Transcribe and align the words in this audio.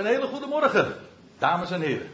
Een 0.00 0.06
hele 0.06 0.26
goede 0.26 0.46
morgen, 0.46 0.94
dames 1.38 1.70
en 1.70 1.80
heren. 1.80 2.10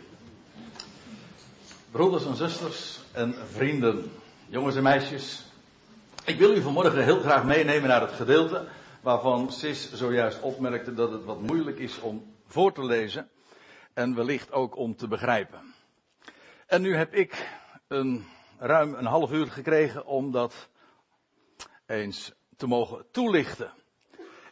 Broeders 1.91 2.27
en 2.27 2.35
zusters 2.35 3.01
en 3.13 3.35
vrienden, 3.53 4.11
jongens 4.49 4.77
en 4.77 4.83
meisjes. 4.83 5.45
Ik 6.25 6.39
wil 6.39 6.57
u 6.57 6.63
vanmorgen 6.63 7.05
heel 7.05 7.21
graag 7.21 7.45
meenemen 7.45 7.89
naar 7.89 8.01
het 8.01 8.13
gedeelte 8.13 8.69
waarvan 9.03 9.53
Sis 9.53 9.93
zojuist 9.93 10.41
opmerkte 10.41 10.95
dat 10.95 11.11
het 11.11 11.25
wat 11.25 11.41
moeilijk 11.41 11.79
is 11.79 12.01
om 12.01 12.35
voor 12.47 12.73
te 12.73 12.85
lezen 12.85 13.29
en 13.95 14.15
wellicht 14.15 14.53
ook 14.53 14.77
om 14.77 14.97
te 14.97 15.09
begrijpen. 15.09 15.75
En 16.67 16.83
nu 16.83 16.97
heb 16.97 17.15
ik 17.15 17.49
een, 17.89 18.27
ruim 18.59 18.95
een 18.95 19.07
half 19.07 19.33
uur 19.33 19.47
gekregen 19.47 20.07
om 20.07 20.31
dat 20.31 20.69
eens 21.87 22.33
te 22.57 22.67
mogen 22.67 23.07
toelichten. 23.11 23.73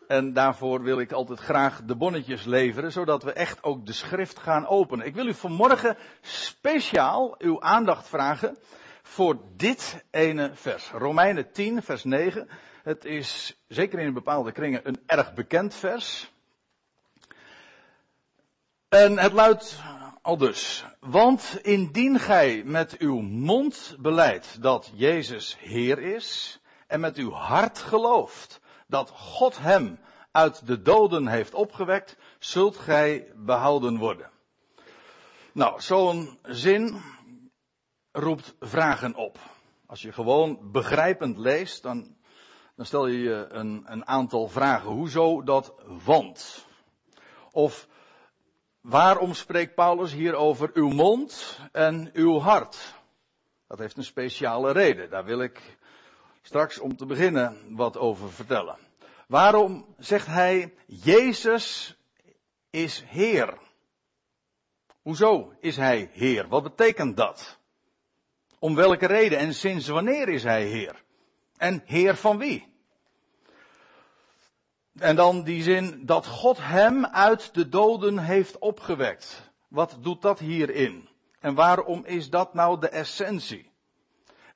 En 0.08 0.32
daarvoor 0.32 0.82
wil 0.82 1.00
ik 1.00 1.12
altijd 1.12 1.38
graag 1.38 1.82
de 1.84 1.96
bonnetjes 1.96 2.44
leveren, 2.44 2.92
zodat 2.92 3.22
we 3.22 3.32
echt 3.32 3.62
ook 3.62 3.86
de 3.86 3.92
schrift 3.92 4.38
gaan 4.38 4.66
openen. 4.66 5.06
Ik 5.06 5.14
wil 5.14 5.26
u 5.26 5.34
vanmorgen 5.34 5.96
speciaal 6.20 7.34
uw 7.38 7.60
aandacht 7.60 8.08
vragen 8.08 8.58
voor 9.02 9.38
dit 9.56 10.04
ene 10.10 10.50
vers. 10.54 10.90
Romeinen 10.90 11.52
10, 11.52 11.82
vers 11.82 12.04
9. 12.04 12.48
Het 12.82 13.04
is 13.04 13.56
zeker 13.68 13.98
in 13.98 14.12
bepaalde 14.12 14.52
kringen 14.52 14.80
een 14.88 15.02
erg 15.06 15.34
bekend 15.34 15.74
vers. 15.74 16.32
En 18.88 19.18
het 19.18 19.32
luidt 19.32 19.82
al 20.22 20.36
dus. 20.36 20.84
Want 21.00 21.58
indien 21.62 22.18
gij 22.18 22.62
met 22.64 22.96
uw 22.98 23.20
mond 23.20 23.96
beleidt 23.98 24.62
dat 24.62 24.90
Jezus 24.94 25.56
Heer 25.60 25.98
is 25.98 26.60
en 26.86 27.00
met 27.00 27.16
uw 27.16 27.30
hart 27.30 27.78
gelooft 27.78 28.60
dat 28.86 29.10
God 29.10 29.58
hem 29.58 29.98
uit 30.30 30.66
de 30.66 30.82
doden 30.82 31.26
heeft 31.26 31.54
opgewekt, 31.54 32.16
zult 32.38 32.76
gij 32.76 33.32
behouden 33.34 33.98
worden. 33.98 34.30
Nou, 35.52 35.80
zo'n 35.80 36.38
zin 36.42 37.02
roept 38.12 38.54
vragen 38.60 39.14
op. 39.14 39.38
Als 39.86 40.02
je 40.02 40.12
gewoon 40.12 40.70
begrijpend 40.72 41.38
leest, 41.38 41.82
dan, 41.82 42.16
dan 42.76 42.86
stel 42.86 43.06
je 43.06 43.18
je 43.18 43.46
een, 43.48 43.82
een 43.86 44.06
aantal 44.06 44.48
vragen. 44.48 44.90
Hoezo 44.90 45.42
dat 45.42 45.74
want? 46.04 46.66
Of 47.50 47.88
waarom 48.80 49.34
spreekt 49.34 49.74
Paulus 49.74 50.12
hier 50.12 50.34
over 50.34 50.70
uw 50.72 50.88
mond 50.88 51.60
en 51.72 52.10
uw 52.12 52.38
hart? 52.38 52.94
Dat 53.66 53.78
heeft 53.78 53.96
een 53.96 54.04
speciale 54.04 54.72
reden. 54.72 55.10
Daar 55.10 55.24
wil 55.24 55.40
ik 55.40 55.78
straks 56.44 56.78
om 56.78 56.96
te 56.96 57.06
beginnen 57.06 57.76
wat 57.76 57.96
over 57.96 58.32
vertellen. 58.32 58.78
Waarom 59.26 59.94
zegt 59.98 60.26
hij 60.26 60.74
Jezus 60.86 61.96
is 62.70 63.04
Heer? 63.06 63.58
Hoezo 65.02 65.52
is 65.60 65.76
hij 65.76 66.10
Heer? 66.12 66.48
Wat 66.48 66.62
betekent 66.62 67.16
dat? 67.16 67.58
Om 68.58 68.74
welke 68.74 69.06
reden 69.06 69.38
en 69.38 69.54
sinds 69.54 69.88
wanneer 69.88 70.28
is 70.28 70.42
hij 70.42 70.64
Heer? 70.64 71.02
En 71.56 71.82
Heer 71.84 72.16
van 72.16 72.38
wie? 72.38 72.72
En 74.98 75.16
dan 75.16 75.42
die 75.42 75.62
zin 75.62 76.06
dat 76.06 76.26
God 76.26 76.58
hem 76.60 77.06
uit 77.06 77.54
de 77.54 77.68
doden 77.68 78.18
heeft 78.18 78.58
opgewekt. 78.58 79.50
Wat 79.68 79.96
doet 80.00 80.22
dat 80.22 80.38
hierin? 80.38 81.08
En 81.40 81.54
waarom 81.54 82.04
is 82.04 82.30
dat 82.30 82.54
nou 82.54 82.80
de 82.80 82.88
essentie? 82.88 83.70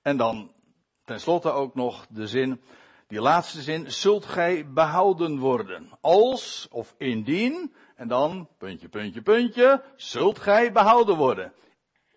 En 0.03 0.16
dan 0.16 0.53
Ten 1.09 1.20
slotte 1.20 1.51
ook 1.51 1.75
nog 1.75 2.06
de 2.09 2.27
zin, 2.27 2.61
die 3.06 3.20
laatste 3.20 3.62
zin, 3.62 3.91
zult 3.91 4.25
gij 4.25 4.73
behouden 4.73 5.39
worden. 5.39 5.91
Als 6.00 6.69
of 6.70 6.95
indien, 6.98 7.75
en 7.97 8.09
dan, 8.09 8.48
puntje, 8.59 8.89
puntje, 8.89 9.23
puntje, 9.23 9.83
zult 9.97 10.39
gij 10.39 10.73
behouden 10.73 11.17
worden. 11.17 11.53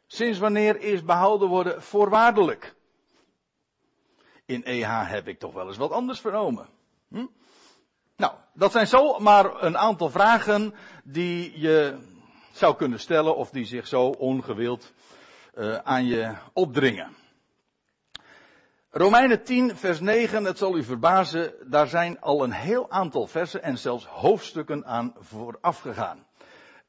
Sinds 0.08 0.40
wanneer 0.40 0.80
is 0.80 1.04
behouden 1.04 1.48
worden 1.48 1.82
voorwaardelijk? 1.82 2.76
In 4.46 4.64
EH 4.64 5.10
heb 5.10 5.28
ik 5.28 5.40
toch 5.40 5.54
wel 5.54 5.68
eens 5.68 5.78
wat 5.78 5.92
anders 5.92 6.20
vernomen. 6.20 6.70
Hm? 7.10 7.26
Nou, 8.16 8.34
dat 8.54 8.72
zijn 8.72 8.88
zo 8.88 9.20
maar 9.20 9.64
een 9.64 9.78
aantal 9.78 10.10
vragen 10.10 10.74
die 11.04 11.60
je 11.60 11.98
zou 12.52 12.76
kunnen 12.76 13.00
stellen 13.00 13.36
of 13.36 13.50
die 13.50 13.66
zich 13.66 13.88
zo 13.88 14.08
ongewild 14.08 14.94
uh, 15.56 15.76
aan 15.76 16.06
je 16.06 16.36
opdringen. 16.54 17.20
Romeinen 18.94 19.44
10, 19.44 19.76
vers 19.78 20.00
9, 20.00 20.44
het 20.44 20.58
zal 20.58 20.78
u 20.78 20.84
verbazen, 20.84 21.54
daar 21.64 21.88
zijn 21.88 22.22
al 22.22 22.44
een 22.44 22.52
heel 22.52 22.90
aantal 22.90 23.28
versen 23.28 23.64
en 23.64 23.78
zelfs 23.78 24.06
hoofdstukken 24.06 24.86
aan 24.86 25.14
vooraf 25.20 25.80
gegaan. 25.80 26.26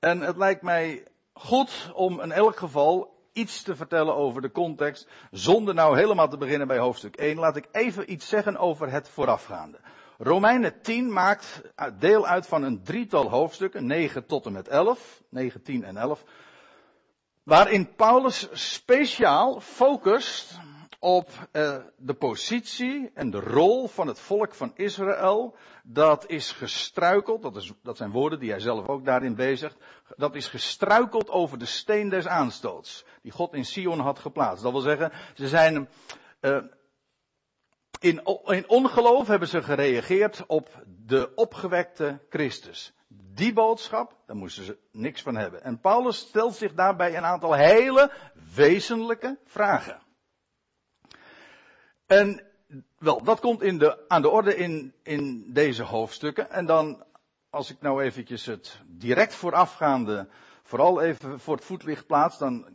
En 0.01 0.21
het 0.21 0.37
lijkt 0.37 0.63
mij 0.63 1.07
goed 1.33 1.91
om 1.95 2.21
in 2.21 2.33
elk 2.33 2.57
geval 2.57 3.17
iets 3.33 3.63
te 3.63 3.77
vertellen 3.77 4.15
over 4.15 4.43
de 4.43 4.51
context, 4.51 5.09
zonder 5.31 5.75
nou 5.75 5.97
helemaal 5.97 6.29
te 6.29 6.37
beginnen 6.37 6.67
bij 6.67 6.79
hoofdstuk 6.79 7.17
1. 7.17 7.39
Laat 7.39 7.57
ik 7.57 7.69
even 7.73 8.13
iets 8.13 8.29
zeggen 8.29 8.57
over 8.57 8.91
het 8.91 9.09
voorafgaande. 9.09 9.79
Romeinen 10.19 10.81
10 10.81 11.13
maakt 11.13 11.63
deel 11.99 12.27
uit 12.27 12.47
van 12.47 12.63
een 12.63 12.83
drietal 12.83 13.31
hoofdstukken, 13.31 13.87
9 13.87 14.27
tot 14.27 14.47
en 14.47 14.53
met 14.53 14.69
11, 14.69 15.23
9, 15.29 15.63
10 15.63 15.85
en 15.85 15.97
11, 15.97 16.25
waarin 17.43 17.95
Paulus 17.95 18.49
speciaal 18.53 19.61
focust 19.61 20.61
op 21.03 21.29
uh, 21.53 21.77
de 21.97 22.15
positie 22.15 23.11
en 23.15 23.31
de 23.31 23.41
rol 23.41 23.89
van 23.89 24.07
het 24.07 24.19
volk 24.21 24.55
van 24.55 24.73
Israël. 24.75 25.57
Dat 25.83 26.29
is 26.29 26.53
gestruikeld, 26.53 27.43
dat, 27.43 27.57
is, 27.57 27.73
dat 27.83 27.97
zijn 27.97 28.11
woorden 28.11 28.39
die 28.39 28.51
hij 28.51 28.61
zelf 28.61 28.89
ook 28.89 29.05
daarin 29.05 29.35
bezigt. 29.35 29.77
Dat 30.17 30.35
is 30.35 30.49
gestruikeld 30.49 31.31
over 31.31 31.59
de 31.59 31.65
steen 31.65 32.09
des 32.09 32.27
aanstoots, 32.27 33.05
die 33.23 33.33
God 33.33 33.55
in 33.55 33.65
Sion 33.65 33.99
had 33.99 34.19
geplaatst. 34.19 34.63
Dat 34.63 34.73
wil 34.73 34.81
zeggen, 34.81 35.13
ze 35.35 35.49
zijn. 35.49 35.89
Uh, 36.41 36.59
in, 38.01 38.23
in 38.45 38.69
ongeloof 38.69 39.27
hebben 39.27 39.49
ze 39.49 39.63
gereageerd 39.63 40.45
op 40.47 40.85
de 40.87 41.33
opgewekte 41.35 42.19
Christus. 42.29 42.95
Die 43.09 43.53
boodschap, 43.53 44.17
daar 44.27 44.37
moesten 44.37 44.65
ze 44.65 44.79
niks 44.93 45.23
van 45.23 45.37
hebben. 45.37 45.63
En 45.63 45.81
Paulus 45.81 46.19
stelt 46.19 46.55
zich 46.55 46.75
daarbij 46.75 47.17
een 47.17 47.25
aantal 47.25 47.53
hele 47.53 48.13
wezenlijke 48.55 49.39
vragen. 49.45 50.11
En 52.13 52.43
wel, 52.99 53.23
dat 53.23 53.41
komt 53.41 53.63
in 53.63 53.79
de, 53.79 54.09
aan 54.09 54.23
de 54.23 54.29
orde 54.29 54.57
in, 54.57 54.95
in 55.03 55.53
deze 55.53 55.83
hoofdstukken. 55.83 56.51
En 56.51 56.67
dan, 56.67 57.05
als 57.51 57.71
ik 57.71 57.81
nou 57.81 58.03
eventjes 58.03 58.47
het 58.47 58.81
direct 58.87 59.35
voorafgaande, 59.35 60.29
vooral 60.63 61.01
even 61.01 61.41
voor 61.41 61.57
het 61.57 61.65
voetlicht 61.65 62.07
plaats, 62.07 62.39
dan 62.39 62.67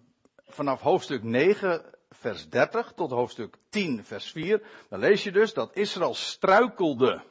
vanaf 0.46 0.82
hoofdstuk 0.82 1.24
9, 1.24 1.82
vers 2.10 2.50
30 2.50 2.94
tot 2.96 3.12
hoofdstuk 3.12 3.56
10, 3.70 4.04
vers 4.04 4.32
4, 4.32 4.62
dan 4.90 5.00
lees 5.00 5.24
je 5.24 5.32
dus 5.32 5.54
dat 5.54 5.76
Israël 5.76 6.14
struikelde 6.14 7.24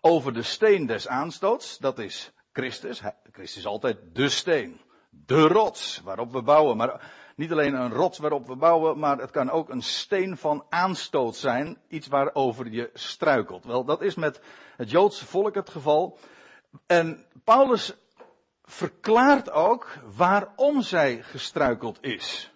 over 0.00 0.32
de 0.32 0.42
steen 0.42 0.86
des 0.86 1.08
aanstoots. 1.08 1.78
Dat 1.78 1.98
is 1.98 2.32
Christus. 2.52 3.00
Christus 3.32 3.56
is 3.56 3.66
altijd 3.66 3.98
de 4.12 4.28
steen. 4.28 4.80
De 5.10 5.46
rots 5.46 6.00
waarop 6.04 6.32
we 6.32 6.42
bouwen. 6.42 6.76
Maar 6.76 7.12
niet 7.36 7.52
alleen 7.52 7.74
een 7.74 7.92
rots 7.92 8.18
waarop 8.18 8.46
we 8.46 8.56
bouwen, 8.56 8.98
maar 8.98 9.18
het 9.18 9.30
kan 9.30 9.50
ook 9.50 9.68
een 9.68 9.82
steen 9.82 10.36
van 10.36 10.66
aanstoot 10.68 11.36
zijn. 11.36 11.78
Iets 11.88 12.06
waarover 12.06 12.70
je 12.70 12.90
struikelt. 12.94 13.64
Wel, 13.64 13.84
dat 13.84 14.02
is 14.02 14.14
met 14.14 14.40
het 14.76 14.90
Joodse 14.90 15.26
volk 15.26 15.54
het 15.54 15.70
geval. 15.70 16.18
En 16.86 17.26
Paulus 17.44 17.94
verklaart 18.64 19.50
ook 19.50 19.98
waarom 20.16 20.82
zij 20.82 21.22
gestruikeld 21.22 21.98
is. 22.02 22.52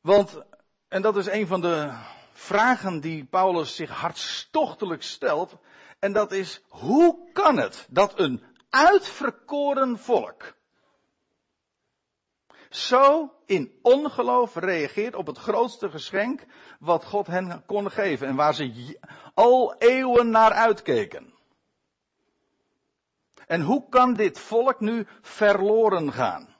Want, 0.00 0.42
en 0.88 1.02
dat 1.02 1.16
is 1.16 1.26
een 1.26 1.46
van 1.46 1.60
de 1.60 1.92
vragen 2.32 3.00
die 3.00 3.24
Paulus 3.24 3.76
zich 3.76 3.90
hartstochtelijk 3.90 5.02
stelt. 5.02 5.56
En 5.98 6.12
dat 6.12 6.32
is, 6.32 6.62
hoe 6.68 7.30
kan 7.32 7.56
het 7.56 7.86
dat 7.90 8.18
een 8.18 8.42
uitverkoren 8.70 9.98
volk 9.98 10.54
zo 12.76 13.32
in 13.46 13.78
ongeloof 13.82 14.54
reageert 14.54 15.14
op 15.14 15.26
het 15.26 15.38
grootste 15.38 15.90
geschenk 15.90 16.44
wat 16.78 17.04
God 17.04 17.26
hen 17.26 17.62
kon 17.66 17.90
geven 17.90 18.26
en 18.26 18.36
waar 18.36 18.54
ze 18.54 18.98
al 19.34 19.74
eeuwen 19.78 20.30
naar 20.30 20.52
uitkeken. 20.52 21.32
En 23.46 23.60
hoe 23.60 23.88
kan 23.88 24.14
dit 24.14 24.38
volk 24.38 24.80
nu 24.80 25.06
verloren 25.20 26.12
gaan? 26.12 26.54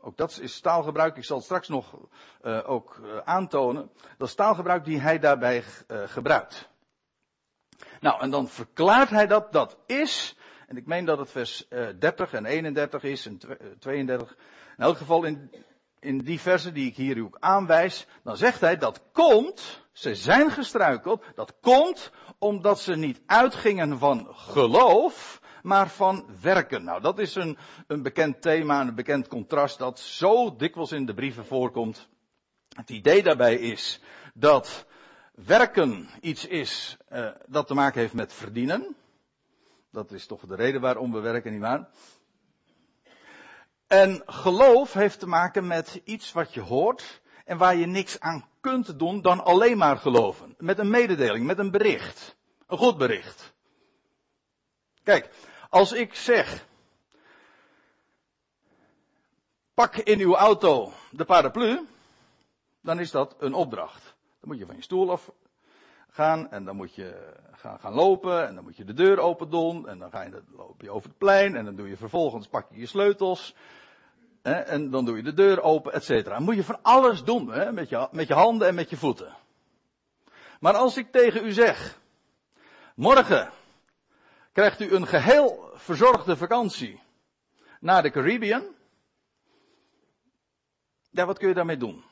Ook 0.00 0.16
dat 0.16 0.38
is 0.40 0.60
taalgebruik, 0.60 1.16
ik 1.16 1.24
zal 1.24 1.36
het 1.36 1.44
straks 1.44 1.68
nog 1.68 1.98
uh, 2.42 2.70
ook 2.70 3.00
uh, 3.02 3.16
aantonen. 3.24 3.90
Dat 4.18 4.28
is 4.28 4.34
taalgebruik 4.34 4.84
die 4.84 5.00
hij 5.00 5.18
daarbij 5.18 5.64
uh, 5.88 6.02
gebruikt. 6.06 6.68
Nou, 8.00 8.20
en 8.20 8.30
dan 8.30 8.48
verklaart 8.48 9.10
hij 9.10 9.26
dat 9.26 9.52
dat 9.52 9.78
is, 9.86 10.36
en 10.66 10.76
ik 10.76 10.86
meen 10.86 11.04
dat 11.04 11.18
het 11.18 11.30
vers 11.30 11.68
30 11.98 12.32
en 12.32 12.44
31 12.44 13.02
is 13.02 13.26
en 13.26 13.40
32, 13.78 14.36
in 14.80 14.86
elk 14.86 14.96
geval 14.96 15.24
in, 15.24 15.50
in 15.98 16.18
die 16.18 16.40
versen 16.40 16.74
die 16.74 16.86
ik 16.86 16.96
hier 16.96 17.22
ook 17.22 17.36
aanwijs, 17.40 18.06
dan 18.22 18.36
zegt 18.36 18.60
hij 18.60 18.76
dat 18.76 19.02
komt, 19.12 19.84
Ze 19.92 20.14
zijn 20.14 20.50
gestruikeld. 20.50 21.24
Dat 21.34 21.54
komt 21.60 22.10
omdat 22.38 22.80
ze 22.80 22.96
niet 22.96 23.20
uitgingen 23.26 23.98
van 23.98 24.26
geloof, 24.30 25.40
maar 25.62 25.88
van 25.88 26.26
werken. 26.40 26.84
Nou, 26.84 27.00
dat 27.00 27.18
is 27.18 27.34
een, 27.34 27.58
een 27.86 28.02
bekend 28.02 28.42
thema, 28.42 28.80
een 28.80 28.94
bekend 28.94 29.28
contrast 29.28 29.78
dat 29.78 29.98
zo 29.98 30.56
dikwijls 30.56 30.92
in 30.92 31.06
de 31.06 31.14
brieven 31.14 31.44
voorkomt. 31.44 32.08
Het 32.68 32.90
idee 32.90 33.22
daarbij 33.22 33.54
is 33.54 34.00
dat 34.34 34.86
werken 35.34 36.08
iets 36.20 36.46
is 36.46 36.96
uh, 37.12 37.30
dat 37.46 37.66
te 37.66 37.74
maken 37.74 38.00
heeft 38.00 38.14
met 38.14 38.32
verdienen. 38.32 38.96
Dat 39.90 40.12
is 40.12 40.26
toch 40.26 40.46
de 40.46 40.54
reden 40.54 40.80
waarom 40.80 41.12
we 41.12 41.20
werken, 41.20 41.52
nietwaar? 41.52 41.88
En 43.90 44.22
geloof 44.26 44.92
heeft 44.92 45.18
te 45.18 45.26
maken 45.26 45.66
met 45.66 46.00
iets 46.04 46.32
wat 46.32 46.54
je 46.54 46.60
hoort 46.60 47.20
en 47.44 47.58
waar 47.58 47.76
je 47.76 47.86
niks 47.86 48.20
aan 48.20 48.48
kunt 48.60 48.98
doen 48.98 49.22
dan 49.22 49.44
alleen 49.44 49.78
maar 49.78 49.96
geloven. 49.96 50.54
Met 50.58 50.78
een 50.78 50.90
mededeling, 50.90 51.46
met 51.46 51.58
een 51.58 51.70
bericht. 51.70 52.36
Een 52.66 52.78
goed 52.78 52.98
bericht. 52.98 53.52
Kijk, 55.02 55.30
als 55.70 55.92
ik 55.92 56.14
zeg, 56.14 56.66
pak 59.74 59.96
in 59.96 60.20
uw 60.20 60.36
auto 60.36 60.92
de 61.10 61.24
paraplu, 61.24 61.86
dan 62.80 62.98
is 62.98 63.10
dat 63.10 63.36
een 63.38 63.54
opdracht. 63.54 64.02
Dan 64.40 64.48
moet 64.48 64.58
je 64.58 64.66
van 64.66 64.76
je 64.76 64.82
stoel 64.82 65.10
af 65.10 65.30
gaan 66.10 66.50
en 66.50 66.64
dan 66.64 66.76
moet 66.76 66.94
je 66.94 67.34
gaan, 67.52 67.94
lopen 67.94 68.46
en 68.46 68.54
dan 68.54 68.64
moet 68.64 68.76
je 68.76 68.84
de 68.84 68.94
deur 68.94 69.18
open 69.18 69.50
doen 69.50 69.88
en 69.88 69.98
dan 69.98 70.10
ga 70.10 70.22
je, 70.22 70.42
loop 70.56 70.80
je 70.80 70.90
over 70.90 71.08
het 71.08 71.18
plein 71.18 71.56
en 71.56 71.64
dan 71.64 71.76
doe 71.76 71.88
je 71.88 71.96
vervolgens, 71.96 72.48
pak 72.48 72.66
je 72.70 72.78
je 72.78 72.86
sleutels 72.86 73.54
en 74.42 74.90
dan 74.90 75.04
doe 75.04 75.16
je 75.16 75.22
de 75.22 75.34
deur 75.34 75.62
open, 75.62 75.92
et 75.92 76.04
cetera. 76.04 76.38
Moet 76.38 76.54
je 76.54 76.64
van 76.64 76.82
alles 76.82 77.24
doen, 77.24 77.52
hè, 77.52 77.72
met, 77.72 77.88
je, 77.88 78.08
met 78.10 78.28
je 78.28 78.34
handen 78.34 78.68
en 78.68 78.74
met 78.74 78.90
je 78.90 78.96
voeten. 78.96 79.36
Maar 80.60 80.74
als 80.74 80.96
ik 80.96 81.12
tegen 81.12 81.44
u 81.44 81.52
zeg, 81.52 82.00
morgen 82.94 83.50
krijgt 84.52 84.80
u 84.80 84.94
een 84.94 85.06
geheel 85.06 85.70
verzorgde 85.74 86.36
vakantie 86.36 87.00
naar 87.80 88.02
de 88.02 88.10
Caribbean, 88.10 88.64
ja, 91.10 91.26
wat 91.26 91.38
kun 91.38 91.48
je 91.48 91.54
daarmee 91.54 91.76
doen? 91.76 92.04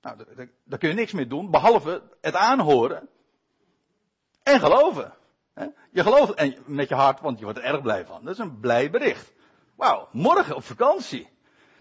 Nou, 0.00 0.16
daar, 0.64 0.78
kun 0.78 0.88
je 0.88 0.94
niks 0.94 1.12
mee 1.12 1.26
doen, 1.26 1.50
behalve 1.50 2.02
het 2.20 2.34
aanhoren 2.34 3.08
en 4.42 4.60
geloven. 4.60 5.14
Je 5.90 6.02
gelooft 6.02 6.66
met 6.66 6.88
je 6.88 6.94
hart, 6.94 7.20
want 7.20 7.38
je 7.38 7.44
wordt 7.44 7.58
er 7.58 7.64
erg 7.64 7.82
blij 7.82 8.06
van. 8.06 8.24
Dat 8.24 8.32
is 8.32 8.38
een 8.38 8.60
blij 8.60 8.90
bericht. 8.90 9.32
Wauw, 9.76 10.08
morgen 10.12 10.56
op 10.56 10.64
vakantie. 10.64 11.28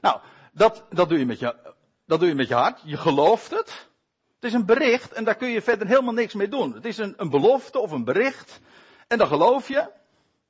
Nou, 0.01 0.19
dat, 0.51 0.85
dat, 0.89 1.09
doe 1.09 1.19
je 1.19 1.25
met 1.25 1.39
je, 1.39 1.73
dat 2.05 2.19
doe 2.19 2.29
je 2.29 2.35
met 2.35 2.47
je 2.47 2.53
hart. 2.53 2.81
Je 2.83 2.97
gelooft 2.97 3.51
het. 3.51 3.89
Het 4.35 4.43
is 4.49 4.53
een 4.53 4.65
bericht 4.65 5.11
en 5.11 5.23
daar 5.23 5.35
kun 5.35 5.49
je 5.49 5.61
verder 5.61 5.87
helemaal 5.87 6.13
niks 6.13 6.33
mee 6.33 6.47
doen. 6.47 6.73
Het 6.73 6.85
is 6.85 6.97
een, 6.97 7.13
een 7.17 7.29
belofte 7.29 7.79
of 7.79 7.91
een 7.91 8.03
bericht. 8.03 8.59
En 9.07 9.17
dan 9.17 9.27
geloof 9.27 9.67
je. 9.67 9.91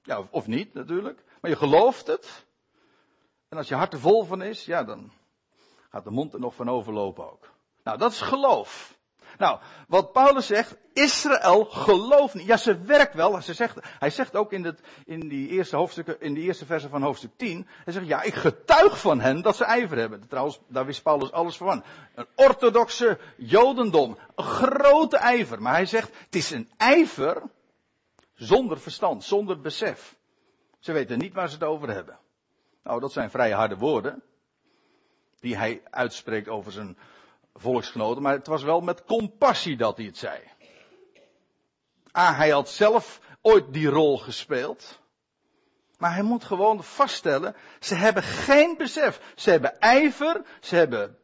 Ja, 0.04 0.20
of, 0.20 0.28
of 0.32 0.48
niet 0.48 0.74
natuurlijk. 0.74 1.24
Maar 1.42 1.52
je 1.52 1.58
gelooft 1.58 2.08
het. 2.08 2.46
En 3.50 3.58
als 3.58 3.68
je 3.68 3.76
hart 3.76 3.94
er 3.94 4.00
vol 4.00 4.24
van 4.24 4.42
is, 4.42 4.66
ja, 4.66 4.84
dan 4.84 5.12
gaat 5.90 6.04
de 6.04 6.12
mond 6.12 6.34
er 6.34 6.40
nog 6.40 6.56
van 6.56 6.70
overlopen 6.70 7.32
ook. 7.32 7.52
Nou, 7.84 7.98
dat 7.98 8.12
is 8.12 8.22
geloof. 8.22 9.00
Nou, 9.38 9.60
wat 9.88 10.12
Paulus 10.12 10.46
zegt, 10.46 10.76
Israël 10.94 11.66
gelooft 11.66 12.34
niet. 12.34 12.46
Ja, 12.46 12.58
ze 12.58 12.82
werkt 12.82 13.14
wel. 13.14 13.42
Ze 13.42 13.54
zegt, 13.54 13.78
hij 14.00 14.10
zegt 14.10 14.36
ook 14.36 14.52
in, 14.52 14.64
het, 14.64 14.82
in 15.06 15.20
die 15.28 15.50
eerste 15.50 15.76
hoofdstukken, 15.76 16.22
in 16.22 16.34
die 16.34 16.44
eerste 16.44 16.66
versen 16.66 16.90
van 16.90 17.02
hoofdstuk 17.02 17.32
10, 17.36 17.68
hij 17.84 17.94
zegt, 17.94 18.08
ja, 18.08 18.22
ik 18.22 18.34
getuig 18.34 19.00
van 19.00 19.20
hen 19.20 19.42
dat 19.42 19.56
ze 19.56 19.64
ijver 19.64 19.98
hebben. 19.98 20.28
Trouwens, 20.28 20.60
daar 20.68 20.86
wist 20.86 21.04
Paulus 21.04 21.32
alles 21.32 21.58
van. 21.58 21.84
Een 22.16 22.28
orthodoxe 22.36 23.20
jodendom, 23.38 24.18
een 24.36 24.44
grote 24.44 25.18
ijver. 25.18 25.62
Maar 25.62 25.74
hij 25.74 25.86
zegt, 25.86 26.12
het 26.26 26.36
is 26.36 26.52
een 26.52 26.70
ijver 26.78 27.42
zonder 28.34 28.80
verstand, 28.80 29.24
zonder 29.24 29.62
besef. 29.62 30.16
Ze 30.80 30.92
weten 30.92 31.18
niet 31.18 31.34
waar 31.34 31.48
ze 31.48 31.54
het 31.54 31.64
over 31.64 31.90
hebben. 31.90 32.20
Nou, 32.84 33.00
dat 33.00 33.12
zijn 33.12 33.30
vrij 33.30 33.52
harde 33.52 33.78
woorden. 33.78 34.24
Die 35.40 35.58
hij 35.58 35.82
uitspreekt 35.90 36.50
over 36.50 36.72
zijn 36.72 36.98
volksgenoten, 37.54 38.22
maar 38.22 38.34
het 38.34 38.48
was 38.48 38.64
wel 38.64 38.82
met 38.82 39.04
compassie 39.04 39.78
dat 39.78 39.98
hij 39.98 40.06
het 40.06 40.18
zei. 40.18 40.40
Ah, 42.12 42.38
hij 42.38 42.50
had 42.50 42.70
zelf 42.70 43.20
ooit 43.42 43.74
die 43.74 43.88
rol 43.88 44.18
gespeeld. 44.18 45.00
Maar 45.98 46.14
hij 46.14 46.24
moet 46.24 46.44
gewoon 46.44 46.84
vaststellen, 46.84 47.56
ze 47.80 47.96
hebben 47.96 48.24
geen 48.24 48.78
besef. 48.78 49.34
Ze 49.36 49.50
hebben 49.50 49.80
ijver, 49.80 50.42
ze 50.60 50.76
hebben 50.76 51.18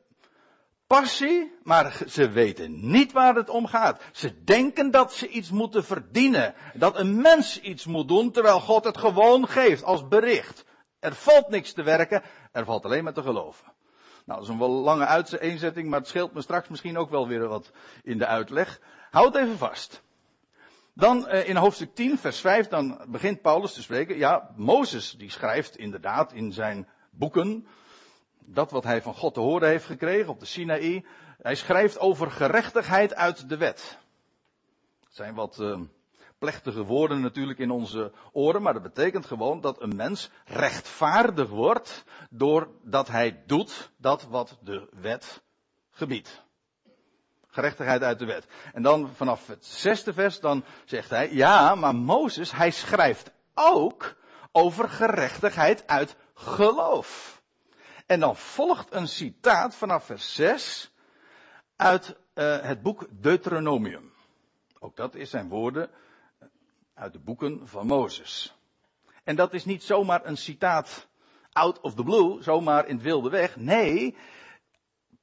passie, 0.88 1.56
maar 1.64 1.98
ze 2.08 2.30
weten 2.30 2.90
niet 2.90 3.12
waar 3.12 3.36
het 3.36 3.50
om 3.50 3.68
gaat. 3.68 4.02
Ze 4.12 4.44
denken 4.44 4.92
dat 4.92 5.14
ze 5.14 5.28
iets 5.28 5.52
moeten 5.52 5.84
verdienen. 5.84 6.54
Dat 6.74 6.98
een 6.98 7.22
mens 7.22 7.62
iets 7.62 7.86
moet 7.86 8.08
doen, 8.08 8.32
terwijl 8.32 8.60
God 8.60 8.84
het 8.84 8.98
gewoon 8.98 9.48
geeft 9.48 9.84
als 9.84 10.08
bericht. 10.08 10.66
Er 11.00 11.16
valt 11.16 11.50
niks 11.50 11.74
te 11.74 11.84
werken, 11.84 12.24
er 12.52 12.66
valt 12.66 12.86
alleen 12.86 13.04
maar 13.04 13.14
te 13.14 13.22
geloven. 13.22 13.74
Nou, 14.28 14.40
dat 14.40 14.48
is 14.48 14.54
een 14.54 14.60
wel 14.60 14.70
lange 14.70 15.06
uiteenzetting, 15.06 15.90
maar 15.90 16.00
het 16.00 16.08
scheelt 16.08 16.34
me 16.34 16.42
straks 16.42 16.68
misschien 16.68 16.98
ook 16.98 17.10
wel 17.10 17.28
weer 17.28 17.48
wat 17.48 17.72
in 18.04 18.18
de 18.18 18.26
uitleg. 18.26 18.80
Houd 19.10 19.36
even 19.36 19.58
vast. 19.58 20.02
Dan 20.94 21.28
uh, 21.28 21.50
in 21.50 21.56
hoofdstuk 21.56 21.96
10, 21.96 22.18
vers 22.18 22.40
5, 22.40 22.68
dan 22.68 23.02
begint 23.08 23.42
Paulus 23.42 23.74
te 23.74 23.82
spreken. 23.82 24.18
Ja, 24.18 24.54
Mozes 24.56 25.12
die 25.12 25.32
schrijft 25.32 25.78
inderdaad 25.78 26.34
in 26.34 26.52
zijn 26.52 26.88
boeken 27.10 27.68
dat 28.40 28.72
wat 28.72 28.84
hij 28.84 29.02
van 29.02 29.14
God 29.14 29.34
te 29.34 29.40
horen 29.40 29.70
heeft 29.70 29.86
gekregen 29.86 30.30
op 30.30 30.40
de 30.40 30.46
Sinaï. 30.46 31.06
Hij 31.42 31.56
schrijft 31.56 32.00
over 32.00 32.32
gerechtigheid 32.32 33.16
uit 33.16 33.50
de 33.50 33.58
wet. 33.58 33.98
Zijn 35.10 35.36
wat 35.36 35.58
uh, 35.60 35.80
plechtige 36.40 36.84
woorden 36.84 37.22
natuurlijk 37.22 37.60
in 37.60 37.72
onze 37.72 38.12
oren, 38.32 38.62
maar 38.62 38.74
dat 38.74 38.82
betekent 38.82 39.26
gewoon 39.26 39.62
dat 39.62 39.82
een 39.82 39.96
mens 39.96 40.30
rechtvaardig 40.46 41.50
wordt 41.50 42.04
doordat 42.30 43.08
hij 43.08 43.44
doet 43.46 43.92
dat 43.98 44.24
wat 44.24 44.58
de 44.62 44.88
wet 44.92 45.42
gebiedt. 45.92 46.46
Gerechtigheid 47.48 48.02
uit 48.02 48.20
de 48.20 48.26
wet. 48.26 48.48
En 48.74 48.82
dan 48.82 49.10
vanaf 49.16 49.48
het 49.48 49.66
zesde 49.66 50.14
vers, 50.14 50.40
dan 50.40 50.64
zegt 50.86 51.10
hij, 51.10 51.34
ja, 51.34 51.76
maar 51.76 51.96
Mozes, 51.96 52.52
hij 52.52 52.72
schrijft 52.72 53.32
ook 53.54 54.16
over 54.52 54.90
gerechtigheid 54.90 55.88
uit 55.88 56.16
geloof. 56.34 57.42
En 58.06 58.20
dan 58.20 58.36
volgt 58.36 58.94
een 58.94 59.08
citaat 59.08 59.76
vanaf 59.76 60.06
vers 60.06 60.36
6 60.36 60.92
uit 61.76 62.16
uh, 62.36 62.60
het 62.62 62.82
boek 62.82 63.08
Deuteronomium. 63.10 64.14
Ook 64.80 64.96
dat 64.96 65.16
is 65.16 65.30
zijn 65.30 65.50
woorden 65.50 65.90
uit 66.98 67.14
de 67.14 67.20
boeken 67.20 67.68
van 67.68 67.88
Mozes. 67.88 68.56
En 69.24 69.36
dat 69.36 69.54
is 69.54 69.66
niet 69.66 69.84
zomaar 69.84 70.26
een 70.26 70.38
citaat 70.38 71.08
out 71.52 71.82
of 71.82 71.94
the 71.94 72.04
blue, 72.04 72.44
zomaar 72.44 72.88
in 72.88 72.96
het 72.96 73.04
wilde 73.04 73.30
weg. 73.30 73.56
Nee, 73.56 74.16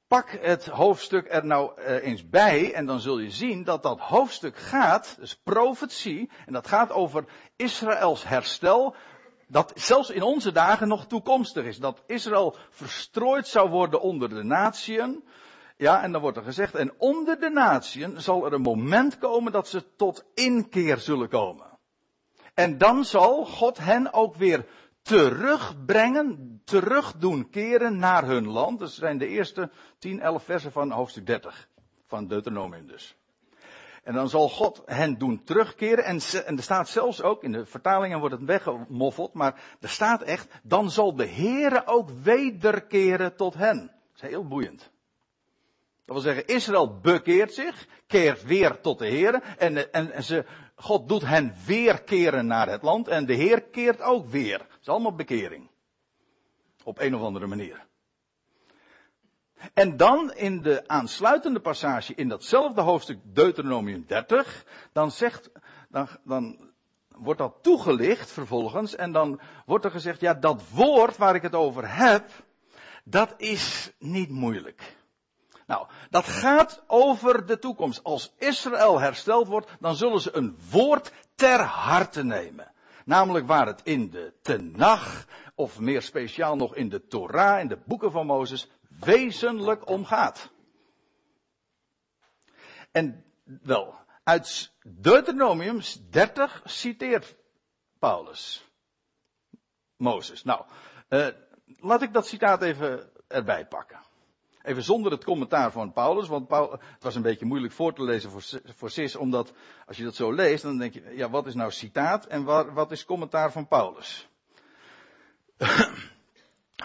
pak 0.07 0.29
het 0.41 0.65
hoofdstuk 0.65 1.27
er 1.29 1.45
nou 1.45 1.81
uh, 1.81 2.03
eens 2.03 2.29
bij 2.29 2.73
en 2.73 2.85
dan 2.85 2.99
zul 2.99 3.19
je 3.19 3.31
zien 3.31 3.63
dat 3.63 3.83
dat 3.83 3.99
hoofdstuk 3.99 4.57
gaat, 4.57 5.15
dus 5.19 5.35
profetie, 5.35 6.29
en 6.45 6.53
dat 6.53 6.67
gaat 6.67 6.91
over 6.91 7.25
Israëls 7.55 8.23
herstel, 8.23 8.95
dat 9.47 9.71
zelfs 9.75 10.09
in 10.09 10.23
onze 10.23 10.51
dagen 10.51 10.87
nog 10.87 11.07
toekomstig 11.07 11.65
is. 11.65 11.77
Dat 11.77 12.03
Israël 12.07 12.55
verstrooid 12.69 13.47
zou 13.47 13.69
worden 13.69 14.01
onder 14.01 14.29
de 14.29 14.43
natieën, 14.43 15.23
ja, 15.77 16.03
en 16.03 16.11
dan 16.11 16.21
wordt 16.21 16.37
er 16.37 16.43
gezegd, 16.43 16.75
en 16.75 16.93
onder 16.97 17.39
de 17.39 17.49
natieën 17.49 18.21
zal 18.21 18.45
er 18.45 18.53
een 18.53 18.61
moment 18.61 19.17
komen 19.17 19.51
dat 19.51 19.67
ze 19.67 19.95
tot 19.95 20.25
inkeer 20.33 20.97
zullen 20.97 21.29
komen. 21.29 21.79
En 22.53 22.77
dan 22.77 23.05
zal 23.05 23.45
God 23.45 23.77
hen 23.77 24.13
ook 24.13 24.35
weer 24.35 24.65
terugbrengen, 25.01 26.61
terug 26.65 27.13
doen 27.17 27.49
keren 27.49 27.97
naar 27.97 28.25
hun 28.25 28.47
land. 28.47 28.79
Dat 28.79 28.91
zijn 28.91 29.17
de 29.17 29.27
eerste 29.27 29.71
10, 29.99 30.19
11 30.19 30.43
versen 30.43 30.71
van 30.71 30.91
hoofdstuk 30.91 31.25
30 31.25 31.69
van 32.07 32.27
Deuteronomium 32.27 32.87
dus. 32.87 33.17
En 34.03 34.13
dan 34.13 34.29
zal 34.29 34.49
God 34.49 34.81
hen 34.85 35.17
doen 35.17 35.43
terugkeren. 35.43 36.03
En, 36.03 36.19
en 36.45 36.57
er 36.57 36.63
staat 36.63 36.89
zelfs 36.89 37.21
ook, 37.21 37.43
in 37.43 37.51
de 37.51 37.65
vertalingen 37.65 38.19
wordt 38.19 38.35
het 38.35 38.43
weggemoffeld, 38.43 39.33
maar 39.33 39.77
er 39.79 39.89
staat 39.89 40.21
echt, 40.21 40.47
dan 40.63 40.89
zal 40.91 41.15
de 41.15 41.27
Heere 41.27 41.87
ook 41.87 42.09
wederkeren 42.09 43.35
tot 43.35 43.53
hen. 43.53 43.77
Dat 43.77 44.23
is 44.23 44.29
heel 44.29 44.47
boeiend. 44.47 44.93
Dat 46.05 46.15
wil 46.15 46.33
zeggen, 46.33 46.47
Israël 46.47 46.99
bekeert 46.99 47.53
zich, 47.53 47.87
keert 48.07 48.43
weer 48.43 48.81
tot 48.81 48.99
de 48.99 49.07
Heer. 49.07 49.41
En, 49.57 49.93
en, 49.93 50.23
ze, 50.23 50.45
God 50.75 51.07
doet 51.07 51.25
hen 51.25 51.53
weer 51.65 52.03
keren 52.03 52.47
naar 52.47 52.69
het 52.69 52.81
land. 52.81 53.07
En 53.07 53.25
de 53.25 53.33
Heer 53.33 53.61
keert 53.61 54.01
ook 54.01 54.25
weer. 54.25 54.59
Het 54.59 54.81
is 54.81 54.87
allemaal 54.87 55.15
bekering. 55.15 55.69
Op 56.83 56.99
een 56.99 57.15
of 57.15 57.21
andere 57.21 57.47
manier. 57.47 57.85
En 59.73 59.97
dan 59.97 60.33
in 60.33 60.61
de 60.61 60.87
aansluitende 60.87 61.59
passage 61.59 62.15
in 62.15 62.27
datzelfde 62.27 62.81
hoofdstuk 62.81 63.19
Deuteronomium 63.23 64.03
30, 64.07 64.65
dan 64.93 65.11
zegt, 65.11 65.51
dan, 65.89 66.07
dan 66.23 66.71
wordt 67.07 67.39
dat 67.39 67.57
toegelicht 67.61 68.31
vervolgens 68.31 68.95
en 68.95 69.11
dan 69.11 69.39
wordt 69.65 69.85
er 69.85 69.91
gezegd, 69.91 70.21
ja 70.21 70.33
dat 70.33 70.69
woord 70.69 71.17
waar 71.17 71.35
ik 71.35 71.41
het 71.41 71.55
over 71.55 71.95
heb, 71.95 72.29
dat 73.03 73.33
is 73.37 73.91
niet 73.99 74.29
moeilijk. 74.29 74.95
Nou, 75.65 75.87
dat 76.09 76.25
gaat 76.25 76.83
over 76.87 77.45
de 77.45 77.59
toekomst. 77.59 78.03
Als 78.03 78.33
Israël 78.37 78.99
hersteld 78.99 79.47
wordt, 79.47 79.71
dan 79.79 79.95
zullen 79.95 80.19
ze 80.19 80.35
een 80.35 80.57
woord 80.69 81.11
ter 81.35 81.61
harte 81.61 82.23
nemen. 82.23 82.73
Namelijk 83.05 83.47
waar 83.47 83.67
het 83.67 83.81
in 83.83 84.09
de 84.09 84.33
Tenach, 84.41 85.25
of 85.55 85.79
meer 85.79 86.01
speciaal 86.01 86.55
nog 86.55 86.75
in 86.75 86.89
de 86.89 87.07
Torah, 87.07 87.59
in 87.59 87.67
de 87.67 87.81
boeken 87.85 88.11
van 88.11 88.25
Mozes, 88.25 88.69
wezenlijk 88.99 89.89
om 89.89 90.05
gaat. 90.05 90.49
En 92.91 93.25
wel, 93.43 93.95
uit 94.23 94.73
Deuteronomium 94.83 95.79
30 96.09 96.61
citeert 96.63 97.35
Paulus 97.99 98.65
Mozes. 99.97 100.43
Nou, 100.43 100.65
uh, 101.09 101.27
laat 101.65 102.01
ik 102.01 102.13
dat 102.13 102.27
citaat 102.27 102.61
even 102.61 103.11
erbij 103.27 103.65
pakken. 103.65 103.99
Even 104.65 104.83
zonder 104.83 105.11
het 105.11 105.23
commentaar 105.23 105.71
van 105.71 105.93
Paulus, 105.93 106.27
want 106.27 106.49
het 106.49 107.03
was 107.03 107.15
een 107.15 107.21
beetje 107.21 107.45
moeilijk 107.45 107.73
voor 107.73 107.93
te 107.93 108.03
lezen 108.03 108.31
voor, 108.31 108.43
voor 108.75 109.19
omdat 109.19 109.53
als 109.85 109.97
je 109.97 110.03
dat 110.03 110.15
zo 110.15 110.33
leest, 110.33 110.63
dan 110.63 110.77
denk 110.77 110.93
je, 110.93 111.13
ja, 111.15 111.29
wat 111.29 111.47
is 111.47 111.53
nou 111.53 111.71
citaat 111.71 112.25
en 112.25 112.43
wat, 112.43 112.71
wat 112.71 112.91
is 112.91 113.05
commentaar 113.05 113.51
van 113.51 113.67
Paulus? 113.67 114.27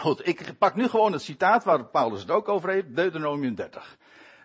Goed, 0.00 0.26
ik 0.26 0.58
pak 0.58 0.74
nu 0.74 0.88
gewoon 0.88 1.12
het 1.12 1.22
citaat 1.22 1.64
waar 1.64 1.84
Paulus 1.84 2.20
het 2.20 2.30
ook 2.30 2.48
over 2.48 2.70
heeft, 2.70 2.96
Deuteronomium 2.96 3.54
30. 3.54 3.96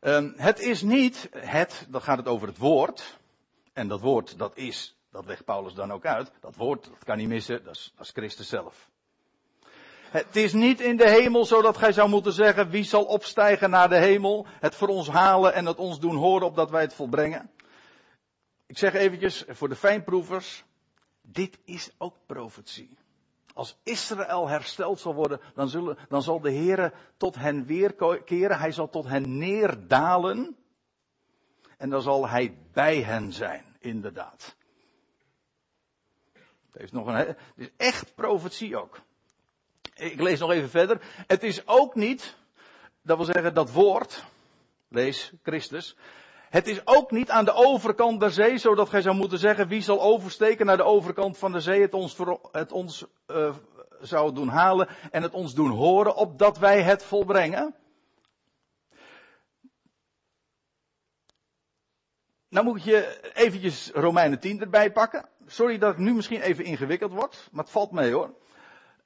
Um, 0.02 0.34
het 0.38 0.60
is 0.60 0.82
niet 0.82 1.30
het, 1.32 1.88
dan 1.90 2.02
gaat 2.02 2.18
het 2.18 2.28
over 2.28 2.48
het 2.48 2.58
woord. 2.58 3.20
En 3.74 3.88
dat 3.88 4.02
woord, 4.02 4.38
dat 4.38 4.58
is, 4.58 4.98
dat 5.12 5.26
legt 5.26 5.46
Paulus 5.46 5.74
dan 5.74 5.92
ook 5.92 6.06
uit. 6.06 6.32
Dat 6.40 6.56
woord, 6.56 6.84
dat 6.84 7.04
kan 7.04 7.18
niet 7.18 7.28
missen, 7.28 7.64
dat 7.64 7.76
is, 7.76 7.94
dat 7.96 8.06
is 8.06 8.12
Christus 8.12 8.50
zelf. 8.50 8.90
Het 10.16 10.36
is 10.36 10.54
niet 10.54 10.82
in 10.82 10.98
de 10.98 11.10
hemel 11.10 11.46
zodat 11.46 11.78
gij 11.78 11.92
zou 11.92 12.10
moeten 12.10 12.34
zeggen, 12.34 12.70
wie 12.70 12.84
zal 12.84 13.04
opstijgen 13.04 13.70
naar 13.70 13.90
de 13.90 13.98
hemel, 13.98 14.46
het 14.60 14.76
voor 14.76 14.88
ons 14.88 15.10
halen 15.10 15.54
en 15.54 15.66
het 15.66 15.78
ons 15.78 16.00
doen 16.00 16.16
horen 16.16 16.48
opdat 16.48 16.70
wij 16.70 16.82
het 16.82 16.94
volbrengen. 16.94 17.50
Ik 18.66 18.78
zeg 18.78 18.94
eventjes 18.94 19.44
voor 19.48 19.70
de 19.70 19.76
fijnproevers, 19.76 20.64
dit 21.22 21.60
is 21.66 21.92
ook 21.98 22.16
profetie. 22.26 22.98
Als 23.54 23.78
Israël 23.84 24.48
hersteld 24.48 25.00
zal 25.00 25.14
worden, 25.14 25.40
dan, 25.56 25.70
zullen, 25.70 25.98
dan 26.10 26.22
zal 26.22 26.40
de 26.40 26.52
Heer 26.52 26.94
tot 27.18 27.36
hen 27.36 27.66
weerkeren. 27.66 28.60
Hij 28.60 28.72
zal 28.72 28.90
tot 28.90 29.06
hen 29.06 29.38
neerdalen. 29.38 30.56
En 31.78 31.90
dan 31.90 32.02
zal 32.02 32.28
hij 32.28 32.58
bij 32.74 33.02
hen 33.02 33.34
zijn, 33.34 33.76
inderdaad. 33.80 34.56
Het, 36.34 36.78
heeft 36.78 36.92
nog 36.92 37.08
een, 37.08 37.16
het 37.16 37.38
is 37.56 37.70
echt 37.78 38.16
profetie 38.16 38.78
ook. 38.78 39.02
Ik 39.96 40.22
lees 40.22 40.40
nog 40.40 40.52
even 40.52 40.70
verder. 40.70 41.02
Het 41.28 41.44
is 41.44 41.68
ook 41.68 41.96
niet, 41.96 42.36
dat 43.02 43.18
wil 43.18 43.26
zeggen 43.26 43.54
dat 43.54 43.72
woord, 43.72 44.24
lees 44.90 45.34
Christus. 45.44 45.96
Het 46.50 46.68
is 46.68 46.82
ook 46.84 47.12
niet 47.12 47.30
aan 47.30 47.46
de 47.46 47.54
overkant 47.54 48.20
der 48.20 48.32
zee, 48.32 48.58
zodat 48.58 48.90
gij 48.90 49.02
zou 49.02 49.16
moeten 49.16 49.40
zeggen, 49.40 49.68
wie 49.68 49.82
zal 49.82 50.02
oversteken 50.02 50.66
naar 50.66 50.78
de 50.78 50.84
overkant 50.84 51.38
van 51.38 51.52
de 51.52 51.60
zee, 51.60 51.82
het 51.82 51.94
ons, 51.94 52.18
het 52.52 52.72
ons 52.72 53.06
uh, 53.28 53.56
zou 54.02 54.34
doen 54.34 54.48
halen 54.48 54.88
en 55.12 55.24
het 55.24 55.34
ons 55.34 55.54
doen 55.54 55.70
horen, 55.70 56.16
opdat 56.16 56.58
wij 56.58 56.82
het 56.82 57.04
volbrengen. 57.04 57.76
Nou 62.50 62.66
moet 62.66 62.84
je 62.84 63.32
eventjes 63.34 63.92
Romeinen 63.94 64.40
10 64.40 64.62
erbij 64.62 64.92
pakken. 64.92 65.30
Sorry 65.46 65.78
dat 65.78 65.92
ik 65.92 66.00
nu 66.00 66.14
misschien 66.14 66.42
even 66.42 66.64
ingewikkeld 66.66 67.12
word, 67.12 67.50
maar 67.52 67.64
het 67.64 67.74
valt 67.74 67.92
mee 67.92 68.12
hoor. 68.12 68.34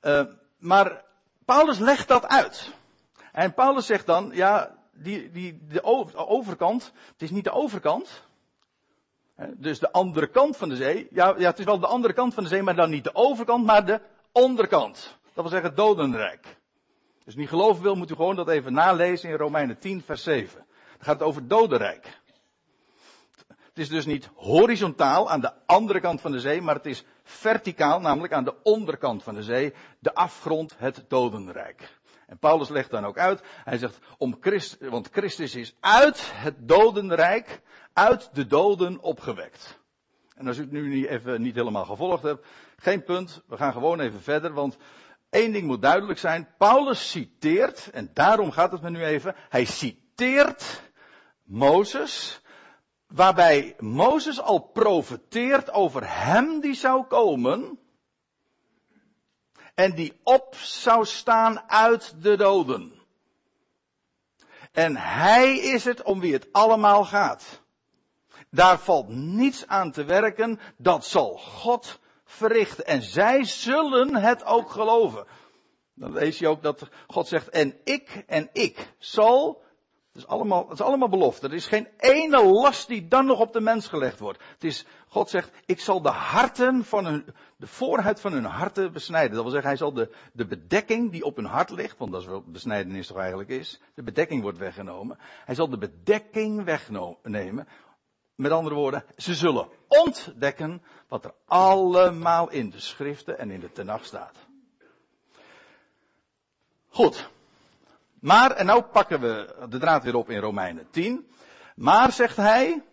Uh, 0.01 0.23
maar 0.59 1.03
Paulus 1.45 1.79
legt 1.79 2.07
dat 2.07 2.27
uit. 2.27 2.73
En 3.31 3.53
Paulus 3.53 3.85
zegt 3.85 4.05
dan, 4.05 4.31
ja, 4.33 4.75
die, 4.91 5.31
die, 5.31 5.59
de 5.67 5.83
overkant, 6.27 6.91
het 7.11 7.21
is 7.21 7.31
niet 7.31 7.43
de 7.43 7.51
overkant. 7.51 8.27
Dus 9.55 9.79
de 9.79 9.91
andere 9.91 10.27
kant 10.27 10.57
van 10.57 10.69
de 10.69 10.75
zee. 10.75 11.07
Ja, 11.11 11.35
ja, 11.37 11.49
het 11.49 11.59
is 11.59 11.65
wel 11.65 11.79
de 11.79 11.87
andere 11.87 12.13
kant 12.13 12.33
van 12.33 12.43
de 12.43 12.49
zee, 12.49 12.61
maar 12.61 12.75
dan 12.75 12.89
niet 12.89 13.03
de 13.03 13.15
overkant, 13.15 13.65
maar 13.65 13.85
de 13.85 14.01
onderkant. 14.31 15.17
Dat 15.33 15.43
wil 15.43 15.59
zeggen 15.59 15.75
dodenrijk. 15.75 16.57
Dus 17.25 17.35
niet 17.35 17.49
geloven 17.49 17.83
wil, 17.83 17.95
moet 17.95 18.11
u 18.11 18.15
gewoon 18.15 18.35
dat 18.35 18.47
even 18.47 18.73
nalezen 18.73 19.29
in 19.29 19.35
Romeinen 19.35 19.79
10, 19.79 20.01
vers 20.01 20.23
7. 20.23 20.55
Dan 20.55 20.65
gaat 20.99 21.19
het 21.19 21.27
over 21.27 21.47
dodenrijk. 21.47 22.18
Het 23.79 23.87
is 23.87 23.93
dus 23.93 24.05
niet 24.05 24.29
horizontaal 24.35 25.29
aan 25.29 25.41
de 25.41 25.51
andere 25.65 25.99
kant 25.99 26.21
van 26.21 26.31
de 26.31 26.39
zee, 26.39 26.61
maar 26.61 26.75
het 26.75 26.85
is 26.85 27.03
verticaal, 27.23 27.99
namelijk 27.99 28.33
aan 28.33 28.43
de 28.43 28.55
onderkant 28.63 29.23
van 29.23 29.35
de 29.35 29.43
zee, 29.43 29.73
de 29.99 30.13
afgrond, 30.13 30.75
het 30.77 31.05
dodenrijk. 31.07 31.99
En 32.27 32.37
Paulus 32.37 32.69
legt 32.69 32.89
dan 32.89 33.05
ook 33.05 33.17
uit, 33.17 33.41
hij 33.63 33.77
zegt, 33.77 33.99
om 34.17 34.37
Christ, 34.39 34.77
want 34.79 35.09
Christus 35.11 35.55
is 35.55 35.75
uit 35.79 36.31
het 36.33 36.55
dodenrijk, 36.67 37.61
uit 37.93 38.29
de 38.33 38.47
doden 38.47 38.99
opgewekt. 39.01 39.79
En 40.35 40.47
als 40.47 40.57
u 40.57 40.61
het 40.61 40.71
nu 40.71 40.89
niet, 40.89 41.05
even 41.05 41.41
niet 41.41 41.55
helemaal 41.55 41.85
gevolgd 41.85 42.23
hebt, 42.23 42.47
geen 42.77 43.03
punt, 43.03 43.41
we 43.47 43.57
gaan 43.57 43.73
gewoon 43.73 43.99
even 43.99 44.21
verder, 44.21 44.53
want 44.53 44.77
één 45.29 45.51
ding 45.51 45.67
moet 45.67 45.81
duidelijk 45.81 46.19
zijn. 46.19 46.47
Paulus 46.57 47.09
citeert, 47.11 47.89
en 47.89 48.09
daarom 48.13 48.51
gaat 48.51 48.71
het 48.71 48.81
me 48.81 48.89
nu 48.89 49.03
even, 49.03 49.35
hij 49.49 49.65
citeert 49.65 50.81
Mozes, 51.43 52.41
waarbij 53.09 53.75
Mozes 53.79 54.41
al 54.41 54.59
profeteert 54.59 55.71
over 55.71 56.01
hem 56.23 56.59
die 56.59 56.73
zou 56.73 57.03
komen, 57.03 57.79
en 59.75 59.95
die 59.95 60.19
op 60.23 60.55
zou 60.55 61.05
staan 61.05 61.69
uit 61.69 62.15
de 62.21 62.37
doden. 62.37 62.93
En 64.71 64.97
hij 64.97 65.57
is 65.57 65.85
het 65.85 66.03
om 66.03 66.19
wie 66.19 66.33
het 66.33 66.47
allemaal 66.51 67.05
gaat. 67.05 67.61
Daar 68.49 68.79
valt 68.79 69.07
niets 69.07 69.67
aan 69.67 69.91
te 69.91 70.03
werken, 70.03 70.59
dat 70.77 71.05
zal 71.05 71.37
God 71.37 71.99
verrichten. 72.25 72.85
En 72.85 73.01
zij 73.01 73.43
zullen 73.43 74.15
het 74.15 74.43
ook 74.43 74.69
geloven. 74.69 75.25
Dan 75.93 76.13
lees 76.13 76.39
je 76.39 76.47
ook 76.47 76.63
dat 76.63 76.87
God 77.07 77.27
zegt, 77.27 77.49
en 77.49 77.79
ik 77.83 78.23
en 78.27 78.49
ik 78.53 78.93
zal 78.97 79.63
is 80.19 80.27
allemaal, 80.27 80.63
het 80.69 80.79
is 80.79 80.85
allemaal 80.85 81.09
belofte. 81.09 81.47
Er 81.47 81.53
is 81.53 81.67
geen 81.67 81.87
ene 81.97 82.43
last 82.43 82.87
die 82.87 83.07
dan 83.07 83.25
nog 83.25 83.39
op 83.39 83.53
de 83.53 83.61
mens 83.61 83.87
gelegd 83.87 84.19
wordt. 84.19 84.43
Het 84.53 84.63
is, 84.63 84.85
God 85.07 85.29
zegt, 85.29 85.51
ik 85.65 85.79
zal 85.79 86.01
de 86.01 86.09
harten 86.09 86.85
van 86.85 87.05
hun, 87.05 87.25
de 87.57 87.67
voorhuid 87.67 88.21
van 88.21 88.31
hun 88.31 88.45
harten 88.45 88.91
besnijden. 88.91 89.31
Dat 89.31 89.41
wil 89.41 89.51
zeggen, 89.51 89.69
hij 89.69 89.77
zal 89.77 89.93
de, 89.93 90.15
de 90.33 90.45
bedekking 90.45 91.11
die 91.11 91.23
op 91.23 91.35
hun 91.35 91.45
hart 91.45 91.69
ligt, 91.69 91.97
want 91.97 92.11
dat 92.11 92.21
is 92.21 92.27
wat 92.27 92.51
besnijdenis 92.51 93.07
toch 93.07 93.17
eigenlijk 93.17 93.49
is. 93.49 93.81
De 93.93 94.03
bedekking 94.03 94.41
wordt 94.41 94.57
weggenomen. 94.57 95.17
Hij 95.45 95.55
zal 95.55 95.69
de 95.69 95.77
bedekking 95.77 96.63
wegnemen. 96.63 97.67
Met 98.35 98.51
andere 98.51 98.75
woorden, 98.75 99.03
ze 99.17 99.33
zullen 99.33 99.67
ontdekken 99.87 100.81
wat 101.07 101.25
er 101.25 101.33
allemaal 101.45 102.49
in 102.49 102.69
de 102.69 102.79
schriften 102.79 103.39
en 103.39 103.51
in 103.51 103.59
de 103.59 103.71
tenag 103.71 104.05
staat. 104.05 104.35
Goed. 106.89 107.29
Maar, 108.21 108.51
en 108.51 108.65
nou 108.65 108.81
pakken 108.81 109.19
we 109.21 109.65
de 109.69 109.77
draad 109.77 110.03
weer 110.03 110.15
op 110.15 110.29
in 110.29 110.39
Romeinen 110.39 110.87
10. 110.91 111.27
Maar 111.75 112.11
zegt 112.11 112.35
hij, 112.35 112.83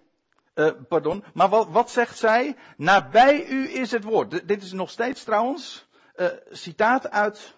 uh, 0.55 0.71
pardon, 0.89 1.25
maar 1.35 1.49
wat, 1.49 1.91
zegt 1.91 2.19
zij? 2.19 2.57
Nabij 2.77 3.47
u 3.47 3.69
is 3.69 3.91
het 3.91 4.05
woord. 4.05 4.49
dit 4.49 4.63
is 4.63 4.73
nog 4.73 4.91
steeds 4.91 5.25
trouwens, 5.25 5.89
uh, 6.17 6.27
citaat 6.51 7.11
uit, 7.11 7.55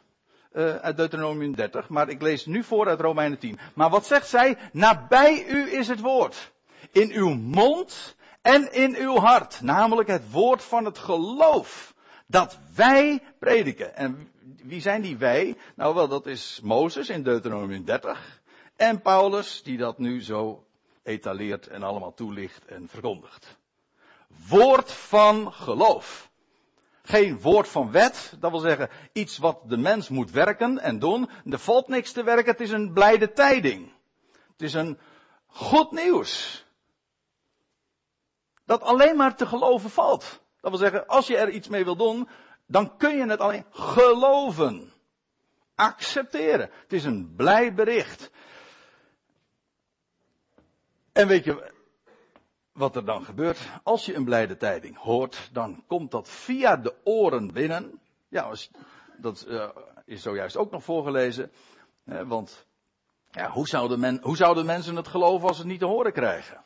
uh, 0.53 0.75
uit 0.75 0.97
Deuteronomium 0.97 1.57
30, 1.57 1.89
maar 1.89 2.09
ik 2.09 2.23
lees 2.23 2.47
nu 2.47 2.65
voor 2.65 2.89
uit 2.89 3.01
Romeinen 3.01 3.39
10. 3.39 3.59
Maar 3.75 3.91
wat 3.91 4.07
zegt 4.07 4.29
zij? 4.29 4.59
Nabij 4.73 5.47
u 5.49 5.73
is 5.73 5.89
het 5.89 6.01
woord. 6.01 6.53
In 6.93 7.11
uw 7.13 7.35
mond 7.35 8.17
en 8.43 8.73
in 8.73 8.97
uw 8.97 9.17
hart. 9.17 9.61
Namelijk 9.61 10.09
het 10.09 10.31
woord 10.31 10.63
van 10.63 10.85
het 10.85 10.99
geloof. 10.99 11.95
Dat 12.27 12.59
wij 12.75 13.23
prediken. 13.39 13.97
En 13.97 14.33
wie 14.57 14.81
zijn 14.81 15.03
die 15.03 15.17
wij? 15.17 15.57
Nou 15.75 15.95
wel, 15.95 16.09
dat 16.09 16.27
is 16.27 16.61
Mozes 16.63 17.09
in 17.09 17.23
Deuteronomium 17.23 17.85
30. 17.85 18.41
En 18.77 19.03
Paulus, 19.03 19.63
die 19.63 19.79
dat 19.79 19.99
nu 19.99 20.23
zo 20.23 20.67
etaleert 21.03 21.67
en 21.67 21.83
allemaal 21.83 22.15
toelicht 22.15 22.65
en 22.65 22.89
verkondigt. 22.89 23.59
Woord 24.49 24.93
van 24.93 25.53
geloof. 25.53 26.31
Geen 27.03 27.41
woord 27.41 27.69
van 27.69 27.91
wet, 27.91 28.37
dat 28.41 28.51
wil 28.51 28.61
zeggen 28.61 28.91
iets 29.13 29.39
wat 29.39 29.61
de 29.69 29.77
mens 29.77 30.09
moet 30.09 30.31
werken 30.31 30.79
en 30.79 30.99
doen. 30.99 31.31
Er 31.45 31.59
valt 31.59 31.89
niks 31.89 32.13
te 32.13 32.23
werken, 32.23 32.53
het 32.53 32.61
is 32.61 32.71
een 32.71 32.93
blijde 32.93 33.33
tijding. 33.33 33.93
Het 34.53 34.63
is 34.63 34.75
een 34.75 34.99
goed 35.47 35.91
nieuws. 35.91 36.65
Dat 38.65 38.83
alleen 38.83 39.17
maar 39.17 39.37
te 39.37 39.47
geloven 39.47 39.91
valt. 39.91 40.41
Dat 40.61 40.71
wil 40.71 40.81
zeggen, 40.81 41.07
als 41.07 41.27
je 41.27 41.37
er 41.37 41.51
iets 41.51 41.69
mee 41.69 41.85
wil 41.85 41.97
doen, 41.97 42.29
dan 42.69 42.97
kun 42.97 43.17
je 43.17 43.27
het 43.27 43.41
alleen 43.41 43.65
geloven. 43.71 44.93
Accepteren. 45.75 46.71
Het 46.83 46.93
is 46.93 47.05
een 47.05 47.35
blij 47.37 47.75
bericht. 47.75 48.31
En 51.13 51.29
weet 51.29 51.45
je 51.45 51.73
wat 52.73 52.97
er 52.97 53.05
dan 53.05 53.25
gebeurt? 53.25 53.59
Als 53.83 54.07
je 54.07 54.15
een 54.15 54.25
blijde 54.25 54.57
tijding 54.57 54.97
hoort, 54.97 55.49
dan 55.53 55.85
komt 55.87 56.11
dat 56.11 56.29
via 56.29 56.77
de 56.77 56.95
oren 57.05 57.53
binnen. 57.53 58.01
Ja, 58.29 58.55
dat 59.17 59.47
uh, 59.49 59.69
is 60.05 60.23
zojuist 60.23 60.57
ook 60.57 60.71
nog 60.71 60.85
voorgelezen. 60.85 61.53
want 62.05 62.67
Ja, 63.31 63.51
hoe 63.51 63.67
zouden, 63.67 64.01
men, 64.01 64.21
hoe 64.23 64.37
zouden 64.37 64.67
mensen 64.67 64.97
het 64.97 65.09
geloven 65.09 65.49
als 65.49 65.57
ze 65.57 65.63
het 65.63 65.71
niet 65.71 65.81
te 65.81 65.87
horen 65.87 66.13
krijgen? 66.13 66.65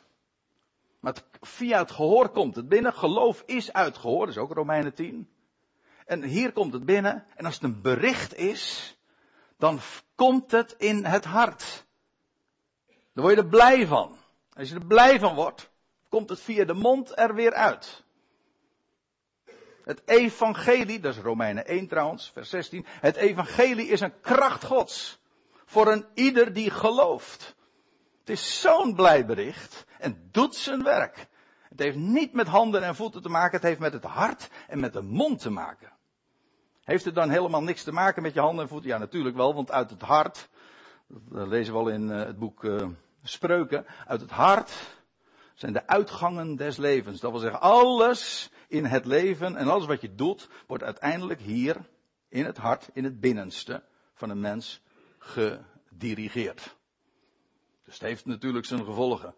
Maar 1.01 1.15
via 1.41 1.79
het 1.79 1.91
gehoor 1.91 2.29
komt 2.29 2.57
het 2.57 2.69
binnen. 2.69 2.93
Geloof 2.93 3.43
is 3.47 3.73
uit 3.73 3.97
gehoor, 3.97 4.27
dat 4.27 4.35
is 4.35 4.41
ook 4.41 4.53
Romeinen 4.53 4.95
10. 4.95 5.29
En 6.07 6.23
hier 6.23 6.53
komt 6.53 6.73
het 6.73 6.85
binnen. 6.85 7.27
En 7.37 7.45
als 7.45 7.55
het 7.55 7.63
een 7.63 7.83
bericht 7.83 8.35
is, 8.35 8.97
dan 9.59 9.81
komt 10.15 10.51
het 10.51 10.75
in 10.79 11.05
het 11.05 11.25
hart. 11.25 11.87
Dan 12.87 13.25
word 13.25 13.37
je 13.37 13.43
er 13.43 13.49
blij 13.49 13.87
van. 13.87 14.17
Als 14.55 14.69
je 14.69 14.75
er 14.75 14.87
blij 14.87 15.19
van 15.19 15.35
wordt, 15.35 15.71
komt 16.09 16.29
het 16.29 16.41
via 16.41 16.65
de 16.65 16.75
mond 16.75 17.19
er 17.19 17.35
weer 17.35 17.53
uit. 17.53 18.05
Het 19.85 20.03
evangelie, 20.05 21.01
dat 21.01 21.15
is 21.15 21.21
Romeinen 21.21 21.67
1 21.67 21.89
trouwens, 21.89 22.31
vers 22.33 22.51
16. 22.51 22.87
Het 22.89 23.17
evangelie 23.17 23.87
is 23.87 24.01
een 24.01 24.21
kracht 24.21 24.65
gods. 24.65 25.21
Voor 25.65 25.93
een 25.93 26.07
ieder 26.15 26.53
die 26.53 26.71
gelooft. 26.71 27.55
Het 28.21 28.31
is 28.31 28.61
zo'n 28.61 28.95
blij 28.95 29.27
bericht 29.27 29.85
en 29.99 30.29
doet 30.31 30.55
zijn 30.55 30.83
werk. 30.83 31.27
Het 31.73 31.81
heeft 31.81 31.97
niet 31.97 32.33
met 32.33 32.47
handen 32.47 32.83
en 32.83 32.95
voeten 32.95 33.23
te 33.23 33.29
maken, 33.29 33.57
het 33.57 33.67
heeft 33.67 33.81
met 33.81 33.93
het 33.93 34.05
hart 34.05 34.51
en 34.69 34.81
met 34.81 34.93
de 34.93 35.03
mond 35.03 35.41
te 35.41 35.51
maken. 35.51 35.93
Heeft 36.85 37.05
het 37.05 37.15
dan 37.15 37.31
helemaal 37.31 37.63
niks 37.63 37.83
te 37.83 37.93
maken 37.93 38.23
met 38.23 38.35
je 38.35 38.41
handen 38.41 38.63
en 38.63 38.69
voeten? 38.69 38.91
Ja, 38.91 38.99
natuurlijk 38.99 39.37
wel, 39.37 39.55
want 39.55 39.71
uit 39.71 39.91
het 39.91 40.03
hart, 40.03 40.49
dat 41.07 41.49
lezen 41.49 41.73
we 41.73 41.79
al 41.79 41.89
in 41.89 42.11
eh, 42.11 42.19
het 42.19 42.39
boek 42.39 42.65
uh, 42.65 42.89
Spreuken, 43.23 43.87
uit 44.07 44.21
het 44.21 44.31
hart 44.31 44.73
zijn 45.55 45.73
de 45.73 45.87
uitgangen 45.87 46.57
des 46.57 46.77
levens. 46.77 47.21
Dat 47.21 47.31
wil 47.31 47.41
zeggen, 47.41 47.61
alles 47.61 48.51
in 48.69 48.85
het 48.85 49.05
leven 49.05 49.57
en 49.57 49.69
alles 49.69 49.87
wat 49.87 50.01
je 50.01 50.15
doet, 50.15 50.49
wordt 50.67 50.85
uiteindelijk 50.85 51.41
hier 51.41 51.77
in 52.29 52.45
het 52.45 52.57
hart, 52.57 52.89
in 52.93 53.05
het 53.05 53.21
binnenste 53.21 53.83
van 54.15 54.31
een 54.31 54.41
mens 54.41 54.83
gedirigeerd. 55.19 56.77
Dus 57.85 57.95
het 57.95 58.03
heeft 58.03 58.27
natuurlijk 58.27 58.67
zijn 58.67 58.85
gevolgen. 58.85 59.35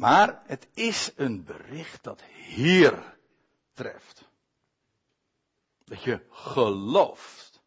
Maar 0.00 0.42
het 0.46 0.68
is 0.74 1.12
een 1.16 1.44
bericht 1.44 2.02
dat 2.02 2.22
hier 2.46 3.16
treft. 3.72 4.28
Dat 5.84 6.02
je 6.02 6.20
gelooft. 6.30 7.62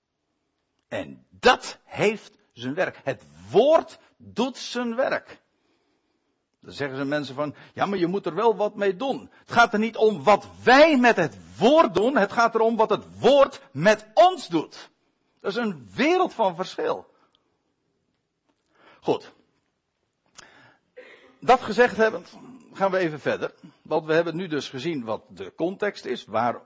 En 0.87 1.25
dat 1.29 1.77
heeft 1.83 2.37
zijn 2.53 2.73
werk. 2.73 2.99
Het 3.03 3.23
woord 3.49 3.99
doet 4.17 4.57
zijn 4.57 4.95
werk. 4.95 5.41
Dan 6.59 6.73
zeggen 6.73 6.97
ze 6.97 7.05
mensen 7.05 7.35
van, 7.35 7.55
ja 7.73 7.85
maar 7.85 7.97
je 7.99 8.07
moet 8.07 8.25
er 8.25 8.35
wel 8.35 8.55
wat 8.55 8.75
mee 8.75 8.95
doen. 8.95 9.31
Het 9.39 9.51
gaat 9.51 9.73
er 9.73 9.79
niet 9.79 9.97
om 9.97 10.23
wat 10.23 10.47
wij 10.63 10.97
met 10.97 11.15
het 11.15 11.37
woord 11.57 11.93
doen, 11.93 12.17
het 12.17 12.31
gaat 12.31 12.55
erom 12.55 12.75
wat 12.75 12.89
het 12.89 13.19
woord 13.19 13.61
met 13.71 14.07
ons 14.13 14.47
doet. 14.47 14.89
Dat 15.39 15.51
is 15.51 15.57
een 15.57 15.89
wereld 15.93 16.33
van 16.33 16.55
verschil. 16.55 17.07
Goed. 19.01 19.33
Dat 21.45 21.61
gezegd 21.61 21.97
hebben, 21.97 22.25
gaan 22.73 22.91
we 22.91 22.97
even 22.97 23.19
verder. 23.19 23.53
Want 23.81 24.05
we 24.05 24.13
hebben 24.13 24.35
nu 24.35 24.47
dus 24.47 24.69
gezien 24.69 25.03
wat 25.03 25.23
de 25.27 25.53
context 25.55 26.05
is, 26.05 26.25
waar, 26.25 26.61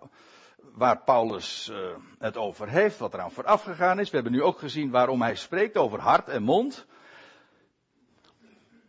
waar 0.74 1.04
Paulus 1.04 1.70
uh, 1.72 1.78
het 2.20 2.38
over 2.38 2.70
heeft, 2.70 2.98
wat 2.98 3.14
eraan 3.14 3.32
vooraf 3.32 3.64
gegaan 3.64 4.00
is. 4.00 4.10
We 4.10 4.16
hebben 4.16 4.34
nu 4.34 4.44
ook 4.44 4.60
gezien 4.60 4.90
waarom 4.90 5.22
hij 5.22 5.36
spreekt 5.36 5.78
over 5.78 6.00
hart 6.00 6.28
en 6.28 6.44
mond. 6.44 6.86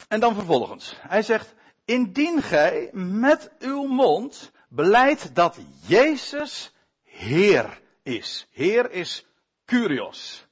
En 0.09 0.21
dan 0.21 0.35
vervolgens. 0.35 0.95
Hij 0.97 1.23
zegt, 1.23 1.55
indien 1.85 2.43
gij 2.43 2.91
met 2.93 3.51
uw 3.59 3.83
mond 3.83 4.53
beleidt 4.69 5.35
dat 5.35 5.59
Jezus 5.87 6.73
Heer 7.03 7.81
is. 8.03 8.49
Heer 8.51 8.91
is 8.91 9.27
Curios. 9.65 10.47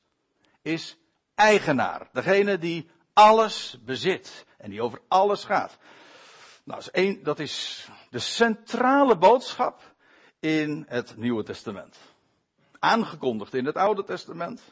Is 0.63 0.99
eigenaar. 1.35 2.09
Degene 2.13 2.59
die 2.59 2.91
alles 3.17 3.79
bezit. 3.85 4.47
En 4.59 4.71
die 4.71 4.83
over 4.83 5.01
alles 5.09 5.45
gaat. 5.45 5.79
Nou, 6.65 6.81
dat 6.81 6.95
is, 6.95 7.03
een, 7.05 7.23
dat 7.23 7.39
is 7.39 7.89
de 8.11 8.19
centrale 8.19 9.17
boodschap 9.19 9.95
in 10.41 10.85
het 10.89 11.17
Nieuwe 11.17 11.43
Testament. 11.43 11.99
Aangekondigd 12.79 13.55
in 13.55 13.65
het 13.65 13.77
Oude 13.77 14.05
Testament. 14.05 14.63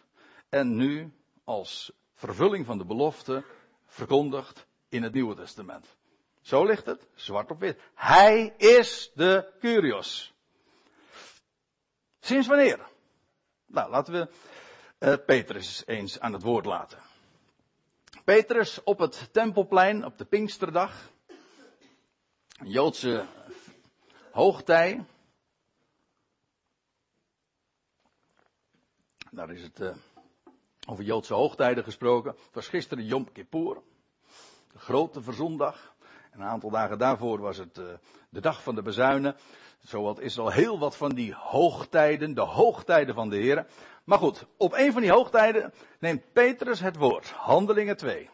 En 0.48 0.76
nu 0.76 1.12
als 1.44 1.92
vervulling 2.14 2.66
van 2.66 2.78
de 2.78 2.84
belofte 2.84 3.44
verkondigd 3.86 4.66
in 4.88 5.02
het 5.02 5.12
Nieuwe 5.12 5.34
Testament. 5.34 5.96
Zo 6.40 6.64
ligt 6.64 6.86
het, 6.86 7.06
zwart 7.14 7.50
op 7.50 7.60
wit. 7.60 7.80
Hij 7.94 8.54
is 8.56 9.10
de 9.14 9.52
Curios. 9.60 10.34
Sinds 12.20 12.46
wanneer? 12.46 12.80
Nou, 13.66 13.90
laten 13.90 14.12
we 14.12 14.28
uh, 14.98 15.14
Petrus 15.26 15.82
eens 15.86 16.20
aan 16.20 16.32
het 16.32 16.42
woord 16.42 16.64
laten. 16.64 16.98
Petrus 18.24 18.82
op 18.84 18.98
het 18.98 19.28
Tempelplein 19.32 20.04
op 20.04 20.18
de 20.18 20.24
Pinksterdag. 20.24 21.10
Joodse 22.64 23.26
hoogtij. 24.30 25.04
Daar 29.30 29.50
is 29.50 29.62
het 29.62 29.80
uh, 29.80 29.94
over 30.88 31.04
Joodse 31.04 31.34
hoogtijden 31.34 31.84
gesproken. 31.84 32.30
Het 32.30 32.54
was 32.54 32.68
gisteren 32.68 33.04
Yom 33.04 33.32
Kippur 33.32 33.82
de 34.72 34.78
grote 34.78 35.22
verzondag. 35.22 35.94
En 36.30 36.40
een 36.40 36.46
aantal 36.46 36.70
dagen 36.70 36.98
daarvoor 36.98 37.40
was 37.40 37.56
het 37.56 37.78
uh, 37.78 37.92
de 38.28 38.40
dag 38.40 38.62
van 38.62 38.74
de 38.74 38.82
bezuinen. 38.82 39.36
Zowat 39.84 40.20
is 40.20 40.38
al 40.38 40.50
heel 40.50 40.78
wat 40.78 40.96
van 40.96 41.14
die 41.14 41.34
hoogtijden, 41.34 42.34
de 42.34 42.40
hoogtijden 42.40 43.14
van 43.14 43.28
de 43.28 43.36
Heer. 43.36 43.66
Maar 44.04 44.18
goed, 44.18 44.46
op 44.56 44.72
een 44.72 44.92
van 44.92 45.02
die 45.02 45.10
hoogtijden 45.10 45.72
neemt 45.98 46.32
Petrus 46.32 46.80
het 46.80 46.96
woord, 46.96 47.30
Handelingen 47.30 47.96
2. 47.96 48.30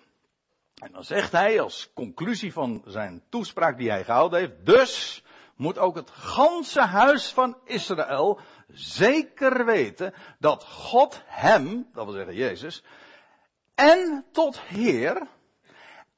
En 0.74 0.92
dan 0.92 1.04
zegt 1.04 1.32
hij 1.32 1.60
als 1.60 1.90
conclusie 1.94 2.52
van 2.52 2.82
zijn 2.86 3.22
toespraak 3.28 3.78
die 3.78 3.90
hij 3.90 4.04
gehouden 4.04 4.38
heeft, 4.38 4.66
dus 4.66 5.24
moet 5.56 5.78
ook 5.78 5.94
het 5.94 6.10
ganse 6.10 6.80
huis 6.80 7.32
van 7.32 7.58
Israël 7.64 8.40
zeker 8.68 9.64
weten 9.64 10.14
dat 10.38 10.64
God 10.64 11.22
hem, 11.26 11.88
dat 11.92 12.04
wil 12.04 12.14
zeggen 12.14 12.34
Jezus, 12.34 12.82
en 13.74 14.24
tot 14.32 14.60
Heer, 14.60 15.26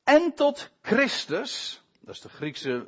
en 0.05 0.35
tot 0.35 0.71
Christus, 0.83 1.83
dat 2.01 2.14
is 2.14 2.21
de 2.21 2.29
Griekse 2.29 2.87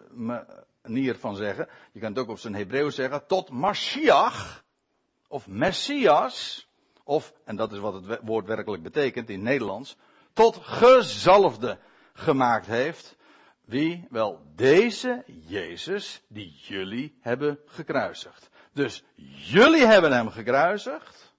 manier 0.85 1.16
van 1.16 1.37
zeggen, 1.37 1.68
je 1.92 2.01
kan 2.01 2.09
het 2.09 2.18
ook 2.18 2.29
op 2.29 2.38
zijn 2.38 2.55
Hebreeuws 2.55 2.94
zeggen, 2.94 3.27
tot 3.27 3.51
Mashiach, 3.51 4.64
of 5.29 5.47
Messias, 5.47 6.68
of, 7.05 7.33
en 7.44 7.57
dat 7.57 7.73
is 7.73 7.79
wat 7.79 7.94
het 7.94 8.20
woord 8.23 8.47
werkelijk 8.47 8.83
betekent 8.83 9.31
in 9.31 9.42
Nederlands, 9.42 9.97
tot 10.33 10.59
gezalfde 10.62 11.79
gemaakt 12.12 12.66
heeft. 12.66 13.16
Wie? 13.64 14.07
Wel, 14.11 14.40
deze 14.55 15.25
Jezus 15.47 16.23
die 16.29 16.51
jullie 16.62 17.18
hebben 17.20 17.59
gekruisigd. 17.66 18.51
Dus 18.73 19.05
jullie 19.37 19.87
hebben 19.87 20.12
hem 20.12 20.31
gekruisigd. 20.31 21.33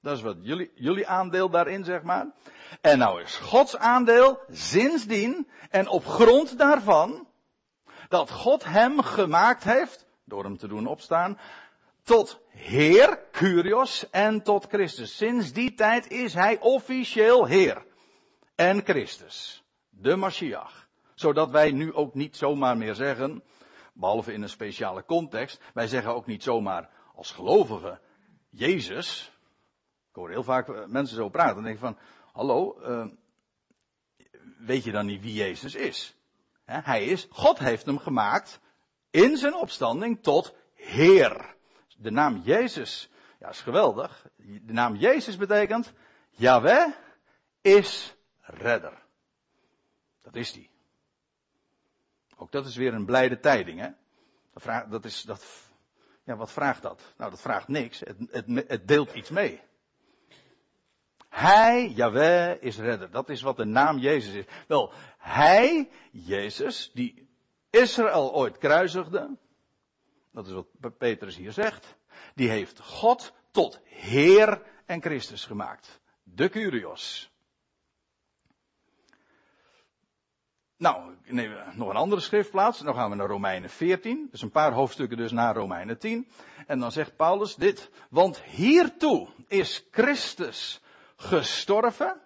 Dat 0.00 0.16
is 0.16 0.22
wat 0.22 0.36
jullie, 0.40 0.70
jullie 0.74 1.06
aandeel 1.06 1.50
daarin, 1.50 1.84
zeg 1.84 2.02
maar. 2.02 2.26
En 2.80 2.98
nou 2.98 3.22
is 3.22 3.36
Gods 3.36 3.76
aandeel 3.76 4.40
sindsdien 4.50 5.48
en 5.70 5.88
op 5.88 6.06
grond 6.06 6.58
daarvan 6.58 7.26
dat 8.08 8.30
God 8.30 8.64
hem 8.64 9.02
gemaakt 9.02 9.64
heeft, 9.64 10.06
door 10.24 10.44
hem 10.44 10.56
te 10.56 10.68
doen 10.68 10.86
opstaan, 10.86 11.38
tot 12.02 12.40
Heer, 12.48 13.20
Curios 13.32 14.10
en 14.10 14.42
tot 14.42 14.66
Christus. 14.66 15.16
Sinds 15.16 15.52
die 15.52 15.74
tijd 15.74 16.10
is 16.10 16.34
hij 16.34 16.60
officieel 16.60 17.46
Heer 17.46 17.84
en 18.54 18.82
Christus, 18.84 19.64
de 19.88 20.16
Mashiach. 20.16 20.88
Zodat 21.14 21.50
wij 21.50 21.70
nu 21.70 21.94
ook 21.94 22.14
niet 22.14 22.36
zomaar 22.36 22.76
meer 22.76 22.94
zeggen, 22.94 23.42
behalve 23.92 24.32
in 24.32 24.42
een 24.42 24.48
speciale 24.48 25.04
context, 25.04 25.60
wij 25.74 25.86
zeggen 25.86 26.14
ook 26.14 26.26
niet 26.26 26.42
zomaar 26.42 26.90
als 27.14 27.30
gelovigen 27.30 28.00
Jezus. 28.50 29.32
Ik 30.08 30.14
hoor 30.14 30.30
heel 30.30 30.42
vaak 30.42 30.86
mensen 30.86 31.16
zo 31.16 31.28
praten 31.28 31.56
en 31.56 31.62
denk 31.62 31.78
van, 31.78 31.98
hallo, 32.32 32.80
uh, 32.80 33.06
weet 34.58 34.84
je 34.84 34.92
dan 34.92 35.06
niet 35.06 35.22
wie 35.22 35.34
Jezus 35.34 35.74
is? 35.74 36.16
Hij 36.66 37.04
is, 37.04 37.26
God 37.30 37.58
heeft 37.58 37.86
hem 37.86 37.98
gemaakt 37.98 38.60
in 39.10 39.36
zijn 39.36 39.54
opstanding 39.54 40.22
tot 40.22 40.54
Heer. 40.74 41.54
De 41.96 42.10
naam 42.10 42.40
Jezus, 42.44 43.10
ja, 43.38 43.48
is 43.48 43.60
geweldig. 43.60 44.26
De 44.36 44.72
naam 44.72 44.94
Jezus 44.94 45.36
betekent, 45.36 45.92
Yahweh 46.30 46.92
is 47.60 48.16
redder. 48.40 49.02
Dat 50.22 50.34
is 50.34 50.52
die. 50.52 50.70
Ook 52.36 52.52
dat 52.52 52.66
is 52.66 52.76
weer 52.76 52.94
een 52.94 53.06
blijde 53.06 53.38
tijding, 53.38 53.80
hè? 53.80 53.88
Dat, 54.52 54.62
vraagt, 54.62 54.90
dat 54.90 55.04
is, 55.04 55.22
dat, 55.22 55.70
ja, 56.24 56.36
wat 56.36 56.52
vraagt 56.52 56.82
dat? 56.82 57.14
Nou, 57.16 57.30
dat 57.30 57.40
vraagt 57.40 57.68
niks. 57.68 58.00
Het, 58.00 58.16
het, 58.30 58.68
het 58.68 58.88
deelt 58.88 59.12
iets 59.12 59.30
mee. 59.30 59.62
Hij, 61.36 61.88
Jaweh, 61.88 62.62
is 62.62 62.78
redder. 62.78 63.10
Dat 63.10 63.28
is 63.28 63.42
wat 63.42 63.56
de 63.56 63.64
naam 63.64 63.98
Jezus 63.98 64.34
is. 64.34 64.44
Wel, 64.66 64.92
hij, 65.18 65.90
Jezus, 66.10 66.90
die 66.94 67.28
Israël 67.70 68.34
ooit 68.34 68.58
kruisigde, 68.58 69.36
dat 70.32 70.46
is 70.46 70.52
wat 70.52 70.98
Petrus 70.98 71.36
hier 71.36 71.52
zegt, 71.52 71.96
die 72.34 72.48
heeft 72.48 72.80
God 72.80 73.32
tot 73.50 73.80
Heer 73.84 74.62
en 74.86 75.02
Christus 75.02 75.44
gemaakt. 75.44 76.00
De 76.22 76.48
Curios. 76.48 77.30
Nou, 80.76 81.12
ik 81.22 81.32
neem 81.32 81.56
nog 81.74 81.88
een 81.88 81.96
andere 81.96 82.20
schriftplaats. 82.20 82.78
Dan 82.78 82.94
gaan 82.94 83.10
we 83.10 83.16
naar 83.16 83.28
Romeinen 83.28 83.70
14. 83.70 84.28
Dus 84.30 84.42
een 84.42 84.50
paar 84.50 84.72
hoofdstukken 84.72 85.16
dus 85.16 85.32
na 85.32 85.52
Romeinen 85.52 85.98
10. 85.98 86.28
En 86.66 86.78
dan 86.78 86.92
zegt 86.92 87.16
Paulus 87.16 87.54
dit. 87.54 87.90
Want 88.10 88.42
hiertoe 88.42 89.28
is 89.48 89.86
Christus 89.90 90.80
gestorven 91.16 92.20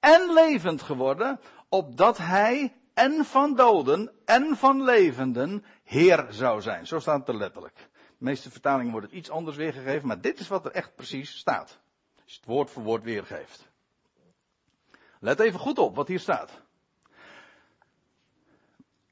en 0.00 0.32
levend 0.32 0.82
geworden, 0.82 1.40
opdat 1.68 2.18
hij 2.18 2.74
en 2.94 3.24
van 3.24 3.54
doden 3.54 4.12
en 4.24 4.56
van 4.56 4.82
levenden 4.82 5.64
Heer 5.82 6.26
zou 6.30 6.60
zijn. 6.60 6.86
Zo 6.86 6.98
staat 6.98 7.18
het 7.18 7.28
er 7.28 7.36
letterlijk. 7.36 7.76
De 7.76 8.26
meeste 8.26 8.50
vertalingen 8.50 8.92
wordt 8.92 9.06
het 9.06 9.16
iets 9.16 9.30
anders 9.30 9.56
weergegeven, 9.56 10.08
maar 10.08 10.20
dit 10.20 10.40
is 10.40 10.48
wat 10.48 10.64
er 10.64 10.70
echt 10.70 10.94
precies 10.94 11.38
staat. 11.38 11.78
Als 12.22 12.32
je 12.32 12.36
het 12.36 12.46
woord 12.46 12.70
voor 12.70 12.82
woord 12.82 13.02
weergeeft. 13.02 13.68
Let 15.20 15.40
even 15.40 15.60
goed 15.60 15.78
op 15.78 15.96
wat 15.96 16.08
hier 16.08 16.20
staat. 16.20 16.50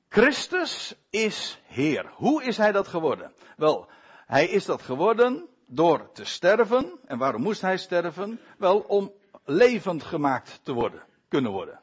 Christus 0.08 0.94
is 1.10 1.60
Heer. 1.66 2.12
Hoe 2.14 2.44
is 2.44 2.56
hij 2.56 2.72
dat 2.72 2.88
geworden? 2.88 3.32
Wel, 3.56 3.88
hij 4.26 4.46
is 4.46 4.64
dat 4.64 4.82
geworden 4.82 5.48
door 5.68 6.12
te 6.12 6.24
sterven. 6.24 6.98
En 7.06 7.18
waarom 7.18 7.42
moest 7.42 7.60
hij 7.60 7.76
sterven? 7.76 8.40
Wel, 8.58 8.78
om 8.78 9.12
levend 9.44 10.02
gemaakt 10.02 10.60
te 10.62 10.72
worden, 10.72 11.02
kunnen 11.28 11.52
worden. 11.52 11.80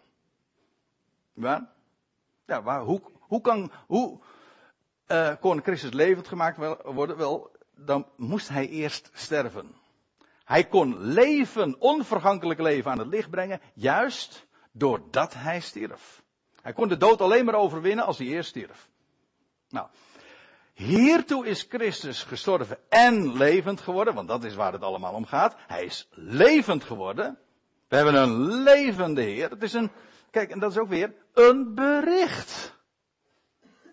Waar? 1.34 1.70
Ja, 2.46 2.64
waar, 2.64 2.82
hoe, 2.82 3.02
hoe 3.20 3.42
kan, 3.42 3.72
hoe 3.88 4.20
uh, 5.08 5.34
kon 5.40 5.62
Christus 5.62 5.92
levend 5.92 6.28
gemaakt 6.28 6.58
worden? 6.84 7.18
Wel, 7.18 7.52
dan 7.76 8.08
moest 8.16 8.50
hij 8.50 8.70
eerst 8.70 9.10
sterven. 9.14 9.76
Hij 10.44 10.68
kon 10.68 11.00
leven, 11.00 11.76
onvergankelijk 11.80 12.60
leven 12.60 12.92
aan 12.92 13.00
het 13.00 13.08
licht 13.08 13.30
brengen, 13.30 13.62
juist 13.74 14.48
doordat 14.72 15.34
hij 15.34 15.60
stierf. 15.60 16.24
Hij 16.62 16.74
kon 16.74 16.88
de 16.88 16.98
dood 16.98 17.22
alleen 17.22 17.46
maar 17.46 17.56
overwinnen 17.56 18.06
als 18.06 18.18
hij 18.18 18.28
eerst 18.28 18.50
stierf. 18.50 18.90
Nou, 19.70 19.88
hiertoe 20.76 21.46
is 21.46 21.66
Christus 21.70 22.24
gestorven 22.24 22.78
en 22.90 23.38
levend 23.38 23.82
geworden, 23.82 24.14
want 24.14 24.28
dat 24.28 24.44
is 24.44 24.56
waar 24.56 24.72
het 24.72 24.82
allemaal 24.82 25.14
om 25.14 25.26
gaat. 25.26 25.56
Hij 25.68 25.86
is 25.86 26.08
levend 26.12 26.84
geworden. 26.84 27.38
We 27.88 27.96
hebben 27.96 28.16
een 28.16 28.64
levende 28.64 29.22
Heer. 29.22 29.50
Het 29.50 29.64
is 29.64 29.74
een, 29.74 29.92
kijk, 30.32 30.52
en 30.52 30.60
dat 30.60 30.72
is 30.72 30.78
ook 30.78 30.90
weer 30.90 31.14
een 31.34 31.76
bericht. 31.76 32.74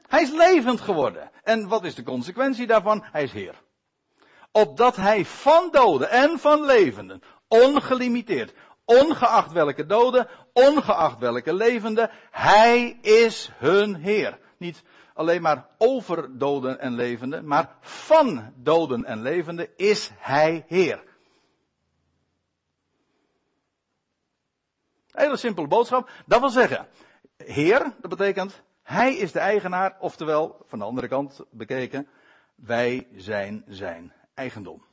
Hij 0.06 0.22
is 0.22 0.30
levend 0.30 0.80
geworden. 0.80 1.30
En 1.42 1.68
wat 1.68 1.84
is 1.84 1.94
de 1.94 2.02
consequentie 2.02 2.66
daarvan? 2.66 3.04
Hij 3.12 3.22
is 3.22 3.32
Heer. 3.32 3.62
Opdat 4.52 4.96
hij 4.96 5.24
van 5.24 5.68
doden 5.70 6.10
en 6.10 6.38
van 6.38 6.64
levenden, 6.64 7.22
ongelimiteerd, 7.48 8.54
ongeacht 8.84 9.52
welke 9.52 9.86
doden, 9.86 10.28
ongeacht 10.52 11.18
welke 11.18 11.54
levenden, 11.54 12.10
hij 12.30 12.98
is 13.00 13.50
hun 13.58 13.94
Heer. 13.94 14.38
Niet 14.58 14.82
alleen 15.14 15.42
maar 15.42 15.68
over 15.78 16.38
doden 16.38 16.80
en 16.80 16.94
levenden, 16.94 17.46
maar 17.46 17.76
van 17.80 18.52
doden 18.56 19.04
en 19.04 19.22
levenden 19.22 19.76
is 19.76 20.10
hij 20.16 20.64
Heer. 20.66 21.04
Hele 25.10 25.36
simpele 25.36 25.66
boodschap. 25.66 26.10
Dat 26.26 26.40
wil 26.40 26.50
zeggen, 26.50 26.88
Heer, 27.36 27.94
dat 28.00 28.10
betekent, 28.10 28.62
Hij 28.82 29.14
is 29.14 29.32
de 29.32 29.38
eigenaar, 29.38 29.96
oftewel, 30.00 30.64
van 30.66 30.78
de 30.78 30.84
andere 30.84 31.08
kant 31.08 31.44
bekeken, 31.50 32.08
wij 32.54 33.08
zijn 33.14 33.64
zijn 33.66 34.12
eigendom. 34.34 34.84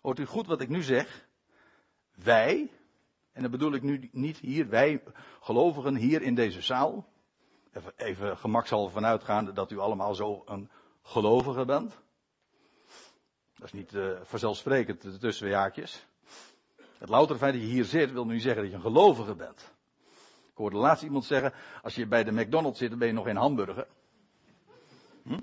Hoort 0.00 0.18
u 0.18 0.26
goed 0.26 0.46
wat 0.46 0.60
ik 0.60 0.68
nu 0.68 0.82
zeg? 0.82 1.26
Wij, 2.14 2.70
en 3.32 3.42
dat 3.42 3.50
bedoel 3.50 3.72
ik 3.72 3.82
nu 3.82 4.08
niet 4.12 4.38
hier, 4.38 4.68
wij 4.68 5.02
gelovigen 5.40 5.96
hier 5.96 6.22
in 6.22 6.34
deze 6.34 6.60
zaal. 6.60 7.12
Even, 7.96 8.38
gemakshalve 8.38 8.92
vanuitgaande 8.92 9.52
dat 9.52 9.70
u 9.70 9.78
allemaal 9.78 10.14
zo 10.14 10.42
een 10.46 10.70
gelovige 11.02 11.64
bent. 11.64 11.98
Dat 13.56 13.66
is 13.66 13.72
niet 13.72 13.92
uh, 13.92 14.10
vanzelfsprekend 14.22 15.00
tussen 15.00 15.32
twee 15.32 15.54
haakjes. 15.54 16.06
Het 16.98 17.08
louter 17.08 17.36
feit 17.36 17.52
dat 17.52 17.62
je 17.62 17.68
hier 17.68 17.84
zit, 17.84 18.12
wil 18.12 18.26
nu 18.26 18.40
zeggen 18.40 18.62
dat 18.62 18.70
je 18.70 18.76
een 18.76 18.82
gelovige 18.82 19.34
bent. 19.34 19.72
Ik 20.50 20.60
hoorde 20.60 20.76
laatst 20.76 21.02
iemand 21.02 21.24
zeggen, 21.24 21.52
als 21.82 21.94
je 21.94 22.06
bij 22.06 22.24
de 22.24 22.32
McDonald's 22.32 22.78
zit, 22.78 22.90
dan 22.90 22.98
ben 22.98 23.08
je 23.08 23.14
nog 23.14 23.24
geen 23.24 23.36
hamburger. 23.36 23.86
Hm? 25.22 25.40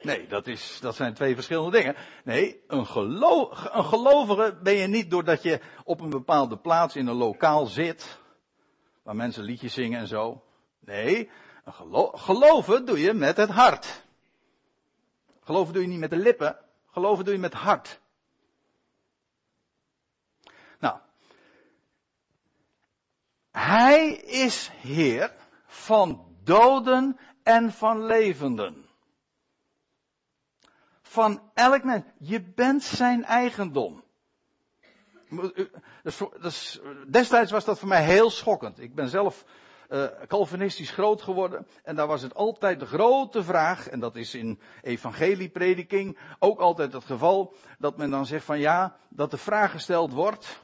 Nee, 0.00 0.26
dat, 0.26 0.46
is, 0.46 0.78
dat 0.80 0.94
zijn 0.94 1.14
twee 1.14 1.34
verschillende 1.34 1.70
dingen. 1.70 1.96
Nee, 2.24 2.60
een, 2.66 2.78
een 2.78 3.84
gelovige 3.84 4.58
ben 4.62 4.74
je 4.74 4.86
niet 4.86 5.10
doordat 5.10 5.42
je 5.42 5.60
op 5.84 6.00
een 6.00 6.10
bepaalde 6.10 6.56
plaats 6.58 6.96
in 6.96 7.06
een 7.06 7.16
lokaal 7.16 7.66
zit, 7.66 8.18
waar 9.08 9.16
mensen 9.16 9.44
liedjes 9.44 9.72
zingen 9.72 10.00
en 10.00 10.06
zo. 10.06 10.44
Nee, 10.78 11.30
geloven 12.12 12.86
doe 12.86 13.00
je 13.00 13.12
met 13.12 13.36
het 13.36 13.50
hart. 13.50 14.04
Geloven 15.40 15.72
doe 15.72 15.82
je 15.82 15.88
niet 15.88 15.98
met 15.98 16.10
de 16.10 16.16
lippen, 16.16 16.58
geloven 16.86 17.24
doe 17.24 17.34
je 17.34 17.40
met 17.40 17.52
het 17.52 17.62
hart. 17.62 18.00
Nou, 20.78 20.98
hij 23.50 24.10
is 24.16 24.70
Heer 24.72 25.34
van 25.66 26.36
doden 26.44 27.18
en 27.42 27.72
van 27.72 28.04
levenden. 28.04 28.86
Van 31.02 31.50
elk 31.54 31.84
mens. 31.84 32.04
Je 32.18 32.42
bent 32.42 32.82
zijn 32.82 33.24
eigendom. 33.24 34.04
Destijds 37.08 37.50
was 37.50 37.64
dat 37.64 37.78
voor 37.78 37.88
mij 37.88 38.04
heel 38.04 38.30
schokkend. 38.30 38.80
Ik 38.80 38.94
ben 38.94 39.08
zelf 39.08 39.44
uh, 39.88 40.04
Calvinistisch 40.26 40.90
groot 40.90 41.22
geworden. 41.22 41.66
En 41.82 41.96
daar 41.96 42.06
was 42.06 42.22
het 42.22 42.34
altijd 42.34 42.80
de 42.80 42.86
grote 42.86 43.42
vraag, 43.42 43.88
en 43.88 44.00
dat 44.00 44.16
is 44.16 44.34
in 44.34 44.60
evangelieprediking 44.82 46.18
ook 46.38 46.60
altijd 46.60 46.92
het 46.92 47.04
geval, 47.04 47.54
dat 47.78 47.96
men 47.96 48.10
dan 48.10 48.26
zegt 48.26 48.44
van 48.44 48.58
ja, 48.58 48.96
dat 49.08 49.30
de 49.30 49.36
vraag 49.36 49.70
gesteld 49.70 50.12
wordt, 50.12 50.62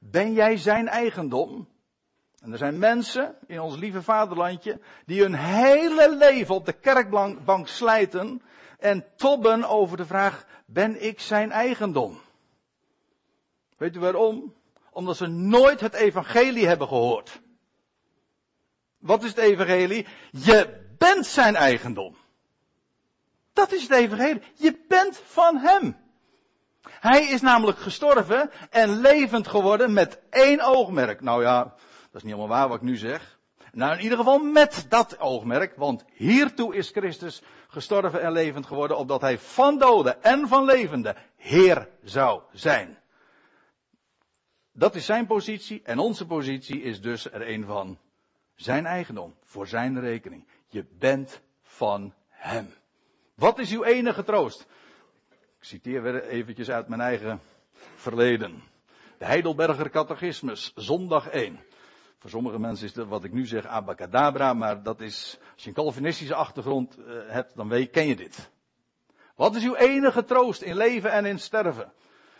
ben 0.00 0.32
jij 0.32 0.56
zijn 0.56 0.88
eigendom? 0.88 1.68
En 2.40 2.52
er 2.52 2.58
zijn 2.58 2.78
mensen 2.78 3.34
in 3.46 3.60
ons 3.60 3.76
lieve 3.76 4.02
vaderlandje 4.02 4.80
die 5.06 5.22
hun 5.22 5.34
hele 5.34 6.16
leven 6.16 6.54
op 6.54 6.66
de 6.66 6.72
kerkbank 6.72 7.68
slijten 7.68 8.42
en 8.78 9.04
tobben 9.16 9.64
over 9.64 9.96
de 9.96 10.06
vraag, 10.06 10.46
ben 10.66 11.04
ik 11.04 11.20
zijn 11.20 11.50
eigendom? 11.50 12.20
Weet 13.76 13.96
u 13.96 14.00
waarom? 14.00 14.54
Omdat 14.90 15.16
ze 15.16 15.26
nooit 15.26 15.80
het 15.80 15.94
evangelie 15.94 16.66
hebben 16.66 16.88
gehoord. 16.88 17.40
Wat 18.98 19.22
is 19.22 19.28
het 19.28 19.38
evangelie? 19.38 20.06
Je 20.30 20.84
bent 20.98 21.26
zijn 21.26 21.56
eigendom. 21.56 22.16
Dat 23.52 23.72
is 23.72 23.82
het 23.82 23.90
evangelie. 23.90 24.42
Je 24.54 24.84
bent 24.88 25.16
van 25.24 25.56
hem. 25.56 25.96
Hij 26.88 27.24
is 27.24 27.40
namelijk 27.40 27.78
gestorven 27.78 28.50
en 28.70 29.00
levend 29.00 29.48
geworden 29.48 29.92
met 29.92 30.20
één 30.30 30.60
oogmerk. 30.60 31.20
Nou 31.20 31.42
ja, 31.42 31.62
dat 31.62 31.74
is 32.12 32.22
niet 32.22 32.34
helemaal 32.34 32.56
waar 32.56 32.68
wat 32.68 32.76
ik 32.76 32.82
nu 32.82 32.96
zeg. 32.96 33.38
Nou, 33.72 33.96
in 33.96 34.02
ieder 34.02 34.18
geval 34.18 34.38
met 34.38 34.86
dat 34.88 35.18
oogmerk, 35.20 35.76
want 35.76 36.04
hiertoe 36.12 36.74
is 36.74 36.90
Christus 36.90 37.42
gestorven 37.68 38.22
en 38.22 38.32
levend 38.32 38.66
geworden, 38.66 38.96
opdat 38.96 39.20
hij 39.20 39.38
van 39.38 39.78
doden 39.78 40.22
en 40.22 40.48
van 40.48 40.64
levenden 40.64 41.16
Heer 41.36 41.88
zou 42.02 42.40
zijn. 42.52 42.98
Dat 44.78 44.94
is 44.94 45.06
zijn 45.06 45.26
positie 45.26 45.82
en 45.84 45.98
onze 45.98 46.26
positie 46.26 46.82
is 46.82 47.00
dus 47.00 47.30
er 47.32 47.48
een 47.48 47.64
van 47.64 47.98
zijn 48.54 48.86
eigendom, 48.86 49.34
voor 49.42 49.66
zijn 49.66 50.00
rekening. 50.00 50.46
Je 50.66 50.84
bent 50.98 51.40
van 51.62 52.14
hem. 52.28 52.68
Wat 53.34 53.58
is 53.58 53.72
uw 53.72 53.84
enige 53.84 54.24
troost? 54.24 54.66
citeer 55.60 56.02
weer 56.02 56.24
eventjes 56.24 56.70
uit 56.70 56.88
mijn 56.88 57.00
eigen 57.00 57.40
verleden. 57.94 58.62
De 59.18 59.24
Heidelberger 59.24 59.90
Catechismus, 59.90 60.72
zondag 60.74 61.28
1. 61.28 61.58
Voor 62.18 62.30
sommige 62.30 62.58
mensen 62.58 62.86
is 62.86 62.92
dat 62.92 63.08
wat 63.08 63.24
ik 63.24 63.32
nu 63.32 63.46
zeg 63.46 63.66
abacadabra, 63.66 64.52
maar 64.52 64.82
dat 64.82 65.00
is, 65.00 65.38
als 65.54 65.62
je 65.62 65.68
een 65.68 65.74
Calvinistische 65.74 66.34
achtergrond 66.34 66.98
uh, 66.98 67.04
hebt, 67.26 67.56
dan 67.56 67.68
weet, 67.68 67.90
ken 67.90 68.06
je 68.06 68.16
dit. 68.16 68.50
Wat 69.34 69.54
is 69.54 69.64
uw 69.64 69.74
enige 69.74 70.24
troost 70.24 70.62
in 70.62 70.76
leven 70.76 71.12
en 71.12 71.24
in 71.24 71.38
sterven? 71.38 71.92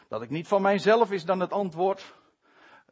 Dat 0.09 0.22
ik 0.22 0.31
niet 0.31 0.49
van 0.49 0.62
mijzelf 0.62 1.12
is 1.12 1.25
dan 1.25 1.40
het 1.40 1.53
antwoord, 1.53 2.14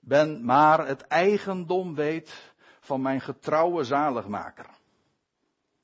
ben 0.05 0.45
maar 0.45 0.87
het 0.87 1.07
eigendom 1.07 1.95
weet 1.95 2.53
van 2.81 3.03
mijn 3.03 3.21
getrouwe 3.21 3.85
zaligmaker. 3.85 4.67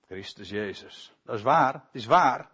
Christus 0.06 0.48
Jezus. 0.48 1.14
Dat 1.24 1.36
is 1.36 1.42
waar, 1.42 1.72
het 1.72 1.82
is 1.92 2.06
waar. 2.06 2.50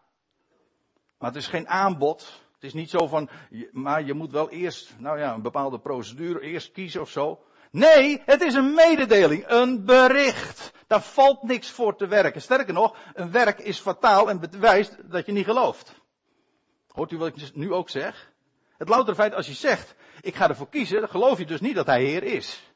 Maar 1.18 1.30
het 1.30 1.38
is 1.38 1.46
geen 1.46 1.68
aanbod. 1.68 2.44
Het 2.54 2.64
is 2.64 2.74
niet 2.74 2.90
zo 2.90 3.06
van, 3.06 3.28
maar 3.72 4.02
je 4.02 4.14
moet 4.14 4.30
wel 4.30 4.50
eerst, 4.50 4.94
nou 4.98 5.18
ja, 5.18 5.34
een 5.34 5.42
bepaalde 5.42 5.78
procedure 5.78 6.40
eerst 6.40 6.72
kiezen 6.72 7.00
of 7.00 7.10
zo. 7.10 7.42
Nee, 7.70 8.22
het 8.24 8.40
is 8.40 8.54
een 8.54 8.74
mededeling, 8.74 9.44
een 9.46 9.84
bericht. 9.84 10.72
Daar 10.86 11.02
valt 11.02 11.42
niks 11.42 11.70
voor 11.70 11.96
te 11.96 12.06
werken. 12.06 12.42
Sterker 12.42 12.74
nog, 12.74 12.96
een 13.14 13.30
werk 13.30 13.58
is 13.58 13.78
fataal 13.78 14.30
en 14.30 14.40
bewijst 14.40 15.10
dat 15.10 15.26
je 15.26 15.32
niet 15.32 15.44
gelooft. 15.44 15.94
Hoort 16.88 17.10
u 17.10 17.18
wat 17.18 17.28
ik 17.28 17.54
nu 17.54 17.72
ook 17.72 17.90
zeg? 17.90 18.32
Het 18.76 18.88
louter 18.88 19.14
feit 19.14 19.34
als 19.34 19.46
je 19.46 19.54
zegt, 19.54 19.94
ik 20.20 20.34
ga 20.34 20.48
ervoor 20.48 20.68
kiezen, 20.68 21.00
dan 21.00 21.08
geloof 21.08 21.38
je 21.38 21.46
dus 21.46 21.60
niet 21.60 21.74
dat 21.74 21.86
hij 21.86 22.04
Heer 22.04 22.22
is. 22.22 22.72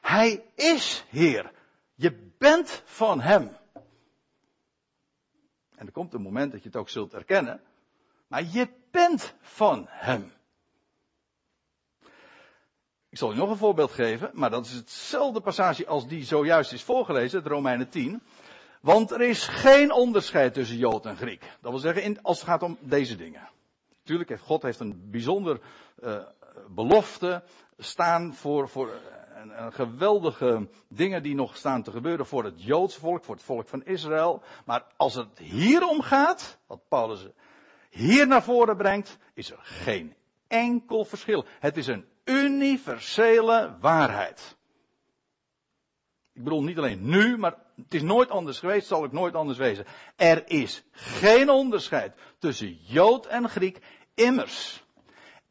Hij 0.00 0.44
is 0.54 1.04
Heer. 1.08 1.52
Je 1.94 2.32
bent 2.38 2.82
van 2.84 3.20
Hem. 3.20 3.56
En 5.74 5.86
er 5.86 5.92
komt 5.92 6.14
een 6.14 6.22
moment 6.22 6.52
dat 6.52 6.62
je 6.62 6.68
het 6.68 6.76
ook 6.76 6.88
zult 6.88 7.14
erkennen. 7.14 7.60
Maar 8.26 8.42
je 8.44 8.68
bent 8.90 9.34
van 9.40 9.86
Hem. 9.88 10.32
Ik 13.08 13.18
zal 13.18 13.32
u 13.32 13.36
nog 13.36 13.50
een 13.50 13.56
voorbeeld 13.56 13.92
geven, 13.92 14.30
maar 14.32 14.50
dat 14.50 14.66
is 14.66 14.72
hetzelfde 14.72 15.40
passage 15.40 15.86
als 15.86 16.08
die 16.08 16.24
zojuist 16.24 16.72
is 16.72 16.82
voorgelezen, 16.82 17.38
het 17.38 17.48
Romeinen 17.48 17.88
10. 17.88 18.22
Want 18.80 19.10
er 19.10 19.20
is 19.20 19.46
geen 19.46 19.92
onderscheid 19.92 20.54
tussen 20.54 20.76
Jood 20.76 21.06
en 21.06 21.16
Griek. 21.16 21.44
Dat 21.60 21.70
wil 21.70 21.80
zeggen, 21.80 22.22
als 22.22 22.38
het 22.38 22.48
gaat 22.48 22.62
om 22.62 22.78
deze 22.80 23.16
dingen. 23.16 23.48
Natuurlijk 24.02 24.28
heeft 24.28 24.42
God 24.42 24.62
heeft 24.62 24.80
een 24.80 25.10
bijzonder 25.10 25.60
uh, 26.02 26.22
belofte 26.68 27.42
staan 27.78 28.34
voor, 28.34 28.68
voor 28.68 29.00
een, 29.34 29.72
geweldige 29.72 30.68
dingen 30.88 31.22
die 31.22 31.34
nog 31.34 31.56
staan 31.56 31.82
te 31.82 31.90
gebeuren 31.90 32.26
voor 32.26 32.44
het 32.44 32.62
Joodse 32.62 33.00
volk, 33.00 33.24
voor 33.24 33.34
het 33.34 33.44
volk 33.44 33.68
van 33.68 33.84
Israël. 33.84 34.42
Maar 34.64 34.84
als 34.96 35.14
het 35.14 35.38
hier 35.38 35.86
om 35.86 36.00
gaat, 36.00 36.58
wat 36.66 36.88
Paulus 36.88 37.26
hier 37.90 38.26
naar 38.26 38.42
voren 38.42 38.76
brengt, 38.76 39.18
is 39.34 39.50
er 39.50 39.58
geen 39.60 40.14
enkel 40.46 41.04
verschil. 41.04 41.44
Het 41.60 41.76
is 41.76 41.86
een 41.86 42.06
universele 42.24 43.76
waarheid. 43.80 44.56
Ik 46.32 46.44
bedoel 46.44 46.62
niet 46.62 46.78
alleen 46.78 47.08
nu, 47.08 47.38
maar 47.38 47.54
het 47.84 47.94
is 47.94 48.02
nooit 48.02 48.30
anders 48.30 48.58
geweest, 48.58 48.86
zal 48.86 49.02
ook 49.02 49.12
nooit 49.12 49.34
anders 49.34 49.58
wezen. 49.58 49.84
Er 50.16 50.42
is 50.46 50.84
geen 50.90 51.50
onderscheid 51.50 52.14
tussen 52.38 52.78
Jood 52.82 53.26
en 53.26 53.48
Griek, 53.48 53.78
immers. 54.14 54.84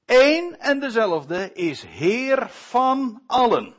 Eén 0.06 0.60
en 0.60 0.80
dezelfde 0.80 1.54
is 1.54 1.84
Heer 1.84 2.50
van 2.50 3.22
allen. 3.28 3.76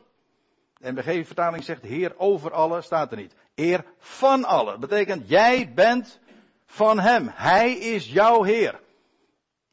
De 0.78 0.92
NBG-vertaling 0.92 1.64
zegt 1.64 1.82
Heer 1.82 2.14
over 2.16 2.52
allen, 2.52 2.82
staat 2.82 3.10
er 3.10 3.16
niet. 3.16 3.34
Heer 3.54 3.84
van 3.98 4.44
allen. 4.44 4.80
betekent, 4.80 5.28
jij 5.28 5.72
bent 5.74 6.20
van 6.64 7.00
Hem. 7.00 7.30
Hij 7.32 7.72
is 7.72 8.12
jouw 8.12 8.42
Heer. 8.42 8.80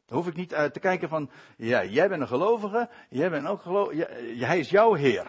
Dan 0.06 0.18
hoef 0.18 0.26
ik 0.26 0.36
niet 0.36 0.54
uit 0.54 0.72
te 0.72 0.80
kijken 0.80 1.08
van, 1.08 1.30
ja, 1.56 1.84
jij 1.84 2.08
bent 2.08 2.20
een 2.20 2.28
gelovige, 2.28 2.88
jij 3.08 3.30
bent 3.30 3.46
ook 3.46 3.62
gelovige, 3.62 4.08
hij 4.44 4.58
is 4.58 4.70
jouw 4.70 4.94
Heer. 4.94 5.26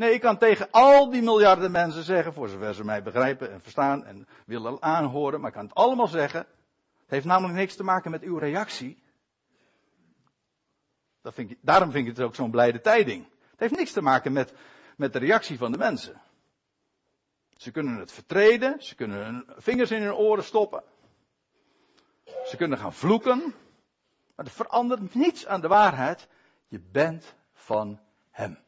Nee, 0.00 0.12
ik 0.12 0.20
kan 0.20 0.38
tegen 0.38 0.70
al 0.70 1.10
die 1.10 1.22
miljarden 1.22 1.70
mensen 1.70 2.02
zeggen, 2.02 2.32
voor 2.32 2.48
zover 2.48 2.74
ze 2.74 2.84
mij 2.84 3.02
begrijpen 3.02 3.52
en 3.52 3.60
verstaan 3.60 4.04
en 4.04 4.28
willen 4.46 4.82
aanhoren, 4.82 5.40
maar 5.40 5.48
ik 5.48 5.54
kan 5.54 5.64
het 5.64 5.74
allemaal 5.74 6.06
zeggen. 6.06 6.40
Het 6.40 7.10
heeft 7.10 7.24
namelijk 7.24 7.58
niks 7.58 7.76
te 7.76 7.82
maken 7.82 8.10
met 8.10 8.22
uw 8.22 8.38
reactie. 8.38 9.02
Dat 11.22 11.34
vind 11.34 11.50
ik, 11.50 11.58
daarom 11.60 11.90
vind 11.90 12.06
ik 12.06 12.16
het 12.16 12.26
ook 12.26 12.34
zo'n 12.34 12.50
blijde 12.50 12.80
tijding. 12.80 13.26
Het 13.50 13.60
heeft 13.60 13.76
niks 13.76 13.92
te 13.92 14.02
maken 14.02 14.32
met, 14.32 14.54
met 14.96 15.12
de 15.12 15.18
reactie 15.18 15.58
van 15.58 15.72
de 15.72 15.78
mensen. 15.78 16.20
Ze 17.56 17.70
kunnen 17.70 17.98
het 17.98 18.12
vertreden, 18.12 18.82
ze 18.82 18.94
kunnen 18.94 19.24
hun 19.24 19.46
vingers 19.56 19.90
in 19.90 20.02
hun 20.02 20.14
oren 20.14 20.44
stoppen. 20.44 20.82
Ze 22.44 22.56
kunnen 22.56 22.78
gaan 22.78 22.94
vloeken. 22.94 23.38
Maar 24.34 24.44
het 24.44 24.54
verandert 24.54 25.14
niets 25.14 25.46
aan 25.46 25.60
de 25.60 25.68
waarheid. 25.68 26.28
Je 26.68 26.80
bent 26.80 27.34
van 27.52 28.00
Hem. 28.30 28.58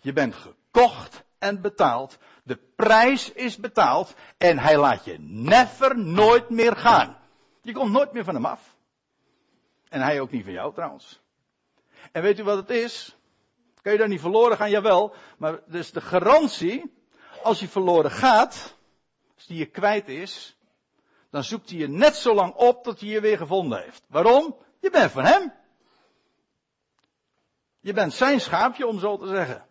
Je 0.00 0.12
bent 0.12 0.34
gekocht 0.72 1.24
en 1.38 1.60
betaald. 1.60 2.18
De 2.44 2.56
prijs 2.76 3.32
is 3.32 3.56
betaald. 3.56 4.14
En 4.38 4.58
Hij 4.58 4.76
laat 4.78 5.04
je 5.04 5.16
never 5.18 5.98
nooit 5.98 6.50
meer 6.50 6.76
gaan. 6.76 7.18
Je 7.62 7.72
komt 7.72 7.92
nooit 7.92 8.12
meer 8.12 8.24
van 8.24 8.34
Hem 8.34 8.44
af. 8.44 8.76
En 9.88 10.00
Hij 10.00 10.20
ook 10.20 10.30
niet 10.30 10.44
van 10.44 10.52
jou 10.52 10.74
trouwens. 10.74 11.20
En 12.12 12.22
weet 12.22 12.38
u 12.38 12.42
wat 12.42 12.56
het 12.56 12.70
is? 12.70 13.16
Kun 13.82 13.92
je 13.92 13.98
daar 13.98 14.08
niet 14.08 14.20
verloren 14.20 14.56
gaan? 14.56 14.70
Jawel. 14.70 15.14
Maar 15.38 15.60
dus 15.66 15.92
de 15.92 16.00
garantie, 16.00 16.94
als 17.42 17.60
je 17.60 17.68
verloren 17.68 18.10
gaat, 18.10 18.76
als 19.34 19.46
die 19.46 19.58
je 19.58 19.66
kwijt 19.66 20.08
is, 20.08 20.56
dan 21.30 21.44
zoekt 21.44 21.70
hij 21.70 21.78
je 21.78 21.88
net 21.88 22.16
zo 22.16 22.34
lang 22.34 22.54
op 22.54 22.82
tot 22.82 23.00
hij 23.00 23.08
je 23.08 23.20
weer 23.20 23.36
gevonden 23.36 23.82
heeft. 23.82 24.02
Waarom? 24.08 24.56
Je 24.80 24.90
bent 24.90 25.10
van 25.10 25.24
hem. 25.24 25.52
Je 27.80 27.92
bent 27.92 28.12
zijn 28.12 28.40
schaapje, 28.40 28.86
om 28.86 28.98
zo 28.98 29.16
te 29.16 29.26
zeggen. 29.26 29.69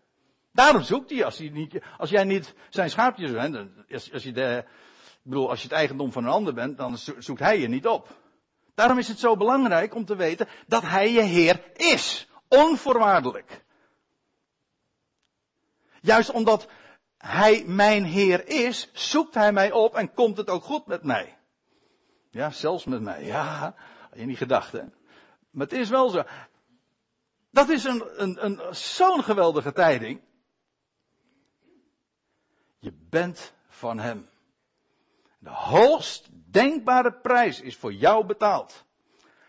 Daarom 0.52 0.84
zoekt 0.84 1.10
hij, 1.10 1.26
als, 1.26 1.38
hij 1.38 1.50
niet, 1.50 1.82
als 1.98 2.10
jij 2.10 2.24
niet 2.24 2.54
zijn 2.70 2.90
schaapje 2.90 3.32
bent, 3.32 3.70
als, 3.92 4.14
als, 4.14 4.24
je 4.24 4.32
de, 4.32 4.64
ik 5.14 5.22
bedoel, 5.22 5.50
als 5.50 5.62
je 5.62 5.68
het 5.68 5.78
eigendom 5.78 6.12
van 6.12 6.24
een 6.24 6.32
ander 6.32 6.54
bent, 6.54 6.78
dan 6.78 6.98
zoekt 6.98 7.40
hij 7.40 7.60
je 7.60 7.68
niet 7.68 7.88
op. 7.88 8.08
Daarom 8.76 8.98
is 8.98 9.08
het 9.08 9.20
zo 9.20 9.36
belangrijk 9.36 9.96
om 9.96 10.06
te 10.06 10.16
weten 10.16 10.48
dat 10.68 10.82
hij 10.82 11.12
je 11.12 11.22
Heer 11.22 11.64
is. 11.74 12.28
Onvoorwaardelijk. 12.48 13.64
Juist 16.02 16.32
omdat 16.32 16.68
hij 17.18 17.64
mijn 17.66 18.04
Heer 18.04 18.48
is, 18.48 18.90
zoekt 18.94 19.34
hij 19.34 19.52
mij 19.52 19.72
op 19.72 19.96
en 19.96 20.14
komt 20.14 20.38
het 20.38 20.50
ook 20.50 20.64
goed 20.64 20.86
met 20.86 21.04
mij. 21.04 21.38
Ja, 22.32 22.50
zelfs 22.50 22.86
met 22.86 23.02
mij. 23.02 23.26
Ja, 23.26 23.76
had 24.10 24.20
je 24.20 24.26
niet 24.26 24.38
gedacht? 24.38 24.74
Maar 25.52 25.68
het 25.68 25.72
is 25.72 25.90
wel 25.90 26.10
zo. 26.10 26.24
Dat 27.52 27.70
is 27.70 27.84
een, 27.84 28.04
een, 28.22 28.46
een, 28.46 28.76
zo'n 28.76 29.24
geweldige 29.24 29.74
tijding. 29.74 30.22
Je 32.80 32.94
bent 33.10 33.54
van 33.68 34.00
Hem. 34.00 34.30
De 35.40 35.50
hoogst 35.50 36.30
denkbare 36.52 37.14
prijs 37.14 37.62
is 37.62 37.78
voor 37.78 37.94
jou 37.94 38.26
betaald. 38.26 38.86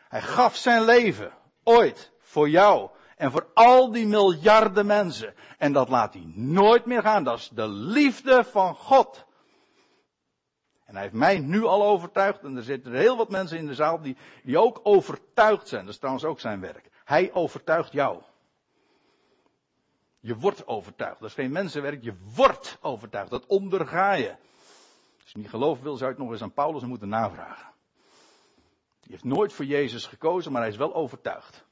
Hij 0.09 0.23
gaf 0.23 0.57
zijn 0.57 0.85
leven 0.85 1.33
ooit 1.63 2.13
voor 2.19 2.49
jou 2.49 2.91
en 3.17 3.31
voor 3.31 3.47
al 3.55 3.93
die 3.93 4.07
miljarden 4.07 4.87
mensen. 4.87 5.35
En 5.59 5.73
dat 5.73 5.89
laat 5.89 6.13
hij 6.13 6.33
nooit 6.35 6.87
meer 6.87 7.03
gaan. 7.03 7.25
Dat 7.25 7.39
is 7.39 7.49
de 7.49 7.69
liefde 7.69 8.45
van 8.45 8.75
God. 8.75 9.25
En 10.85 10.95
hij 10.95 11.03
heeft 11.03 11.15
mij 11.15 11.39
nu 11.39 11.65
al 11.65 11.85
overtuigd. 11.85 12.43
En 12.43 12.57
er 12.57 12.63
zitten 12.63 12.93
heel 12.93 13.17
wat 13.17 13.31
mensen 13.31 13.59
in 13.59 13.67
de 13.67 13.75
zaal 13.75 14.01
die, 14.01 14.17
die 14.43 14.59
ook 14.59 14.81
overtuigd 14.83 15.69
zijn. 15.69 15.85
Dat 15.85 15.93
is 15.93 15.99
trouwens 15.99 16.25
ook 16.25 16.41
zijn 16.41 16.61
werk. 16.61 16.91
Hij 17.05 17.33
overtuigt 17.33 17.93
jou. 17.93 18.23
Je 20.21 20.37
wordt 20.37 20.67
overtuigd. 20.67 21.21
Dat 21.21 21.29
is 21.29 21.35
geen 21.35 21.53
mensenwerk. 21.53 22.03
Je 22.03 22.15
wordt 22.35 22.79
overtuigd. 22.81 23.31
Dat 23.31 23.47
onderga 23.47 24.13
je. 24.13 24.37
Als 25.23 25.33
je 25.33 25.39
niet 25.39 25.49
geloven 25.49 25.83
wil, 25.83 25.97
zou 25.97 26.11
je 26.11 26.17
het 26.17 26.25
nog 26.25 26.33
eens 26.33 26.43
aan 26.43 26.53
Paulus 26.53 26.83
moeten 26.83 27.09
navragen. 27.09 27.69
Die 29.01 29.11
heeft 29.11 29.25
nooit 29.25 29.53
voor 29.53 29.65
Jezus 29.65 30.07
gekozen, 30.07 30.53
maar 30.53 30.61
hij 30.61 30.71
is 30.71 30.77
wel 30.77 30.95
overtuigd. 30.95 31.65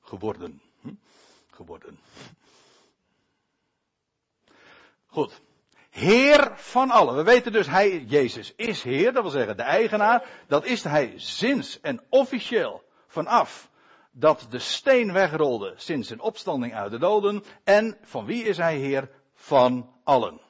Geworden. 0.00 0.60
Hm? 0.80 0.94
Geworden. 1.50 1.98
Goed. 5.06 5.40
Heer 5.90 6.56
van 6.56 6.90
allen. 6.90 7.16
We 7.16 7.22
weten 7.22 7.52
dus, 7.52 7.66
hij, 7.66 8.04
Jezus 8.04 8.54
is 8.54 8.82
Heer, 8.82 9.12
dat 9.12 9.22
wil 9.22 9.30
zeggen 9.30 9.56
de 9.56 9.62
eigenaar. 9.62 10.44
Dat 10.46 10.64
is 10.64 10.84
hij 10.84 11.12
sinds 11.16 11.80
en 11.80 12.02
officieel 12.08 12.84
vanaf 13.06 13.70
dat 14.12 14.46
de 14.50 14.58
steen 14.58 15.12
wegrolde 15.12 15.72
sinds 15.76 16.08
zijn 16.08 16.20
opstanding 16.20 16.74
uit 16.74 16.90
de 16.90 16.98
doden. 16.98 17.44
En 17.64 17.98
van 18.02 18.24
wie 18.24 18.44
is 18.44 18.56
hij 18.56 18.76
Heer? 18.76 19.10
Van 19.34 19.92
allen. 20.04 20.40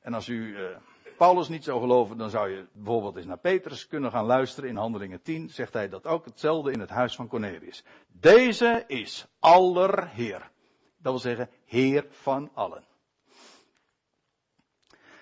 En 0.00 0.14
als 0.14 0.28
u 0.28 0.58
uh, 0.58 0.76
Paulus 1.16 1.48
niet 1.48 1.64
zou 1.64 1.80
geloven, 1.80 2.16
dan 2.16 2.30
zou 2.30 2.50
je 2.50 2.66
bijvoorbeeld 2.72 3.16
eens 3.16 3.26
naar 3.26 3.38
Petrus 3.38 3.86
kunnen 3.86 4.10
gaan 4.10 4.24
luisteren. 4.24 4.70
In 4.70 4.76
Handelingen 4.76 5.22
10 5.22 5.48
zegt 5.48 5.72
hij 5.72 5.88
dat 5.88 6.06
ook 6.06 6.24
hetzelfde 6.24 6.72
in 6.72 6.80
het 6.80 6.90
huis 6.90 7.14
van 7.14 7.28
Cornelius. 7.28 7.84
Deze 8.08 8.84
is 8.86 9.26
aller 9.38 10.08
Heer. 10.08 10.50
Dat 10.98 11.12
wil 11.12 11.18
zeggen, 11.18 11.50
Heer 11.64 12.06
van 12.10 12.50
allen. 12.54 12.84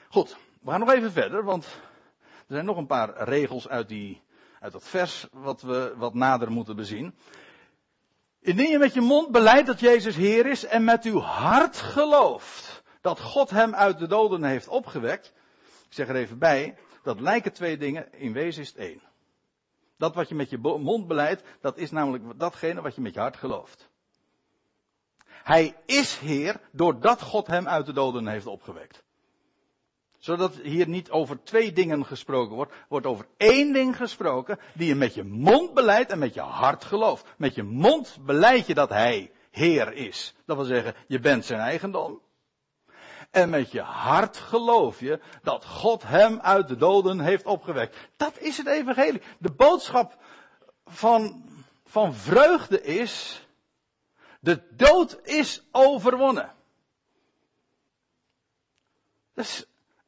Goed, 0.09 0.37
we 0.61 0.71
gaan 0.71 0.81
nog 0.81 0.93
even 0.93 1.13
verder, 1.13 1.45
want 1.45 1.65
er 2.25 2.55
zijn 2.55 2.65
nog 2.65 2.77
een 2.77 2.87
paar 2.87 3.29
regels 3.29 3.69
uit, 3.69 3.89
die, 3.89 4.23
uit 4.61 4.73
dat 4.73 4.89
vers 4.89 5.27
wat 5.33 5.63
we 5.63 5.95
wat 5.97 6.15
nader 6.15 6.51
moeten 6.51 6.77
bezien. 6.77 7.15
Indien 8.41 8.71
je 8.71 8.79
met 8.79 8.95
je 8.95 9.01
mond 9.01 9.31
beleidt 9.31 9.67
dat 9.67 9.81
Jezus 9.81 10.17
Heer 10.17 10.47
is 10.47 10.65
en 10.65 10.85
met 10.85 11.05
uw 11.05 11.19
hart 11.19 11.77
gelooft 11.77 12.83
dat 13.01 13.21
God 13.21 13.51
hem 13.51 13.75
uit 13.75 13.99
de 13.99 14.07
doden 14.07 14.45
heeft 14.45 14.69
opgewekt. 14.69 15.33
Ik 15.89 15.93
zeg 15.93 16.09
er 16.09 16.15
even 16.15 16.39
bij, 16.39 16.79
dat 17.03 17.21
lijken 17.21 17.53
twee 17.53 17.77
dingen, 17.77 18.13
in 18.13 18.33
wezen 18.33 18.63
is 18.63 18.69
het 18.69 18.77
één. 18.77 19.03
Dat 19.97 20.15
wat 20.15 20.29
je 20.29 20.35
met 20.35 20.51
je 20.51 20.59
mond 20.59 21.07
beleidt, 21.07 21.43
dat 21.61 21.77
is 21.77 21.91
namelijk 21.91 22.39
datgene 22.39 22.81
wat 22.81 22.95
je 22.95 23.01
met 23.01 23.15
je 23.15 23.21
hart 23.21 23.37
gelooft. 23.37 23.89
Hij 25.27 25.77
is 25.87 26.19
Heer 26.19 26.61
doordat 26.73 27.23
God 27.23 27.47
hem 27.47 27.69
uit 27.69 27.87
de 27.87 27.93
doden 27.93 28.27
heeft 28.27 28.47
opgewekt 28.47 29.03
zodat 30.21 30.55
hier 30.55 30.89
niet 30.89 31.11
over 31.11 31.43
twee 31.43 31.73
dingen 31.73 32.07
gesproken 32.07 32.57
wordt, 32.57 32.73
wordt 32.89 33.07
over 33.07 33.27
één 33.37 33.73
ding 33.73 33.97
gesproken 33.97 34.59
die 34.75 34.89
je 34.89 34.95
met 34.95 35.15
je 35.15 35.25
mond 35.25 35.75
beleidt 35.75 36.11
en 36.11 36.19
met 36.19 36.35
je 36.35 36.41
hart 36.41 36.85
gelooft. 36.85 37.25
Met 37.37 37.55
je 37.55 37.63
mond 37.63 38.19
beleid 38.21 38.67
je 38.67 38.75
dat 38.75 38.89
hij 38.89 39.33
Heer 39.51 39.93
is. 39.93 40.35
Dat 40.45 40.57
wil 40.57 40.65
zeggen, 40.65 40.95
je 41.07 41.19
bent 41.19 41.45
zijn 41.45 41.61
eigendom. 41.61 42.21
En 43.31 43.51
met 43.51 43.73
je 43.73 43.81
hart 43.81 44.37
geloof 44.37 45.01
je 45.01 45.21
dat 45.43 45.65
God 45.65 46.03
hem 46.03 46.41
uit 46.41 46.69
de 46.69 46.77
doden 46.77 47.21
heeft 47.21 47.45
opgewekt. 47.45 47.97
Dat 48.17 48.39
is 48.39 48.57
het 48.57 48.67
evangelie. 48.67 49.23
De 49.39 49.53
boodschap 49.53 50.17
van, 50.85 51.45
van 51.85 52.15
vreugde 52.15 52.83
is, 52.83 53.45
de 54.41 54.63
dood 54.71 55.19
is 55.23 55.63
overwonnen. 55.71 56.53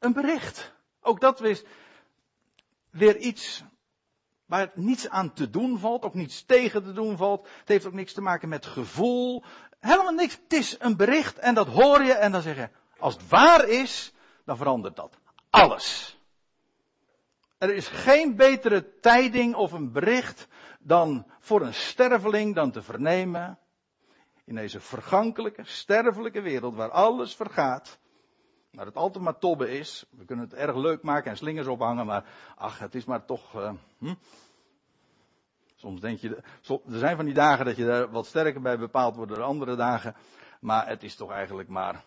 Een 0.02 0.12
bericht. 0.12 0.72
Ook 1.00 1.20
dat 1.20 1.40
is 1.40 1.64
weer 2.90 3.16
iets 3.16 3.62
waar 4.46 4.70
niets 4.74 5.08
aan 5.08 5.32
te 5.32 5.50
doen 5.50 5.78
valt, 5.78 6.04
ook 6.04 6.14
niets 6.14 6.44
tegen 6.44 6.82
te 6.82 6.92
doen 6.92 7.16
valt. 7.16 7.48
Het 7.58 7.68
heeft 7.68 7.86
ook 7.86 7.92
niks 7.92 8.12
te 8.12 8.20
maken 8.20 8.48
met 8.48 8.66
gevoel. 8.66 9.44
Helemaal 9.80 10.12
niks. 10.12 10.38
Het 10.42 10.52
is 10.52 10.76
een 10.78 10.96
bericht 10.96 11.38
en 11.38 11.54
dat 11.54 11.66
hoor 11.66 12.02
je 12.02 12.12
en 12.12 12.32
dan 12.32 12.42
zeg 12.42 12.56
je, 12.56 12.68
als 12.98 13.14
het 13.14 13.28
waar 13.28 13.68
is, 13.68 14.12
dan 14.44 14.56
verandert 14.56 14.96
dat 14.96 15.18
alles. 15.50 16.18
Er 17.58 17.74
is 17.74 17.88
geen 17.88 18.36
betere 18.36 18.98
tijding 19.00 19.54
of 19.54 19.72
een 19.72 19.92
bericht 19.92 20.48
dan 20.78 21.26
voor 21.38 21.60
een 21.60 21.74
sterveling 21.74 22.54
dan 22.54 22.70
te 22.70 22.82
vernemen 22.82 23.58
in 24.44 24.54
deze 24.54 24.80
vergankelijke, 24.80 25.64
sterfelijke 25.64 26.40
wereld 26.40 26.74
waar 26.74 26.90
alles 26.90 27.34
vergaat, 27.34 27.98
maar 28.72 28.86
het 28.86 28.96
altijd 28.96 29.24
maar 29.24 29.38
tobben 29.38 29.70
is. 29.70 30.04
We 30.10 30.24
kunnen 30.24 30.44
het 30.44 30.54
erg 30.54 30.76
leuk 30.76 31.02
maken 31.02 31.30
en 31.30 31.36
slingers 31.36 31.66
ophangen, 31.66 32.06
maar 32.06 32.24
ach, 32.56 32.78
het 32.78 32.94
is 32.94 33.04
maar 33.04 33.24
toch. 33.24 33.54
Uh, 33.54 33.72
hm? 33.98 34.14
Soms 35.76 36.00
denk 36.00 36.18
je, 36.18 36.42
er 36.66 36.98
zijn 36.98 37.16
van 37.16 37.24
die 37.24 37.34
dagen 37.34 37.64
dat 37.64 37.76
je 37.76 37.84
daar 37.84 38.10
wat 38.10 38.26
sterker 38.26 38.60
bij 38.60 38.78
bepaald 38.78 39.16
wordt 39.16 39.34
dan 39.34 39.44
andere 39.44 39.76
dagen, 39.76 40.16
maar 40.60 40.88
het 40.88 41.02
is 41.02 41.14
toch 41.14 41.30
eigenlijk 41.30 41.68
maar, 41.68 42.04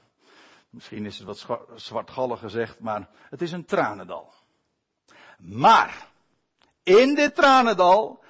misschien 0.70 1.06
is 1.06 1.18
het 1.18 1.28
wat 1.28 1.60
zwartgallig 1.76 2.40
gezegd, 2.40 2.80
maar 2.80 3.10
het 3.30 3.42
is 3.42 3.52
een 3.52 3.66
tranendal. 3.66 4.34
Maar, 5.38 6.08
in 6.84 7.16
dit 7.16 7.36
tranendal 7.36 8.24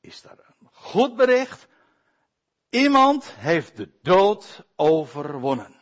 is 0.00 0.22
daar 0.22 0.38
een 0.38 0.68
goed 0.72 1.16
bericht. 1.16 1.68
Iemand 2.68 3.34
heeft 3.34 3.76
de 3.76 3.90
dood 4.02 4.64
overwonnen. 4.76 5.74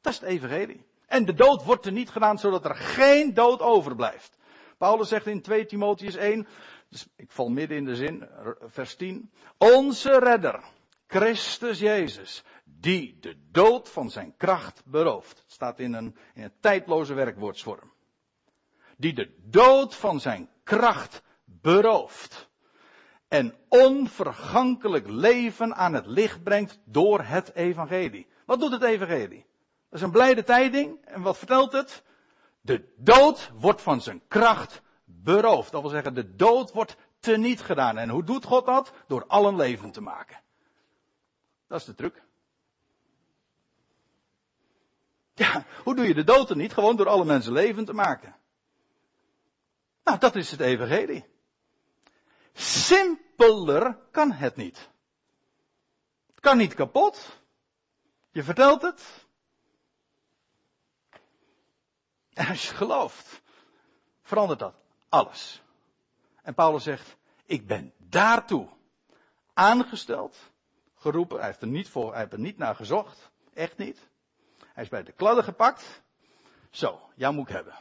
Dat 0.00 0.12
is 0.12 0.20
het 0.20 0.28
evangelie. 0.28 0.85
En 1.06 1.24
de 1.24 1.34
dood 1.34 1.64
wordt 1.64 1.86
er 1.86 1.92
niet 1.92 2.10
gedaan 2.10 2.38
zodat 2.38 2.64
er 2.64 2.74
geen 2.74 3.34
dood 3.34 3.60
overblijft. 3.60 4.38
Paulus 4.78 5.08
zegt 5.08 5.26
in 5.26 5.42
2 5.42 5.66
Timotheus 5.66 6.14
1, 6.14 6.46
dus 6.88 7.06
ik 7.16 7.30
val 7.30 7.48
midden 7.48 7.76
in 7.76 7.84
de 7.84 7.96
zin, 7.96 8.28
vers 8.60 8.94
10. 8.94 9.30
Onze 9.58 10.18
redder, 10.18 10.64
Christus 11.06 11.78
Jezus, 11.78 12.44
die 12.64 13.18
de 13.20 13.36
dood 13.50 13.88
van 13.88 14.10
zijn 14.10 14.34
kracht 14.36 14.82
berooft. 14.84 15.38
Het 15.38 15.52
staat 15.52 15.78
in 15.78 15.92
een, 15.92 16.16
in 16.34 16.42
een 16.42 16.52
tijdloze 16.60 17.14
werkwoordsvorm. 17.14 17.92
Die 18.96 19.12
de 19.12 19.34
dood 19.42 19.94
van 19.94 20.20
zijn 20.20 20.50
kracht 20.62 21.22
berooft. 21.44 22.48
En 23.28 23.54
onvergankelijk 23.68 25.08
leven 25.08 25.74
aan 25.74 25.94
het 25.94 26.06
licht 26.06 26.42
brengt 26.42 26.78
door 26.84 27.22
het 27.22 27.54
evangelie. 27.54 28.26
Wat 28.46 28.60
doet 28.60 28.72
het 28.72 28.82
evangelie? 28.82 29.46
Dat 29.88 29.98
is 29.98 30.02
een 30.02 30.10
blijde 30.10 30.44
tijding. 30.44 31.04
En 31.04 31.22
wat 31.22 31.38
vertelt 31.38 31.72
het? 31.72 32.02
De 32.60 32.92
dood 32.96 33.50
wordt 33.58 33.82
van 33.82 34.00
zijn 34.00 34.22
kracht 34.28 34.82
beroofd. 35.04 35.72
Dat 35.72 35.80
wil 35.80 35.90
zeggen, 35.90 36.14
de 36.14 36.34
dood 36.34 36.72
wordt 36.72 36.96
teniet 37.20 37.60
gedaan. 37.60 37.98
En 37.98 38.08
hoe 38.08 38.24
doet 38.24 38.44
God 38.44 38.66
dat? 38.66 38.92
Door 39.06 39.26
allen 39.26 39.56
levend 39.56 39.94
te 39.94 40.00
maken. 40.00 40.40
Dat 41.66 41.80
is 41.80 41.86
de 41.86 41.94
truc. 41.94 42.22
Ja, 45.34 45.64
hoe 45.84 45.94
doe 45.94 46.06
je 46.06 46.14
de 46.14 46.24
dood 46.24 46.50
er 46.50 46.56
niet? 46.56 46.72
Gewoon 46.72 46.96
door 46.96 47.08
alle 47.08 47.24
mensen 47.24 47.52
levend 47.52 47.86
te 47.86 47.92
maken. 47.92 48.36
Nou, 50.04 50.18
dat 50.18 50.34
is 50.34 50.50
het 50.50 50.60
evangelie. 50.60 51.26
Simpeler 52.52 53.98
kan 54.10 54.32
het 54.32 54.56
niet. 54.56 54.90
Het 56.26 56.40
kan 56.40 56.56
niet 56.56 56.74
kapot. 56.74 57.40
Je 58.30 58.42
vertelt 58.42 58.82
het. 58.82 59.25
En 62.36 62.48
als 62.48 62.68
je 62.68 62.74
gelooft, 62.74 63.42
verandert 64.22 64.58
dat 64.58 64.74
alles. 65.08 65.62
En 66.42 66.54
Paulus 66.54 66.82
zegt, 66.82 67.16
ik 67.46 67.66
ben 67.66 67.92
daartoe 67.98 68.68
aangesteld, 69.52 70.36
geroepen. 70.94 71.36
Hij 71.36 71.46
heeft 71.46 71.60
er 71.60 71.68
niet 71.68 71.88
voor, 71.88 72.10
hij 72.10 72.20
heeft 72.20 72.32
er 72.32 72.38
niet 72.38 72.58
naar 72.58 72.74
gezocht. 72.74 73.30
Echt 73.54 73.76
niet. 73.76 74.08
Hij 74.58 74.82
is 74.82 74.88
bij 74.88 75.02
de 75.02 75.12
kladden 75.12 75.44
gepakt. 75.44 76.02
Zo, 76.70 77.00
jou 77.14 77.34
moet 77.34 77.48
ik 77.48 77.54
hebben. 77.54 77.74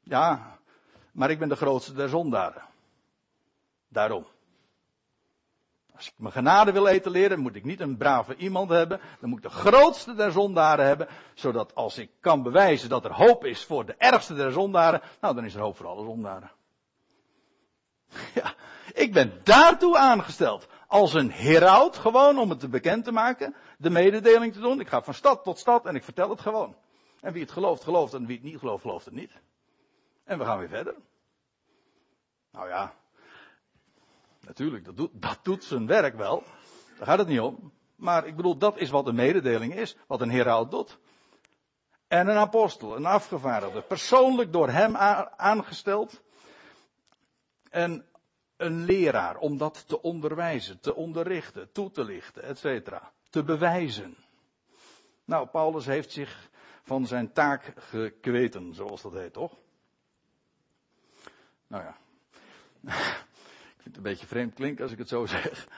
Ja, 0.00 0.58
maar 1.12 1.30
ik 1.30 1.38
ben 1.38 1.48
de 1.48 1.56
grootste 1.56 1.92
der 1.92 2.08
zondaren. 2.08 2.62
Daarom. 3.88 4.26
Als 5.98 6.06
ik 6.06 6.14
mijn 6.16 6.32
genade 6.32 6.72
wil 6.72 6.86
etaleren, 6.86 7.38
moet 7.38 7.54
ik 7.54 7.64
niet 7.64 7.80
een 7.80 7.96
brave 7.96 8.36
iemand 8.36 8.70
hebben. 8.70 9.00
Dan 9.20 9.28
moet 9.28 9.38
ik 9.38 9.50
de 9.50 9.56
grootste 9.56 10.14
der 10.14 10.32
zondaren 10.32 10.86
hebben. 10.86 11.08
Zodat 11.34 11.74
als 11.74 11.98
ik 11.98 12.10
kan 12.20 12.42
bewijzen 12.42 12.88
dat 12.88 13.04
er 13.04 13.12
hoop 13.12 13.44
is 13.44 13.64
voor 13.64 13.86
de 13.86 13.94
ergste 13.94 14.34
der 14.34 14.52
zondaren. 14.52 15.00
Nou, 15.20 15.34
dan 15.34 15.44
is 15.44 15.54
er 15.54 15.60
hoop 15.60 15.76
voor 15.76 15.86
alle 15.86 16.04
zondaren. 16.04 16.50
Ja, 18.34 18.54
ik 18.94 19.12
ben 19.12 19.40
daartoe 19.44 19.98
aangesteld. 19.98 20.66
Als 20.86 21.14
een 21.14 21.30
heraut, 21.30 21.96
gewoon 21.96 22.38
om 22.38 22.50
het 22.50 22.60
te 22.60 22.68
bekend 22.68 23.04
te 23.04 23.12
maken. 23.12 23.54
De 23.78 23.90
mededeling 23.90 24.52
te 24.52 24.60
doen. 24.60 24.80
Ik 24.80 24.88
ga 24.88 25.02
van 25.02 25.14
stad 25.14 25.44
tot 25.44 25.58
stad 25.58 25.86
en 25.86 25.94
ik 25.94 26.04
vertel 26.04 26.30
het 26.30 26.40
gewoon. 26.40 26.76
En 27.20 27.32
wie 27.32 27.42
het 27.42 27.52
gelooft, 27.52 27.84
gelooft. 27.84 28.14
En 28.14 28.26
wie 28.26 28.36
het 28.36 28.44
niet 28.44 28.58
gelooft, 28.58 28.82
gelooft 28.82 29.04
het 29.04 29.14
niet. 29.14 29.32
En 30.24 30.38
we 30.38 30.44
gaan 30.44 30.58
weer 30.58 30.68
verder. 30.68 30.94
Nou 32.50 32.68
ja, 32.68 32.94
Natuurlijk, 34.48 34.84
dat 34.84 34.96
doet, 34.96 35.10
dat 35.12 35.38
doet 35.42 35.64
zijn 35.64 35.86
werk 35.86 36.14
wel. 36.14 36.42
Daar 36.96 37.06
gaat 37.06 37.18
het 37.18 37.28
niet 37.28 37.40
om. 37.40 37.72
Maar 37.96 38.26
ik 38.26 38.36
bedoel, 38.36 38.58
dat 38.58 38.78
is 38.78 38.90
wat 38.90 39.06
een 39.06 39.14
mededeling 39.14 39.74
is. 39.74 39.96
Wat 40.06 40.20
een 40.20 40.30
heraut 40.30 40.70
doet. 40.70 40.98
En 42.06 42.28
een 42.28 42.36
apostel, 42.36 42.96
een 42.96 43.06
afgevaardigde, 43.06 43.82
persoonlijk 43.82 44.52
door 44.52 44.68
hem 44.68 44.96
aangesteld. 45.36 46.22
En 47.70 48.06
een 48.56 48.84
leraar 48.84 49.36
om 49.36 49.58
dat 49.58 49.88
te 49.88 50.02
onderwijzen, 50.02 50.80
te 50.80 50.94
onderrichten, 50.94 51.72
toe 51.72 51.90
te 51.90 52.04
lichten, 52.04 52.42
etc. 52.42 52.90
Te 53.30 53.44
bewijzen. 53.44 54.16
Nou, 55.24 55.46
Paulus 55.46 55.86
heeft 55.86 56.12
zich 56.12 56.50
van 56.82 57.06
zijn 57.06 57.32
taak 57.32 57.72
gekweten, 57.76 58.74
zoals 58.74 59.02
dat 59.02 59.12
heet, 59.12 59.32
toch? 59.32 59.52
Nou 61.66 61.84
ja 61.84 61.96
het 63.88 63.96
een 63.96 64.02
beetje 64.02 64.26
vreemd 64.26 64.54
klinken 64.54 64.82
als 64.82 64.92
ik 64.92 64.98
het 64.98 65.08
zo 65.08 65.26
zeg. 65.36 65.68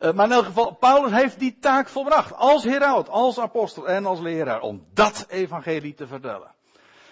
Uh, 0.00 0.12
maar 0.12 0.26
in 0.26 0.32
elk 0.32 0.44
geval, 0.44 0.74
Paulus 0.74 1.10
heeft 1.10 1.38
die 1.38 1.58
taak 1.58 1.88
volbracht. 1.88 2.34
Als 2.34 2.64
heraut, 2.64 3.08
als 3.08 3.38
apostel 3.38 3.88
en 3.88 4.06
als 4.06 4.20
leraar. 4.20 4.60
Om 4.60 4.86
dat 4.92 5.26
evangelie 5.28 5.94
te 5.94 6.06
vertellen. 6.06 6.54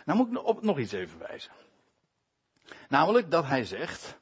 Nou 0.05 0.19
moet 0.19 0.31
ik 0.31 0.47
op 0.47 0.62
nog 0.62 0.79
iets 0.79 0.93
even 0.93 1.19
wijzen. 1.19 1.53
Namelijk 2.88 3.31
dat 3.31 3.47
hij 3.47 3.65
zegt. 3.65 4.21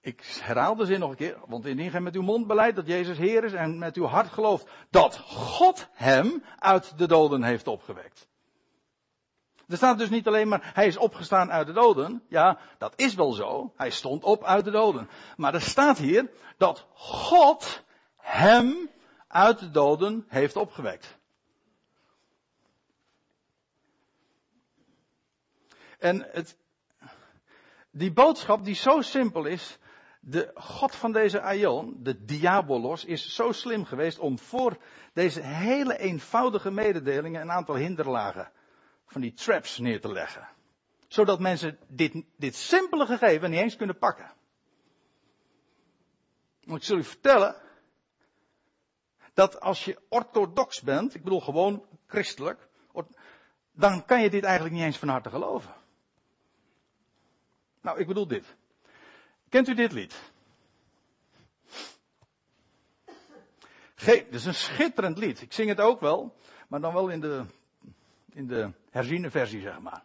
Ik 0.00 0.40
herhaal 0.42 0.76
de 0.76 0.86
zin 0.86 1.00
nog 1.00 1.10
een 1.10 1.16
keer. 1.16 1.38
Want 1.46 1.66
indien 1.66 1.90
gij 1.90 2.00
met 2.00 2.14
uw 2.14 2.22
mond 2.22 2.46
beleidt 2.46 2.76
dat 2.76 2.86
Jezus 2.86 3.18
Heer 3.18 3.44
is. 3.44 3.52
En 3.52 3.78
met 3.78 3.96
uw 3.96 4.06
hart 4.06 4.28
gelooft 4.28 4.70
dat 4.90 5.18
God 5.18 5.88
hem 5.92 6.42
uit 6.58 6.98
de 6.98 7.06
doden 7.06 7.42
heeft 7.42 7.66
opgewekt. 7.66 8.28
Er 9.72 9.78
staat 9.78 9.98
dus 9.98 10.10
niet 10.10 10.26
alleen 10.26 10.48
maar, 10.48 10.70
hij 10.74 10.86
is 10.86 10.96
opgestaan 10.96 11.50
uit 11.50 11.66
de 11.66 11.72
doden. 11.72 12.22
Ja, 12.28 12.58
dat 12.78 12.92
is 12.96 13.14
wel 13.14 13.32
zo. 13.32 13.72
Hij 13.76 13.90
stond 13.90 14.24
op 14.24 14.44
uit 14.44 14.64
de 14.64 14.70
doden. 14.70 15.08
Maar 15.36 15.54
er 15.54 15.60
staat 15.60 15.98
hier 15.98 16.30
dat 16.56 16.86
God 16.94 17.82
hem 18.16 18.90
uit 19.28 19.58
de 19.58 19.70
doden 19.70 20.24
heeft 20.28 20.56
opgewekt. 20.56 21.18
En 25.98 26.26
het, 26.30 26.56
die 27.90 28.12
boodschap 28.12 28.64
die 28.64 28.74
zo 28.74 29.00
simpel 29.00 29.44
is, 29.44 29.78
de 30.20 30.50
God 30.54 30.94
van 30.94 31.12
deze 31.12 31.40
Aion, 31.40 31.96
de 31.98 32.24
Diabolos, 32.24 33.04
is 33.04 33.34
zo 33.34 33.52
slim 33.52 33.84
geweest 33.84 34.18
om 34.18 34.38
voor 34.38 34.76
deze 35.12 35.40
hele 35.40 35.98
eenvoudige 35.98 36.70
mededelingen 36.70 37.40
een 37.40 37.52
aantal 37.52 37.74
hinderlagen 37.74 38.52
van 39.12 39.20
die 39.20 39.32
traps 39.32 39.78
neer 39.78 40.00
te 40.00 40.12
leggen. 40.12 40.48
Zodat 41.08 41.40
mensen 41.40 41.78
dit, 41.88 42.24
dit 42.36 42.56
simpele 42.56 43.06
gegeven 43.06 43.50
niet 43.50 43.60
eens 43.60 43.76
kunnen 43.76 43.98
pakken. 43.98 44.32
Maar 46.64 46.76
ik 46.76 46.82
zal 46.82 46.96
u 46.96 47.04
vertellen 47.04 47.56
dat 49.34 49.60
als 49.60 49.84
je 49.84 49.98
orthodox 50.08 50.80
bent, 50.80 51.14
ik 51.14 51.22
bedoel 51.22 51.40
gewoon 51.40 51.86
christelijk, 52.06 52.68
dan 53.72 54.04
kan 54.04 54.22
je 54.22 54.30
dit 54.30 54.44
eigenlijk 54.44 54.74
niet 54.74 54.84
eens 54.84 54.98
van 54.98 55.08
harte 55.08 55.30
geloven. 55.30 55.74
Nou, 57.80 57.98
ik 57.98 58.06
bedoel 58.06 58.26
dit. 58.26 58.54
Kent 59.48 59.68
u 59.68 59.74
dit 59.74 59.92
lied? 59.92 60.20
Ge 63.94 64.24
dit 64.30 64.34
is 64.34 64.44
een 64.44 64.54
schitterend 64.54 65.18
lied. 65.18 65.40
Ik 65.40 65.52
zing 65.52 65.68
het 65.68 65.80
ook 65.80 66.00
wel, 66.00 66.36
maar 66.68 66.80
dan 66.80 66.92
wel 66.92 67.08
in 67.08 67.20
de 67.20 67.44
in 68.34 68.46
de 68.46 68.72
herziene 68.90 69.30
versie, 69.30 69.60
zeg 69.60 69.80
maar. 69.80 70.02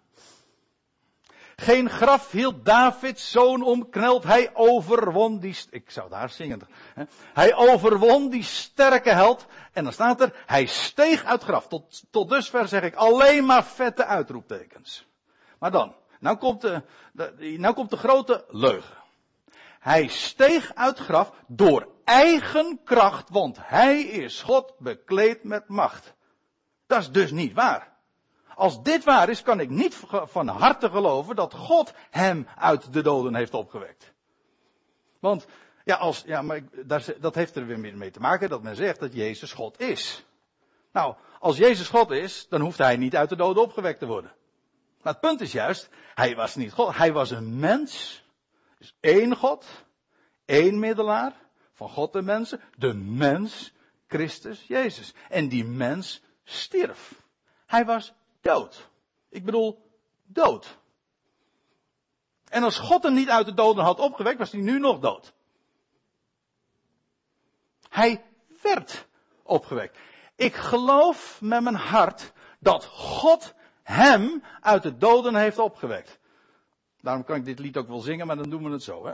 geen 1.56 1.90
graf 1.90 2.32
hield 2.32 2.66
Davids 2.66 3.32
zoon 3.32 3.62
omkneld. 3.62 4.24
Hij 4.24 4.50
overwon 4.54 5.40
die, 5.40 5.58
ik 5.70 5.92
zou 5.92 6.10
daar 6.10 6.30
zingen. 6.30 6.62
Hè? 6.94 7.04
Hij 7.34 7.56
overwon 7.56 8.30
die 8.30 8.44
sterke 8.44 9.10
held. 9.10 9.46
En 9.74 9.84
dan 9.84 9.94
staat 9.94 10.22
er, 10.22 10.44
hij 10.46 10.66
steeg 10.66 11.24
uit 11.24 11.44
graf. 11.44 11.68
Tot, 11.68 12.04
tot 12.12 12.30
dusver 12.30 12.68
zeg 12.68 12.82
ik 12.82 12.96
alleen 12.96 13.46
maar 13.46 13.64
vette 13.64 14.06
uitroeptekens. 14.06 15.08
Maar 15.60 15.72
dan, 15.72 15.96
nou 16.20 16.38
komt 16.38 16.62
de, 16.62 16.82
nou 17.58 17.74
komt 17.74 17.90
de 17.90 17.98
grote 17.98 18.46
leugen. 18.48 18.96
Hij 19.80 20.08
steeg 20.08 20.76
uit 20.76 20.98
graf 21.00 21.32
door 21.48 21.88
eigen 22.04 22.80
kracht, 22.84 23.30
want 23.30 23.58
hij 23.62 24.02
is 24.02 24.42
God 24.42 24.74
bekleed 24.80 25.44
met 25.44 25.68
macht. 25.68 26.14
Dat 26.88 27.00
is 27.00 27.12
dus 27.12 27.32
niet 27.32 27.54
waar. 27.54 27.97
Als 28.58 28.84
dit 28.84 29.04
waar 29.04 29.30
is, 29.30 29.42
kan 29.42 29.60
ik 29.60 29.70
niet 29.70 30.04
van 30.24 30.48
harte 30.48 30.90
geloven 30.90 31.36
dat 31.36 31.54
God 31.54 31.94
hem 32.10 32.48
uit 32.56 32.94
de 32.94 33.02
doden 33.02 33.36
heeft 33.36 33.54
opgewekt. 33.54 34.14
Want, 35.20 35.46
ja, 35.84 35.96
als, 35.96 36.24
ja 36.26 36.42
maar 36.42 36.62
dat 37.20 37.36
heeft 37.36 37.56
er 37.56 37.66
weer 37.66 37.80
mee 37.80 38.12
te 38.12 38.20
maken 38.20 38.50
dat 38.50 38.64
men 38.64 38.76
zegt 38.76 39.00
dat 39.00 39.14
Jezus 39.14 39.54
God 39.54 39.80
is. 39.80 40.26
Nou, 40.92 41.16
als 41.40 41.58
Jezus 41.58 41.88
God 41.88 42.12
is, 42.12 42.48
dan 42.50 42.62
hoeft 42.62 42.78
hij 42.78 42.98
niet 42.98 43.16
uit 43.16 43.30
de 43.30 43.36
doden 43.36 43.64
opgewekt 43.64 44.00
te 44.00 44.06
worden. 44.06 44.32
Maar 45.02 45.14
het 45.14 45.22
punt 45.22 45.42
is 45.42 45.52
juist, 45.52 45.90
hij 46.14 46.36
was 46.36 46.56
niet 46.56 46.74
God, 46.74 46.96
hij 46.96 47.14
was 47.14 47.32
een 47.32 47.60
mens. 47.60 48.24
Dus 48.78 48.96
één 49.00 49.36
God, 49.36 49.66
één 50.46 50.80
middelaar 50.80 51.34
van 51.74 51.90
God 51.90 52.16
en 52.16 52.26
mensen, 52.26 52.62
de 52.78 52.94
mens 52.94 53.74
Christus 54.08 54.68
Jezus. 54.68 55.14
En 55.30 55.48
die 55.48 55.66
mens 55.66 56.22
stierf. 56.44 57.26
Hij 57.66 57.86
was 57.86 58.14
dood. 58.42 58.90
Ik 59.30 59.46
bedoel, 59.46 59.92
dood. 60.26 60.78
En 62.50 62.64
als 62.64 62.80
God 62.80 63.04
hem 63.04 63.14
niet 63.14 63.30
uit 63.30 63.46
de 63.46 63.54
doden 63.54 63.84
had 63.84 64.00
opgewekt, 64.00 64.38
was 64.38 64.52
hij 64.52 64.62
nu 64.62 64.80
nog 64.80 65.00
dood. 65.00 65.34
Hij 67.90 68.24
werd 68.62 69.08
opgewekt. 69.44 69.98
Ik 70.36 70.56
geloof 70.56 71.42
met 71.42 71.62
mijn 71.62 71.76
hart 71.76 72.32
dat 72.60 72.86
God 72.86 73.54
hem 73.84 74.44
uit 74.62 74.84
de 74.84 74.98
doden 74.98 75.36
heeft 75.36 75.60
opgewekt. 75.60 76.20
Daarom 77.02 77.24
kan 77.24 77.36
ik 77.36 77.46
dit 77.46 77.60
lied 77.60 77.78
ook 77.78 77.88
wel 77.88 78.00
zingen, 78.00 78.28
maar 78.28 78.36
dan 78.36 78.50
doen 78.50 78.64
we 78.64 78.70
het 78.70 78.84
zo. 78.84 79.06
Hè? 79.06 79.14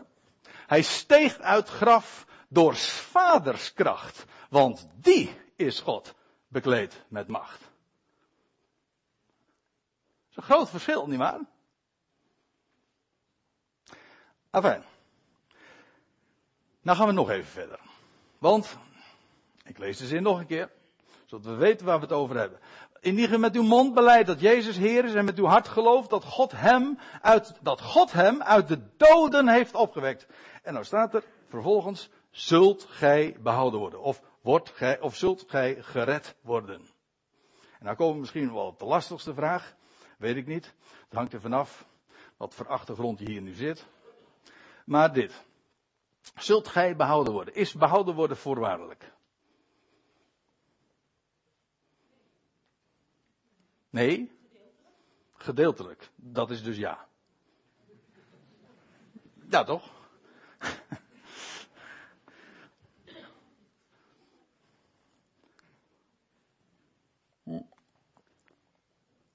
Hij 0.68 0.82
steeg 0.82 1.40
uit 1.40 1.70
graf 1.70 2.26
door 2.48 2.76
vaders 2.76 3.74
kracht, 3.74 4.26
want 4.50 4.88
die 4.96 5.36
is 5.56 5.80
God 5.80 6.14
bekleed 6.48 7.04
met 7.08 7.28
macht. 7.28 7.72
Is 10.34 10.40
een 10.40 10.56
groot 10.56 10.70
verschil, 10.70 11.08
nietwaar? 11.08 11.40
Enfin. 14.52 14.84
Nou 16.82 16.98
gaan 16.98 17.08
we 17.08 17.14
nog 17.14 17.30
even 17.30 17.52
verder. 17.52 17.80
Want, 18.38 18.78
ik 19.64 19.78
lees 19.78 19.98
de 19.98 20.06
zin 20.06 20.24
nog 20.24 20.40
een 20.40 20.46
keer, 20.46 20.72
zodat 21.26 21.46
we 21.46 21.56
weten 21.56 21.86
waar 21.86 21.96
we 21.96 22.04
het 22.04 22.12
over 22.14 22.38
hebben. 22.38 22.60
Indien 23.00 23.30
je 23.30 23.38
met 23.38 23.56
uw 23.56 23.64
mond 23.64 23.94
beleidt 23.94 24.28
dat 24.28 24.40
Jezus 24.40 24.78
Heer 24.78 25.06
is 25.06 25.14
en 25.14 25.26
met 25.26 25.38
uw 25.38 25.46
hart 25.46 25.68
gelooft 25.68 26.10
dat 26.10 26.24
God 26.24 26.52
hem 26.52 27.00
uit, 27.22 27.54
dat 27.62 27.82
God 27.82 28.12
hem 28.12 28.42
uit 28.42 28.68
de 28.68 28.80
doden 28.98 29.48
heeft 29.48 29.76
opgewekt. 29.76 30.28
En 30.64 30.74
nou 30.74 30.86
staat 30.86 31.14
er 31.14 31.24
vervolgens, 31.48 32.10
zult 32.30 32.86
gij 32.90 33.38
behouden 33.40 33.80
worden. 33.80 34.02
Of 34.02 34.22
wordt 34.42 34.70
gij, 34.70 35.00
of 35.00 35.16
zult 35.16 35.44
gij 35.48 35.82
gered 35.82 36.36
worden. 36.42 36.82
En 37.80 37.86
nou 37.86 37.96
komen 37.96 38.14
we 38.14 38.20
misschien 38.20 38.54
wel 38.54 38.66
op 38.66 38.80
de 38.80 38.86
lastigste 38.86 39.34
vraag. 39.34 39.76
Weet 40.24 40.36
ik 40.36 40.48
niet. 40.48 40.74
Het 41.04 41.14
hangt 41.14 41.34
er 41.34 41.42
vanaf 41.42 41.86
wat 42.38 42.54
voor 42.54 42.68
achtergrond 42.68 43.20
je 43.20 43.26
hier 43.26 43.42
nu 43.42 43.54
zit. 43.54 43.86
Maar 44.86 45.14
dit. 45.14 45.44
Zult 46.36 46.68
gij 46.68 46.96
behouden 46.96 47.34
worden? 47.34 47.56
Is 47.56 47.74
behouden 47.74 48.16
worden 48.16 48.38
voorwaardelijk? 48.38 49.12
Nee? 53.90 54.32
Gedeeltelijk. 55.34 56.10
Dat 56.16 56.52
is 56.52 56.64
dus 56.64 56.78
ja. 56.78 57.08
Ja, 59.50 59.64
toch? 59.64 59.92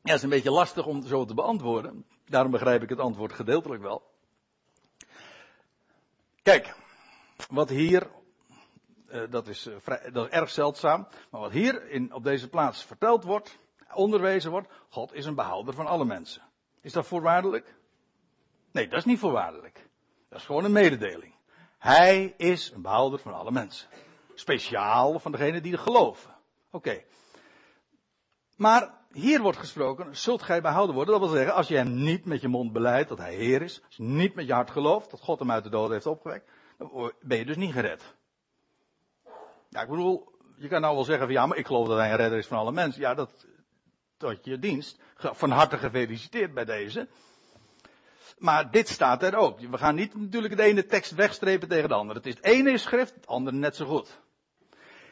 Ja, 0.09 0.15
is 0.15 0.23
een 0.23 0.29
beetje 0.29 0.51
lastig 0.51 0.87
om 0.87 1.07
zo 1.07 1.25
te 1.25 1.35
beantwoorden. 1.35 2.07
Daarom 2.25 2.51
begrijp 2.51 2.83
ik 2.83 2.89
het 2.89 2.99
antwoord 2.99 3.33
gedeeltelijk 3.33 3.83
wel. 3.83 4.11
Kijk, 6.43 6.75
wat 7.51 7.69
hier, 7.69 8.11
dat, 9.31 9.49
is, 9.49 9.67
uh, 9.67 9.77
vrij, 9.79 10.11
dat 10.11 10.27
is 10.27 10.33
erg 10.33 10.51
zeldzaam, 10.51 11.09
maar 11.31 11.41
wat 11.41 11.51
hier 11.51 11.91
in, 11.91 12.15
op 12.15 12.25
deze 12.25 12.49
plaats 12.49 12.85
verteld 12.85 13.25
wordt, 13.25 13.59
onderwezen 13.95 14.51
wordt, 14.51 14.69
God 14.89 15.15
is 15.15 15.27
een 15.27 15.35
behouder 15.35 15.75
van 15.75 15.87
alle 15.87 16.05
mensen. 16.05 16.43
Is 16.81 16.93
dat 16.93 17.07
voorwaardelijk? 17.07 17.75
Nee, 18.73 18.89
dat 18.89 18.99
is 18.99 19.05
niet 19.05 19.19
voorwaardelijk. 19.19 19.89
Dat 20.29 20.39
is 20.39 20.47
gewoon 20.47 20.65
een 20.65 20.73
mededeling. 20.73 21.35
Hij 21.79 22.35
is 22.37 22.71
een 22.71 22.83
behouder 22.83 23.19
van 23.19 23.35
alle 23.35 23.51
mensen. 23.51 23.89
Speciaal 24.35 25.19
van 25.19 25.33
degenen 25.33 25.63
die 25.63 25.73
er 25.73 25.79
geloven. 25.79 26.37
Oké. 26.71 27.05
Maar 28.57 28.98
hier 29.13 29.41
wordt 29.41 29.59
gesproken, 29.59 30.17
zult 30.17 30.43
gij 30.43 30.61
behouden 30.61 30.95
worden. 30.95 31.21
Dat 31.21 31.29
wil 31.29 31.37
zeggen, 31.37 31.55
als 31.55 31.69
je 31.69 31.77
hem 31.77 31.95
niet 31.95 32.25
met 32.25 32.41
je 32.41 32.49
mond 32.49 32.73
beleidt 32.73 33.09
dat 33.09 33.19
hij 33.19 33.35
Heer 33.35 33.63
is, 33.63 33.81
als 33.87 33.97
je 33.97 34.03
niet 34.03 34.35
met 34.35 34.47
je 34.47 34.53
hart 34.53 34.71
gelooft 34.71 35.11
dat 35.11 35.21
God 35.21 35.39
hem 35.39 35.51
uit 35.51 35.65
de 35.65 35.71
dood 35.71 35.91
heeft 35.91 36.07
opgewekt, 36.07 36.51
dan 36.79 37.13
ben 37.21 37.39
je 37.39 37.45
dus 37.45 37.57
niet 37.57 37.73
gered. 37.73 38.17
Ja, 39.69 39.83
ik 39.83 39.89
bedoel, 39.89 40.33
je 40.57 40.69
kan 40.69 40.81
nou 40.81 40.95
wel 40.95 41.05
zeggen 41.05 41.25
van 41.25 41.35
ja, 41.35 41.47
maar 41.47 41.59
ik 41.59 41.67
geloof 41.67 41.89
dat 41.89 41.99
hij 41.99 42.11
een 42.11 42.17
redder 42.17 42.39
is 42.39 42.47
van 42.47 42.59
alle 42.59 42.73
mensen. 42.73 43.01
Ja, 43.01 43.15
dat 43.15 43.47
tot 44.17 44.45
je 44.45 44.59
dienst. 44.59 45.01
Van 45.15 45.51
harte 45.51 45.79
gefeliciteerd 45.79 46.55
bij 46.55 46.65
deze. 46.65 47.09
Maar 48.39 48.71
dit 48.71 48.89
staat 48.89 49.23
er 49.23 49.37
ook. 49.37 49.61
We 49.61 49.79
gaan 49.79 49.95
niet 49.95 50.15
natuurlijk 50.15 50.57
de 50.57 50.63
ene 50.63 50.87
tekst 50.87 51.15
wegstrepen 51.15 51.69
tegen 51.69 51.89
de 51.89 51.95
andere. 51.95 52.19
Het 52.19 52.29
is 52.29 52.35
het 52.35 52.45
ene 52.45 52.71
is 52.71 52.83
schrift, 52.83 53.15
het 53.15 53.27
andere 53.27 53.57
net 53.57 53.77
zo 53.77 53.87
goed. 53.87 54.21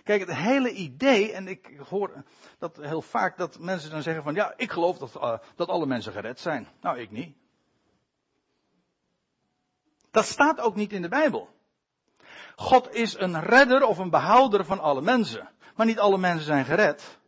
Kijk, 0.07 0.21
het 0.21 0.37
hele 0.37 0.73
idee, 0.73 1.33
en 1.33 1.49
ik 1.49 1.81
hoor 1.89 2.25
dat 2.59 2.77
heel 2.77 3.03
vaak 3.03 3.37
dat 3.37 3.59
mensen 3.59 3.91
dan 3.91 4.03
zeggen 4.03 4.23
van 4.23 4.35
ja, 4.35 4.55
ik 4.57 4.71
geloof 4.71 4.99
dat, 4.99 5.15
uh, 5.17 5.39
dat 5.57 5.69
alle 5.69 5.87
mensen 5.87 6.13
gered 6.13 6.41
zijn. 6.41 6.69
Nou, 6.81 6.99
ik 6.99 7.11
niet. 7.11 7.37
Dat 10.11 10.25
staat 10.25 10.61
ook 10.61 10.75
niet 10.75 10.93
in 10.93 11.03
de 11.03 11.09
Bijbel. 11.09 11.49
God 12.57 12.95
is 12.95 13.19
een 13.19 13.41
redder 13.41 13.87
of 13.87 13.99
een 13.99 14.11
behouder 14.11 14.65
van 14.65 14.81
alle 14.81 15.03
mensen. 15.03 15.49
Maar 15.77 15.87
niet 15.87 15.99
alle 15.99 16.19
mensen 16.19 16.47
zijn 16.47 16.65
gered. 16.65 17.19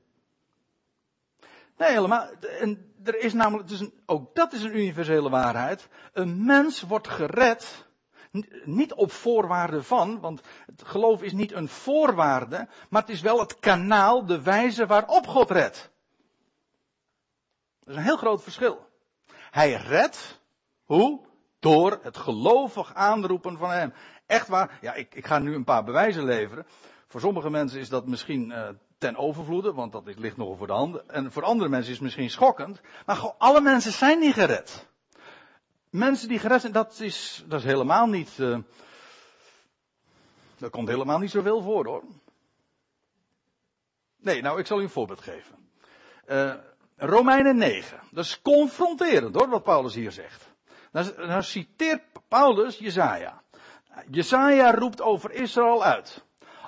Nee, 1.76 1.90
helemaal. 1.90 2.30
En 2.60 2.94
er 3.04 3.18
is 3.18 3.32
namelijk, 3.32 3.68
dus 3.68 3.88
ook 4.06 4.34
dat 4.34 4.52
is 4.52 4.62
een 4.62 4.76
universele 4.76 5.30
waarheid. 5.30 5.88
Een 6.12 6.44
mens 6.44 6.82
wordt 6.82 7.08
gered 7.08 7.87
niet 8.64 8.94
op 8.94 9.12
voorwaarde 9.12 9.82
van, 9.82 10.20
want 10.20 10.40
het 10.66 10.82
geloof 10.84 11.22
is 11.22 11.32
niet 11.32 11.52
een 11.52 11.68
voorwaarde, 11.68 12.68
maar 12.90 13.00
het 13.00 13.10
is 13.10 13.20
wel 13.20 13.40
het 13.40 13.58
kanaal, 13.58 14.26
de 14.26 14.42
wijze 14.42 14.86
waarop 14.86 15.26
God 15.26 15.50
redt. 15.50 15.90
Dat 17.80 17.88
is 17.88 17.96
een 17.96 18.02
heel 18.02 18.16
groot 18.16 18.42
verschil. 18.42 18.86
Hij 19.50 19.72
redt, 19.72 20.40
hoe? 20.84 21.26
Door 21.58 21.98
het 22.02 22.16
gelovig 22.16 22.94
aanroepen 22.94 23.58
van 23.58 23.70
hem. 23.70 23.92
Echt 24.26 24.48
waar, 24.48 24.78
ja, 24.80 24.94
ik, 24.94 25.14
ik 25.14 25.26
ga 25.26 25.38
nu 25.38 25.54
een 25.54 25.64
paar 25.64 25.84
bewijzen 25.84 26.24
leveren. 26.24 26.66
Voor 27.06 27.20
sommige 27.20 27.50
mensen 27.50 27.80
is 27.80 27.88
dat 27.88 28.06
misschien 28.06 28.50
uh, 28.50 28.68
ten 28.98 29.16
overvloede, 29.16 29.72
want 29.72 29.92
dat 29.92 30.02
ligt 30.16 30.36
nogal 30.36 30.56
voor 30.56 30.66
de 30.66 30.72
hand. 30.72 31.06
En 31.06 31.32
voor 31.32 31.42
andere 31.42 31.68
mensen 31.68 31.88
is 31.88 31.96
het 31.96 32.04
misschien 32.04 32.30
schokkend. 32.30 32.80
Maar 33.06 33.34
alle 33.38 33.60
mensen 33.60 33.92
zijn 33.92 34.18
niet 34.18 34.34
gered. 34.34 34.87
Mensen 35.90 36.28
die 36.28 36.38
gered 36.38 36.60
zijn, 36.60 36.72
dat 36.72 37.00
is, 37.00 37.44
dat 37.46 37.58
is 37.58 37.66
helemaal 37.66 38.06
niet. 38.06 38.38
Uh, 38.38 38.58
dat 40.58 40.70
komt 40.70 40.88
helemaal 40.88 41.18
niet 41.18 41.30
zoveel 41.30 41.62
voor 41.62 41.86
hoor. 41.86 42.04
Nee, 44.16 44.42
nou 44.42 44.58
ik 44.58 44.66
zal 44.66 44.80
u 44.80 44.82
een 44.82 44.90
voorbeeld 44.90 45.20
geven. 45.20 45.70
Uh, 46.26 46.54
Romeinen 46.96 47.56
9. 47.56 48.00
Dat 48.10 48.24
is 48.24 48.42
confronterend 48.42 49.34
hoor, 49.34 49.48
wat 49.48 49.62
Paulus 49.62 49.94
hier 49.94 50.12
zegt. 50.12 50.50
Dan, 50.92 51.12
dan 51.16 51.42
citeert 51.42 52.02
Paulus 52.28 52.78
Jezaja. 52.78 53.42
Jezaja 54.10 54.74
roept 54.74 55.00
over 55.00 55.32
Israël 55.32 55.84
uit. 55.84 56.24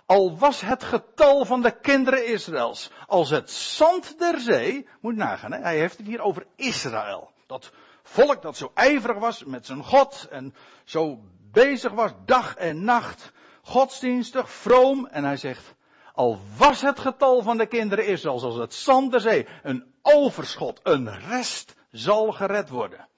Al 0.07 0.39
was 0.39 0.61
het 0.61 0.85
getal 0.85 1.45
van 1.45 1.63
de 1.63 1.81
kinderen 1.81 2.27
Israëls 2.27 2.91
als 3.07 3.31
het 3.31 3.51
zand 3.51 4.19
der 4.19 4.41
zee, 4.41 4.89
moet 5.01 5.17
nagaan, 5.17 5.53
hè? 5.53 5.59
hij 5.59 5.79
heeft 5.79 5.97
het 5.97 6.07
hier 6.07 6.21
over 6.21 6.47
Israël. 6.57 7.31
Dat 7.47 7.73
volk 8.03 8.43
dat 8.43 8.57
zo 8.57 8.71
ijverig 8.75 9.19
was 9.19 9.45
met 9.45 9.67
zijn 9.67 9.85
God 9.85 10.27
en 10.31 10.55
zo 10.85 11.21
bezig 11.53 11.93
was 11.93 12.11
dag 12.25 12.57
en 12.57 12.85
nacht, 12.85 13.33
godsdienstig, 13.63 14.51
vroom. 14.51 15.07
En 15.07 15.25
hij 15.25 15.37
zegt, 15.37 15.75
al 16.15 16.39
was 16.57 16.81
het 16.81 16.99
getal 16.99 17.43
van 17.43 17.59
de 17.59 17.67
kinderen 17.67 18.07
Israël 18.07 18.43
als 18.43 18.57
het 18.57 18.75
zand 18.75 19.11
der 19.11 19.21
zee, 19.21 19.47
een 19.63 19.95
overschot, 20.03 20.81
een 20.83 21.19
rest 21.19 21.75
zal 21.91 22.33
gered 22.33 22.69
worden. 22.69 23.09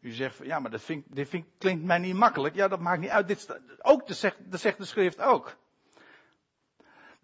U 0.00 0.12
zegt, 0.12 0.38
ja, 0.42 0.58
maar 0.58 0.70
dat, 0.70 0.82
vind, 0.82 1.04
dit 1.08 1.28
vind, 1.28 1.46
klinkt 1.58 1.84
mij 1.84 1.98
niet 1.98 2.14
makkelijk. 2.14 2.54
Ja, 2.54 2.68
dat 2.68 2.80
maakt 2.80 3.00
niet 3.00 3.10
uit. 3.10 3.28
Dit, 3.28 3.60
ook, 3.82 4.06
dat 4.06 4.16
zegt, 4.16 4.36
dat 4.50 4.60
zegt 4.60 4.78
de 4.78 4.84
schrift 4.84 5.20
ook. 5.20 5.56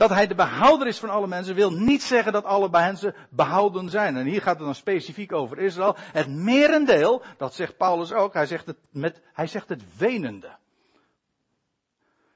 Dat 0.01 0.11
hij 0.11 0.26
de 0.26 0.34
behouder 0.34 0.86
is 0.86 0.98
van 0.98 1.11
alle 1.11 1.26
mensen 1.26 1.55
wil 1.55 1.70
niet 1.70 2.03
zeggen 2.03 2.32
dat 2.32 2.44
alle 2.44 2.68
mensen 2.70 3.14
behouden 3.30 3.88
zijn. 3.88 4.16
En 4.16 4.26
hier 4.26 4.42
gaat 4.42 4.57
het 4.57 4.64
dan 4.64 4.74
specifiek 4.74 5.32
over 5.32 5.59
Israël. 5.59 5.96
Het 5.98 6.28
merendeel, 6.28 7.22
dat 7.36 7.55
zegt 7.55 7.76
Paulus 7.76 8.12
ook, 8.12 8.34
hij 8.34 8.46
zegt 8.46 8.66
het, 8.66 8.76
met, 8.90 9.22
hij 9.32 9.46
zegt 9.46 9.68
het 9.68 9.98
wenende. 9.98 10.57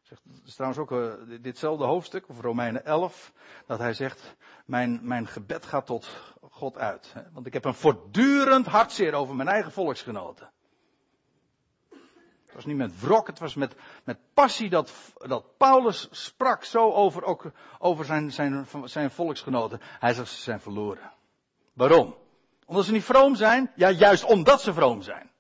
Dat 0.09 0.19
is 0.45 0.55
trouwens 0.55 0.81
ook 0.81 0.91
uh, 0.91 1.13
ditzelfde 1.41 1.85
hoofdstuk, 1.85 2.29
of 2.29 2.41
Romeinen 2.41 2.85
11, 2.85 3.33
dat 3.67 3.79
hij 3.79 3.95
zegt, 3.95 4.37
mijn, 4.67 5.01
mijn 5.03 5.27
gebed 5.27 5.67
gaat 5.67 5.87
tot 5.87 6.09
God 6.51 6.79
uit. 6.79 7.11
Hè? 7.15 7.23
Want 7.33 7.47
ik 7.47 7.53
heb 7.53 7.65
een 7.65 7.75
voortdurend 7.75 8.67
hartzeer 8.67 9.15
over 9.15 9.35
mijn 9.35 9.49
eigen 9.49 9.73
volksgenoten. 9.73 10.51
Het 12.55 12.65
was 12.65 12.73
niet 12.73 12.83
met 12.83 13.01
wrok, 13.01 13.27
het 13.27 13.39
was 13.39 13.55
met, 13.55 13.75
met 14.05 14.19
passie 14.35 14.71
dat, 14.71 14.93
dat 15.27 15.57
Paulus 15.57 16.09
sprak 16.11 16.65
zo 16.65 16.93
over, 16.93 17.25
ook 17.25 17.51
over 17.79 18.05
zijn, 18.05 18.33
zijn, 18.33 18.67
zijn 18.85 19.11
volksgenoten. 19.11 19.81
Hij 19.83 20.15
zegt 20.15 20.29
ze 20.29 20.43
zijn 20.43 20.61
verloren. 20.61 21.13
Waarom? 21.73 22.15
Omdat 22.67 22.85
ze 22.85 22.93
niet 22.93 23.05
vroom 23.05 23.35
zijn? 23.35 23.71
Ja, 23.77 23.91
juist 23.91 24.25
omdat 24.25 24.61
ze 24.61 24.73
vroom 24.73 25.03
zijn. 25.03 25.31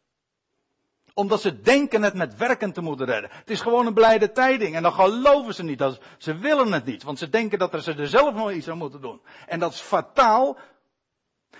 Omdat 1.14 1.40
ze 1.40 1.60
denken 1.60 2.02
het 2.02 2.14
met 2.14 2.36
werken 2.36 2.72
te 2.72 2.80
moeten 2.80 3.06
redden. 3.06 3.30
Het 3.32 3.50
is 3.50 3.60
gewoon 3.60 3.86
een 3.86 3.94
blijde 3.94 4.32
tijding. 4.32 4.74
En 4.74 4.82
dan 4.82 4.92
geloven 4.92 5.54
ze 5.54 5.62
niet. 5.62 5.98
Ze 6.18 6.36
willen 6.36 6.72
het 6.72 6.84
niet. 6.84 7.02
Want 7.02 7.18
ze 7.18 7.28
denken 7.28 7.58
dat 7.58 7.82
ze 7.82 7.94
er 7.94 8.08
zelf 8.08 8.34
nog 8.34 8.50
iets 8.50 8.68
aan 8.68 8.78
moeten 8.78 9.00
doen. 9.00 9.20
En 9.46 9.58
dat 9.58 9.72
is 9.72 9.80
fataal. 9.80 10.58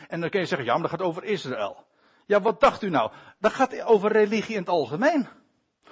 En 0.09 0.21
dan 0.21 0.31
kun 0.31 0.41
je 0.41 0.47
zeggen, 0.47 0.67
ja, 0.67 0.73
maar 0.73 0.83
dat 0.83 0.91
gaat 0.91 1.09
over 1.09 1.25
Israël. 1.25 1.87
Ja, 2.27 2.41
wat 2.41 2.61
dacht 2.61 2.83
u 2.83 2.91
nou? 2.91 3.11
Dat 3.39 3.53
gaat 3.53 3.83
over 3.83 4.13
religie 4.13 4.55
in 4.55 4.61
het 4.61 4.69
algemeen. 4.69 5.29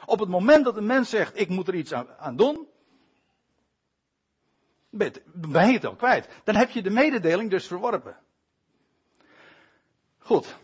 Op 0.07 0.18
het 0.18 0.28
moment 0.28 0.64
dat 0.64 0.76
een 0.76 0.86
mens 0.86 1.11
zegt, 1.11 1.40
ik 1.40 1.48
moet 1.48 1.68
er 1.68 1.74
iets 1.74 1.92
aan, 1.94 2.36
doen, 2.36 2.68
ben 4.90 5.66
je 5.66 5.72
het 5.72 5.84
al 5.84 5.96
kwijt. 5.96 6.28
Dan 6.44 6.55
heb 6.55 6.70
je 6.70 6.82
de 6.82 6.90
mededeling 6.90 7.50
dus 7.50 7.66
verworpen. 7.66 8.16
Goed. 10.18 10.57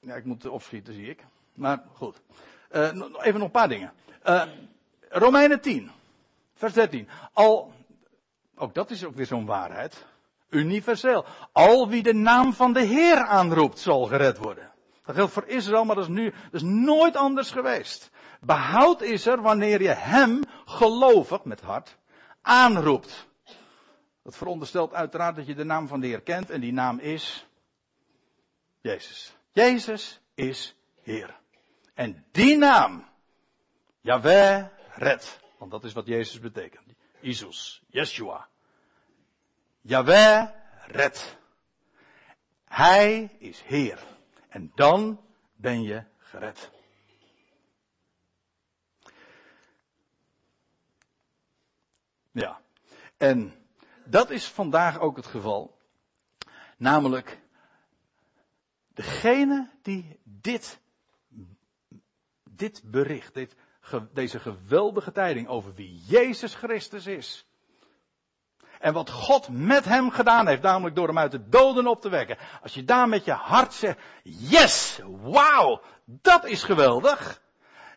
Ja, 0.00 0.14
ik 0.14 0.24
moet 0.24 0.46
opschieten, 0.46 0.94
zie 0.94 1.08
ik. 1.08 1.24
Maar 1.54 1.84
goed. 1.92 2.20
Uh, 2.72 2.82
even 2.84 3.32
nog 3.32 3.42
een 3.42 3.50
paar 3.50 3.68
dingen. 3.68 3.92
Uh, 4.26 4.44
Romeinen 5.08 5.60
10, 5.60 5.90
vers 6.54 6.72
13. 6.72 7.08
Al, 7.32 7.72
ook 8.54 8.74
dat 8.74 8.90
is 8.90 9.04
ook 9.04 9.14
weer 9.14 9.26
zo'n 9.26 9.46
waarheid. 9.46 10.06
Universeel. 10.48 11.24
Al 11.52 11.88
wie 11.88 12.02
de 12.02 12.14
naam 12.14 12.52
van 12.52 12.72
de 12.72 12.80
Heer 12.80 13.16
aanroept, 13.16 13.78
zal 13.78 14.04
gered 14.04 14.38
worden. 14.38 14.71
Dat 15.04 15.14
geldt 15.14 15.32
voor 15.32 15.46
Israël, 15.46 15.84
maar 15.84 15.96
dat 15.96 16.04
is 16.04 16.10
nu, 16.10 16.30
dat 16.30 16.52
is 16.52 16.62
nooit 16.62 17.16
anders 17.16 17.50
geweest. 17.50 18.10
Behoud 18.40 19.00
is 19.00 19.26
er 19.26 19.42
wanneer 19.42 19.82
je 19.82 19.88
hem 19.88 20.42
gelovig, 20.64 21.44
met 21.44 21.60
hart, 21.60 21.96
aanroept. 22.42 23.26
Dat 24.22 24.36
veronderstelt 24.36 24.92
uiteraard 24.92 25.36
dat 25.36 25.46
je 25.46 25.54
de 25.54 25.64
naam 25.64 25.88
van 25.88 26.00
de 26.00 26.06
Heer 26.06 26.20
kent 26.20 26.50
en 26.50 26.60
die 26.60 26.72
naam 26.72 26.98
is 26.98 27.46
Jezus. 28.80 29.36
Jezus 29.52 30.20
is 30.34 30.74
Heer. 31.02 31.40
En 31.94 32.24
die 32.30 32.56
naam, 32.56 33.08
Yahweh, 34.00 34.64
red. 34.94 35.40
Want 35.58 35.70
dat 35.70 35.84
is 35.84 35.92
wat 35.92 36.06
Jezus 36.06 36.40
betekent. 36.40 36.94
Jezus, 37.20 37.82
Yeshua. 37.86 38.48
Yahweh, 39.80 40.48
red. 40.86 41.36
Hij 42.64 43.36
is 43.38 43.60
Heer. 43.60 43.98
En 44.52 44.72
dan 44.74 45.20
ben 45.56 45.82
je 45.82 46.04
gered. 46.18 46.70
Ja. 52.30 52.60
En 53.16 53.54
dat 54.04 54.30
is 54.30 54.48
vandaag 54.48 54.98
ook 54.98 55.16
het 55.16 55.26
geval. 55.26 55.78
Namelijk, 56.76 57.40
degene 58.94 59.70
die 59.82 60.20
dit, 60.24 60.80
dit 62.50 62.82
bericht, 62.84 63.34
dit, 63.34 63.56
deze 64.12 64.40
geweldige 64.40 65.12
tijding 65.12 65.48
over 65.48 65.74
wie 65.74 66.00
Jezus 66.00 66.54
Christus 66.54 67.06
is, 67.06 67.46
en 68.82 68.92
wat 68.92 69.10
God 69.10 69.48
met 69.48 69.84
hem 69.84 70.10
gedaan 70.10 70.46
heeft, 70.46 70.62
namelijk 70.62 70.96
door 70.96 71.06
hem 71.06 71.18
uit 71.18 71.30
de 71.30 71.48
doden 71.48 71.86
op 71.86 72.00
te 72.00 72.08
wekken. 72.08 72.38
Als 72.62 72.74
je 72.74 72.84
daar 72.84 73.08
met 73.08 73.24
je 73.24 73.32
hart 73.32 73.74
zegt, 73.74 73.98
yes, 74.22 75.00
wauw, 75.22 75.80
dat 76.04 76.44
is 76.44 76.62
geweldig. 76.62 77.42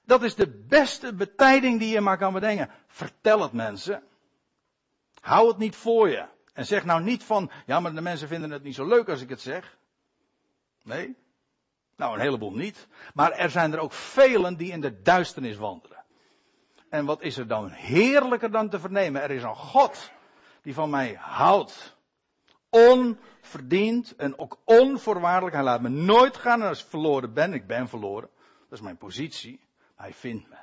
Dat 0.04 0.24
is 0.24 0.36
de 0.36 0.64
beste 0.68 1.14
betijding 1.14 1.80
die 1.80 1.94
je 1.94 2.02
maar 2.02 2.18
kan 2.18 2.34
bedenken. 2.34 2.70
Vertel 2.88 3.42
het 3.42 3.52
mensen. 3.52 4.04
Hou 5.22 5.48
het 5.48 5.58
niet 5.58 5.76
voor 5.76 6.10
je. 6.10 6.26
En 6.54 6.66
zeg 6.66 6.86
nou 6.86 7.02
niet 7.02 7.24
van, 7.24 7.52
ja 7.66 7.80
maar 7.80 7.94
de 7.94 8.02
mensen 8.02 8.28
vinden 8.28 8.52
het 8.52 8.64
niet 8.64 8.76
zo 8.76 8.88
leuk 8.88 9.10
als 9.10 9.22
ik 9.22 9.30
het 9.30 9.42
zeg. 9.42 9.78
Nee. 10.84 11.16
Nou, 11.96 12.14
een 12.14 12.22
heleboel 12.22 12.54
niet. 12.54 12.88
Maar 13.14 13.32
er 13.32 13.50
zijn 13.50 13.74
er 13.74 13.80
ook 13.80 13.94
velen 13.94 14.58
die 14.58 14.72
in 14.72 14.82
de 14.82 15.02
duisternis 15.02 15.58
wandelen. 15.58 16.04
En 16.90 17.06
wat 17.06 17.22
is 17.22 17.38
er 17.38 17.48
dan 17.48 17.70
heerlijker 17.70 18.52
dan 18.52 18.70
te 18.70 18.80
vernemen? 18.80 19.22
Er 19.22 19.32
is 19.32 19.44
een 19.44 19.56
God 19.56 20.14
die 20.66 20.74
van 20.74 20.90
mij 20.90 21.16
houdt. 21.20 21.96
Onverdiend 22.70 24.16
en 24.16 24.40
ook 24.40 24.60
onvoorwaardelijk. 24.64 25.56
Hij 25.56 25.64
laat 25.64 25.82
me 25.82 25.90
nooit 25.90 26.38
gaan 26.38 26.62
en 26.62 26.68
als 26.68 26.84
ik 26.84 26.90
verloren 26.90 27.34
ben, 27.34 27.54
ik 27.54 27.68
ben 27.68 27.90
verloren. 27.90 28.30
Dat 28.70 28.80
is 28.80 28.82
mijn 28.82 28.98
positie. 28.98 29.60
Hij 29.96 30.14
vindt 30.14 30.50
me. 30.50 30.56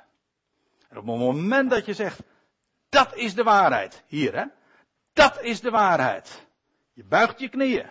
En 0.89 0.97
op 0.97 1.05
het 1.07 1.17
moment 1.17 1.69
dat 1.69 1.85
je 1.85 1.93
zegt, 1.93 2.19
dat 2.89 3.15
is 3.15 3.35
de 3.35 3.43
waarheid. 3.43 4.03
Hier 4.07 4.35
hè. 4.35 4.45
Dat 5.13 5.41
is 5.41 5.61
de 5.61 5.69
waarheid. 5.69 6.47
Je 6.93 7.03
buigt 7.03 7.39
je 7.39 7.49
knieën. 7.49 7.89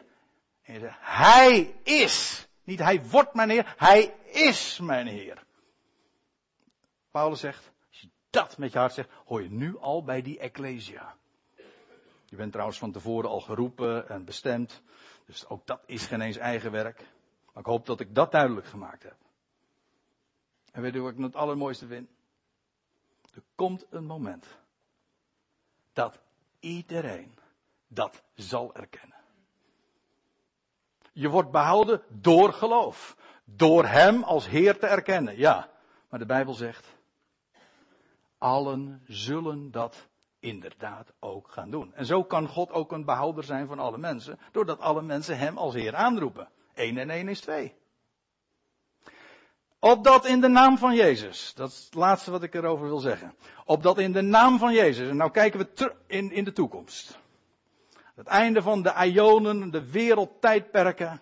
En 0.62 0.74
je 0.74 0.80
zegt, 0.80 0.98
hij 1.00 1.74
is. 1.82 2.46
Niet 2.64 2.78
hij 2.78 3.04
wordt 3.04 3.34
mijn 3.34 3.50
Heer, 3.50 3.74
hij 3.76 4.14
is 4.24 4.78
mijn 4.78 5.06
Heer. 5.06 5.44
Paulus 7.10 7.40
zegt, 7.40 7.72
als 7.88 8.00
je 8.00 8.08
dat 8.30 8.58
met 8.58 8.72
je 8.72 8.78
hart 8.78 8.92
zegt, 8.92 9.10
hoor 9.24 9.42
je 9.42 9.50
nu 9.50 9.78
al 9.78 10.04
bij 10.04 10.22
die 10.22 10.38
Ecclesia. 10.38 11.16
Je 12.32 12.38
bent 12.38 12.52
trouwens 12.52 12.78
van 12.78 12.92
tevoren 12.92 13.30
al 13.30 13.40
geroepen 13.40 14.08
en 14.08 14.24
bestemd. 14.24 14.82
Dus 15.24 15.48
ook 15.48 15.66
dat 15.66 15.82
is 15.86 16.06
geen 16.06 16.20
eens 16.20 16.36
eigen 16.36 16.70
werk. 16.70 16.98
Maar 17.46 17.62
ik 17.62 17.68
hoop 17.68 17.86
dat 17.86 18.00
ik 18.00 18.14
dat 18.14 18.32
duidelijk 18.32 18.66
gemaakt 18.66 19.02
heb. 19.02 19.16
En 20.70 20.82
weet 20.82 20.94
u 20.94 21.00
wat 21.00 21.12
ik 21.12 21.18
het 21.18 21.36
allermooiste 21.36 21.86
vind? 21.86 22.10
Er 23.34 23.42
komt 23.54 23.86
een 23.90 24.04
moment 24.04 24.46
dat 25.92 26.20
iedereen 26.60 27.38
dat 27.88 28.22
zal 28.34 28.74
erkennen. 28.74 29.20
Je 31.12 31.28
wordt 31.28 31.50
behouden 31.50 32.02
door 32.08 32.52
geloof. 32.52 33.16
Door 33.44 33.86
Hem 33.86 34.22
als 34.22 34.48
Heer 34.48 34.78
te 34.78 34.86
erkennen. 34.86 35.36
Ja, 35.36 35.70
maar 36.08 36.18
de 36.18 36.26
Bijbel 36.26 36.54
zegt, 36.54 36.96
allen 38.38 39.02
zullen 39.06 39.70
dat 39.70 40.10
inderdaad 40.42 41.12
ook 41.20 41.50
gaan 41.50 41.70
doen. 41.70 41.94
En 41.94 42.06
zo 42.06 42.24
kan 42.24 42.48
God 42.48 42.70
ook 42.70 42.92
een 42.92 43.04
behouder 43.04 43.44
zijn 43.44 43.66
van 43.66 43.78
alle 43.78 43.98
mensen, 43.98 44.38
doordat 44.52 44.80
alle 44.80 45.02
mensen 45.02 45.38
Hem 45.38 45.58
als 45.58 45.74
Heer 45.74 45.94
aanroepen. 45.94 46.48
Eén 46.74 46.98
en 46.98 47.10
één 47.10 47.28
is 47.28 47.40
twee. 47.40 47.74
Opdat 49.78 50.26
in 50.26 50.40
de 50.40 50.48
naam 50.48 50.78
van 50.78 50.94
Jezus, 50.94 51.54
dat 51.54 51.70
is 51.70 51.84
het 51.84 51.94
laatste 51.94 52.30
wat 52.30 52.42
ik 52.42 52.54
erover 52.54 52.86
wil 52.86 52.98
zeggen. 52.98 53.34
Opdat 53.64 53.98
in 53.98 54.12
de 54.12 54.20
naam 54.20 54.58
van 54.58 54.72
Jezus, 54.72 55.08
en 55.08 55.16
nou 55.16 55.30
kijken 55.30 55.58
we 55.60 55.94
in, 56.06 56.32
in 56.32 56.44
de 56.44 56.52
toekomst. 56.52 57.18
Het 58.14 58.26
einde 58.26 58.62
van 58.62 58.82
de 58.82 58.92
Ionen, 59.04 59.70
de 59.70 59.90
wereldtijdperken. 59.90 61.20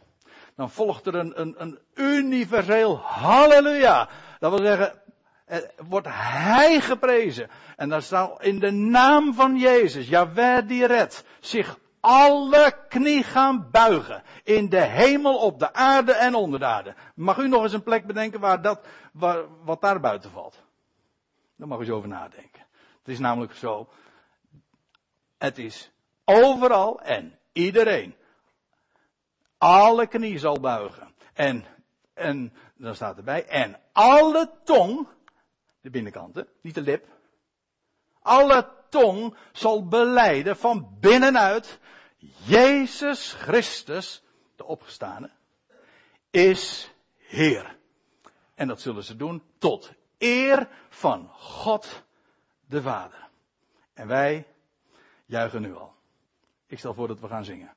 Dan 0.56 0.70
volgt 0.70 1.06
er 1.06 1.14
een, 1.14 1.40
een, 1.40 1.54
een 1.58 1.78
universeel 1.94 2.98
halleluja. 2.98 4.08
Dat 4.38 4.50
wil 4.50 4.66
zeggen, 4.66 4.99
wordt 5.88 6.06
Hij 6.10 6.80
geprezen. 6.80 7.50
En 7.76 7.88
daar 7.88 8.02
zal 8.02 8.42
in 8.42 8.58
de 8.58 8.70
naam 8.70 9.34
van 9.34 9.56
Jezus, 9.56 10.08
Jaweh 10.08 10.68
die 10.68 10.86
redt, 10.86 11.24
zich 11.40 11.78
alle 12.00 12.76
knie 12.88 13.22
gaan 13.22 13.70
buigen. 13.70 14.22
In 14.44 14.68
de 14.68 14.80
hemel, 14.80 15.38
op 15.38 15.58
de 15.58 15.72
aarde 15.72 16.12
en 16.12 16.34
onder 16.34 16.58
de 16.58 16.66
aarde. 16.66 16.94
Mag 17.14 17.38
u 17.38 17.48
nog 17.48 17.62
eens 17.62 17.72
een 17.72 17.82
plek 17.82 18.06
bedenken 18.06 18.40
waar 18.40 18.62
dat, 18.62 18.86
wat 19.64 19.80
daar 19.80 20.00
buiten 20.00 20.30
valt? 20.30 20.62
Daar 21.56 21.68
mag 21.68 21.78
u 21.78 21.80
eens 21.80 21.90
over 21.90 22.08
nadenken. 22.08 22.66
Het 22.98 23.08
is 23.08 23.18
namelijk 23.18 23.54
zo. 23.54 23.88
Het 25.38 25.58
is 25.58 25.90
overal 26.24 27.00
en 27.00 27.38
iedereen. 27.52 28.14
Alle 29.58 30.06
knie 30.06 30.38
zal 30.38 30.60
buigen. 30.60 31.14
En, 31.32 31.64
en 32.14 32.52
dan 32.76 32.94
staat 32.94 33.16
erbij, 33.16 33.46
en 33.46 33.80
alle 33.92 34.50
tong 34.64 35.08
de 35.80 35.90
binnenkanten, 35.90 36.48
niet 36.60 36.74
de 36.74 36.82
lip. 36.82 37.06
Alle 38.22 38.70
tong 38.88 39.36
zal 39.52 39.88
beleiden 39.88 40.56
van 40.56 40.96
binnenuit, 41.00 41.78
Jezus 42.44 43.32
Christus, 43.32 44.22
de 44.56 44.64
opgestane, 44.64 45.30
is 46.30 46.90
Heer. 47.16 47.76
En 48.54 48.68
dat 48.68 48.80
zullen 48.80 49.04
ze 49.04 49.16
doen 49.16 49.42
tot 49.58 49.92
eer 50.18 50.68
van 50.88 51.28
God 51.28 52.02
de 52.66 52.82
Vader. 52.82 53.28
En 53.92 54.06
wij 54.06 54.46
juichen 55.26 55.62
nu 55.62 55.74
al. 55.74 55.94
Ik 56.66 56.78
stel 56.78 56.94
voor 56.94 57.08
dat 57.08 57.20
we 57.20 57.28
gaan 57.28 57.44
zingen. 57.44 57.74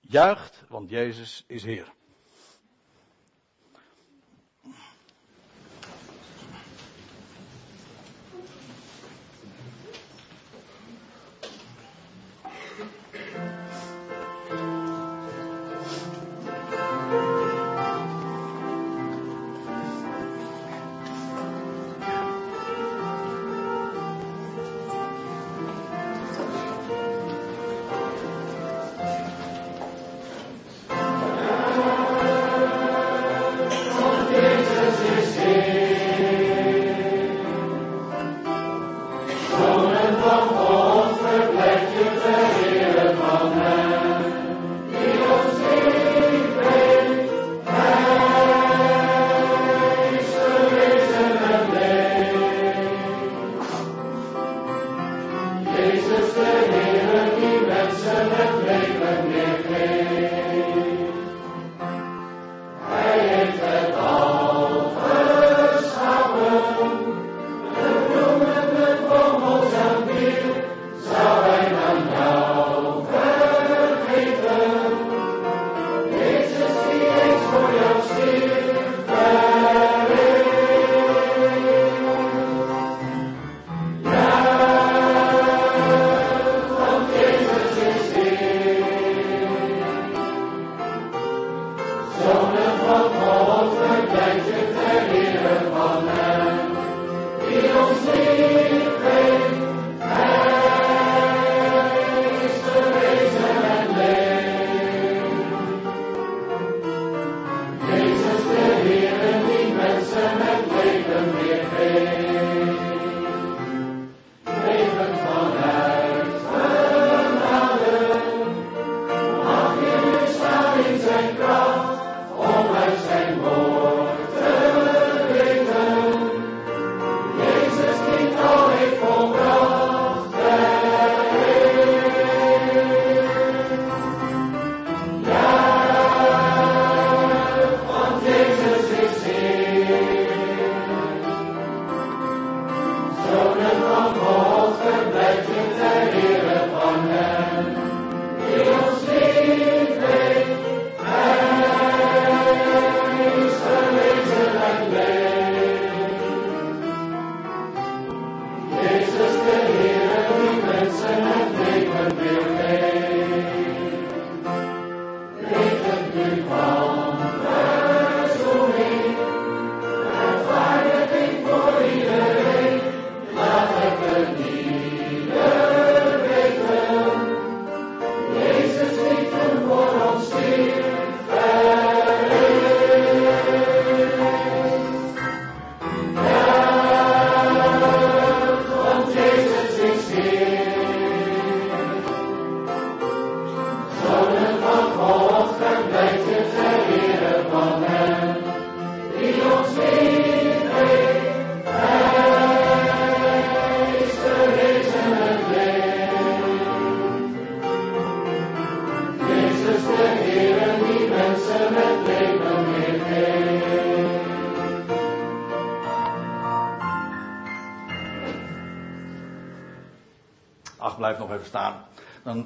Juicht, 0.00 0.64
want 0.68 0.90
Jezus 0.90 1.44
is 1.46 1.64
Heer. 1.64 1.92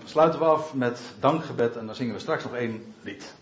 Sluiten 0.04 0.38
we 0.38 0.44
af 0.44 0.74
met 0.74 1.00
dankgebed 1.20 1.76
en 1.76 1.86
dan 1.86 1.94
zingen 1.94 2.14
we 2.14 2.20
straks 2.20 2.44
nog 2.44 2.54
één 2.54 2.94
lied. 3.00 3.34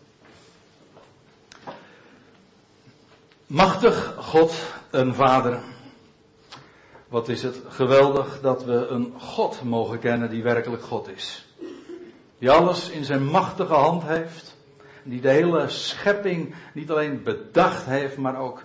Machtig 3.47 4.15
God, 4.19 4.55
een 4.91 5.15
Vader. 5.15 5.61
Wat 7.09 7.29
is 7.29 7.43
het 7.43 7.61
geweldig 7.69 8.41
dat 8.41 8.65
we 8.65 8.87
een 8.87 9.15
God 9.19 9.63
mogen 9.63 9.99
kennen 9.99 10.31
die 10.31 10.43
werkelijk 10.43 10.83
God 10.83 11.09
is. 11.09 11.47
Die 12.39 12.51
alles 12.51 12.91
in 12.91 13.05
zijn 13.05 13.25
machtige 13.25 13.75
hand 13.75 14.03
heeft. 14.03 14.57
Die 15.03 15.21
de 15.21 15.29
hele 15.29 15.69
schepping 15.69 16.55
niet 16.75 16.91
alleen 16.91 17.23
bedacht 17.23 17.85
heeft, 17.85 18.17
maar 18.17 18.39
ook 18.39 18.63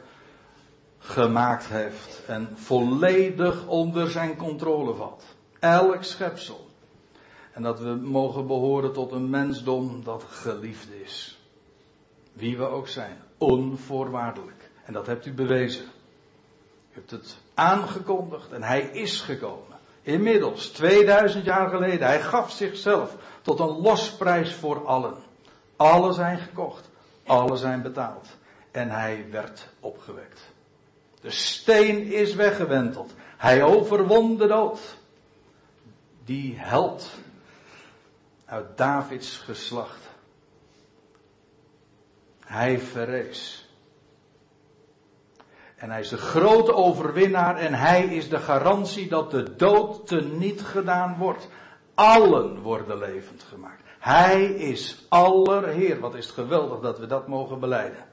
gemaakt 0.97 1.67
heeft. 1.67 2.21
En 2.27 2.49
volledig 2.55 3.67
onder 3.67 4.09
zijn 4.09 4.35
controle 4.35 4.93
valt. 4.93 5.36
Elk 5.59 6.03
schepsel. 6.03 6.67
En 7.51 7.63
dat 7.63 7.79
we 7.79 7.89
mogen 7.89 8.47
behoren 8.47 8.93
tot 8.93 9.11
een 9.11 9.29
mensdom 9.29 10.03
dat 10.03 10.23
geliefd 10.29 10.87
is. 11.03 11.39
Wie 12.33 12.57
we 12.57 12.65
ook 12.65 12.87
zijn. 12.87 13.17
Onvoorwaardelijk. 13.37 14.69
En 14.85 14.93
dat 14.93 15.05
hebt 15.05 15.25
u 15.25 15.33
bewezen. 15.33 15.85
U 16.91 16.93
hebt 16.93 17.11
het 17.11 17.37
aangekondigd 17.53 18.51
en 18.51 18.63
hij 18.63 18.81
is 18.81 19.21
gekomen. 19.21 19.77
Inmiddels, 20.01 20.67
2000 20.67 21.45
jaar 21.45 21.69
geleden. 21.69 22.07
Hij 22.07 22.21
gaf 22.21 22.51
zichzelf 22.51 23.15
tot 23.41 23.59
een 23.59 23.81
losprijs 23.81 24.53
voor 24.53 24.85
allen. 24.85 25.15
Allen 25.75 26.13
zijn 26.13 26.37
gekocht. 26.37 26.89
Allen 27.25 27.57
zijn 27.57 27.81
betaald. 27.81 28.27
En 28.71 28.89
hij 28.89 29.25
werd 29.31 29.67
opgewekt. 29.79 30.41
De 31.21 31.31
steen 31.31 32.11
is 32.11 32.35
weggewenteld. 32.35 33.13
Hij 33.37 33.63
overwon 33.63 34.37
de 34.37 34.47
dood. 34.47 34.79
Die 36.27 36.57
held 36.57 37.11
uit 38.45 38.77
Davids 38.77 39.37
geslacht. 39.37 40.09
Hij 42.45 42.79
verrees. 42.79 43.69
En 45.75 45.89
hij 45.89 45.99
is 45.99 46.09
de 46.09 46.17
grote 46.17 46.73
overwinnaar 46.73 47.55
en 47.55 47.73
hij 47.73 48.05
is 48.05 48.29
de 48.29 48.39
garantie 48.39 49.07
dat 49.07 49.31
de 49.31 49.55
dood 49.55 50.07
te 50.07 50.21
niet 50.21 50.61
gedaan 50.61 51.17
wordt. 51.17 51.47
Allen 51.93 52.61
worden 52.61 52.97
levend 52.97 53.43
gemaakt. 53.43 53.81
Hij 53.99 54.43
is 54.45 55.05
allerheer. 55.09 55.99
Wat 55.99 56.15
is 56.15 56.25
het 56.25 56.33
geweldig 56.33 56.79
dat 56.79 56.99
we 56.99 57.05
dat 57.05 57.27
mogen 57.27 57.59
beleiden. 57.59 58.05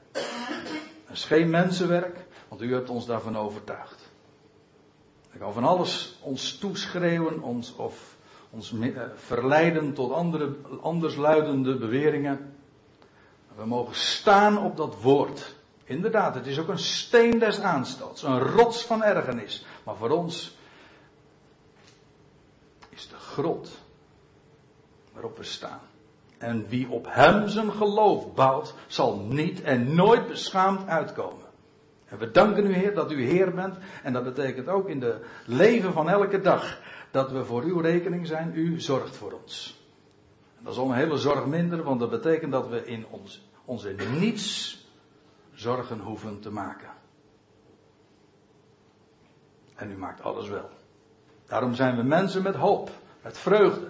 Het 1.05 1.17
is 1.17 1.25
geen 1.25 1.49
mensenwerk, 1.49 2.25
want 2.47 2.61
u 2.61 2.73
hebt 2.73 2.89
ons 2.89 3.05
daarvan 3.05 3.37
overtuigd. 3.37 4.04
Ik 5.35 5.41
kan 5.41 5.53
van 5.53 5.63
alles 5.63 6.15
ons 6.21 6.57
toeschreeuwen 6.57 7.41
ons, 7.41 7.75
of 7.75 8.15
ons 8.49 8.73
eh, 8.73 9.01
verleiden 9.15 9.93
tot 9.93 10.11
andere, 10.11 10.55
andersluidende 10.81 11.77
beweringen. 11.77 12.55
We 13.55 13.65
mogen 13.65 13.95
staan 13.95 14.57
op 14.57 14.77
dat 14.77 15.01
woord. 15.01 15.55
Inderdaad, 15.83 16.35
het 16.35 16.47
is 16.47 16.59
ook 16.59 16.67
een 16.67 16.79
steen 16.79 17.39
des 17.39 17.59
aanstoots, 17.59 18.23
een 18.23 18.39
rots 18.39 18.83
van 18.83 19.03
ergernis. 19.03 19.65
Maar 19.83 19.95
voor 19.95 20.09
ons 20.09 20.57
is 22.89 23.07
de 23.07 23.17
grond 23.17 23.69
waarop 25.13 25.37
we 25.37 25.43
staan. 25.43 25.81
En 26.37 26.67
wie 26.67 26.89
op 26.89 27.05
hem 27.09 27.47
zijn 27.47 27.71
geloof 27.71 28.33
bouwt, 28.33 28.73
zal 28.87 29.17
niet 29.17 29.61
en 29.61 29.95
nooit 29.95 30.27
beschaamd 30.27 30.87
uitkomen. 30.87 31.44
We 32.17 32.31
danken 32.31 32.65
u 32.65 32.73
Heer 32.73 32.93
dat 32.93 33.11
u 33.11 33.23
Heer 33.23 33.53
bent. 33.53 33.77
En 34.03 34.13
dat 34.13 34.23
betekent 34.23 34.67
ook 34.67 34.89
in 34.89 34.99
de 34.99 35.19
leven 35.45 35.93
van 35.93 36.09
elke 36.09 36.41
dag 36.41 36.79
dat 37.11 37.31
we 37.31 37.45
voor 37.45 37.63
uw 37.63 37.79
rekening 37.79 38.27
zijn. 38.27 38.51
U 38.55 38.81
zorgt 38.81 39.15
voor 39.15 39.31
ons. 39.31 39.83
En 40.57 40.63
dat 40.63 40.73
is 40.73 40.79
al 40.79 40.89
een 40.89 40.95
hele 40.95 41.17
zorg 41.17 41.45
minder, 41.45 41.83
want 41.83 41.99
dat 41.99 42.09
betekent 42.09 42.51
dat 42.51 42.67
we 42.67 42.85
in 42.85 43.05
ons, 43.09 43.47
onze 43.65 43.95
niets 44.19 44.77
zorgen 45.53 45.99
hoeven 45.99 46.39
te 46.39 46.51
maken. 46.51 46.89
En 49.75 49.91
u 49.91 49.97
maakt 49.97 50.21
alles 50.21 50.47
wel. 50.47 50.69
Daarom 51.45 51.73
zijn 51.73 51.95
we 51.95 52.03
mensen 52.03 52.43
met 52.43 52.55
hoop, 52.55 52.89
met 53.21 53.37
vreugde. 53.37 53.87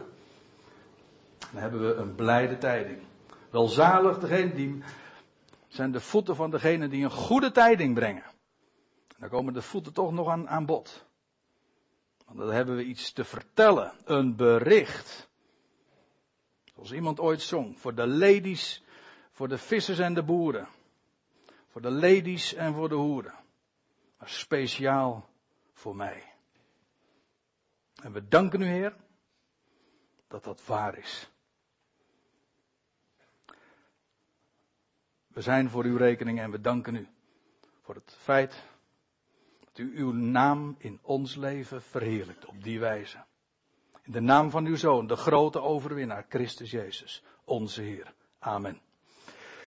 Dan 1.52 1.62
hebben 1.62 1.88
we 1.88 1.94
een 1.94 2.16
blijde 2.16 2.58
tijding. 2.58 3.00
Welzalig 3.50 4.20
degene 4.20 4.54
die 4.54 4.84
zijn 5.76 5.92
de 5.92 6.00
voeten 6.00 6.36
van 6.36 6.50
degene 6.50 6.88
die 6.88 7.04
een 7.04 7.12
goede 7.12 7.52
tijding 7.52 7.94
brengen. 7.94 8.24
Dan 9.18 9.30
komen 9.30 9.54
de 9.54 9.62
voeten 9.62 9.94
toch 9.94 10.12
nog 10.12 10.28
aan, 10.28 10.50
aan 10.50 10.66
bod. 10.66 11.06
Want 12.26 12.40
dan 12.40 12.52
hebben 12.52 12.76
we 12.76 12.84
iets 12.84 13.12
te 13.12 13.24
vertellen, 13.24 13.94
een 14.04 14.36
bericht. 14.36 15.30
Zoals 16.74 16.92
iemand 16.92 17.20
ooit 17.20 17.42
zong, 17.42 17.80
voor 17.80 17.96
de 17.96 18.08
ladies, 18.08 18.84
voor 19.32 19.48
de 19.48 19.58
vissers 19.58 20.00
en 20.00 20.14
de 20.14 20.24
boeren. 20.24 20.68
Voor 21.68 21.82
de 21.82 21.92
ladies 21.92 22.54
en 22.54 22.74
voor 22.74 22.90
de 22.90 22.96
hoeren. 22.96 23.34
Maar 24.18 24.30
speciaal 24.30 25.30
voor 25.74 25.96
mij. 25.96 26.34
En 28.02 28.12
we 28.12 28.28
danken 28.28 28.62
u 28.62 28.66
Heer 28.66 28.96
dat 30.28 30.44
dat 30.44 30.66
waar 30.66 30.98
is. 30.98 31.30
We 35.36 35.42
zijn 35.42 35.70
voor 35.70 35.84
uw 35.84 35.98
rekening 35.98 36.40
en 36.40 36.52
we 36.52 36.62
danken 36.62 36.96
u 36.96 37.08
voor 37.82 37.96
het 37.96 38.16
feit 38.20 38.64
dat 39.60 39.78
u 39.78 39.98
uw 39.98 40.12
naam 40.12 40.76
in 40.78 41.00
ons 41.02 41.36
leven 41.36 41.82
verheerlijkt 41.82 42.46
op 42.46 42.64
die 42.64 42.80
wijze. 42.80 43.24
In 44.04 44.12
de 44.12 44.20
naam 44.20 44.50
van 44.50 44.66
uw 44.66 44.76
Zoon, 44.76 45.08
de 45.08 45.16
grote 45.16 45.62
overwinnaar, 45.62 46.26
Christus 46.30 46.72
Jezus, 46.72 47.24
onze 47.44 47.82
Heer. 47.82 48.14
Amen. 48.40 48.82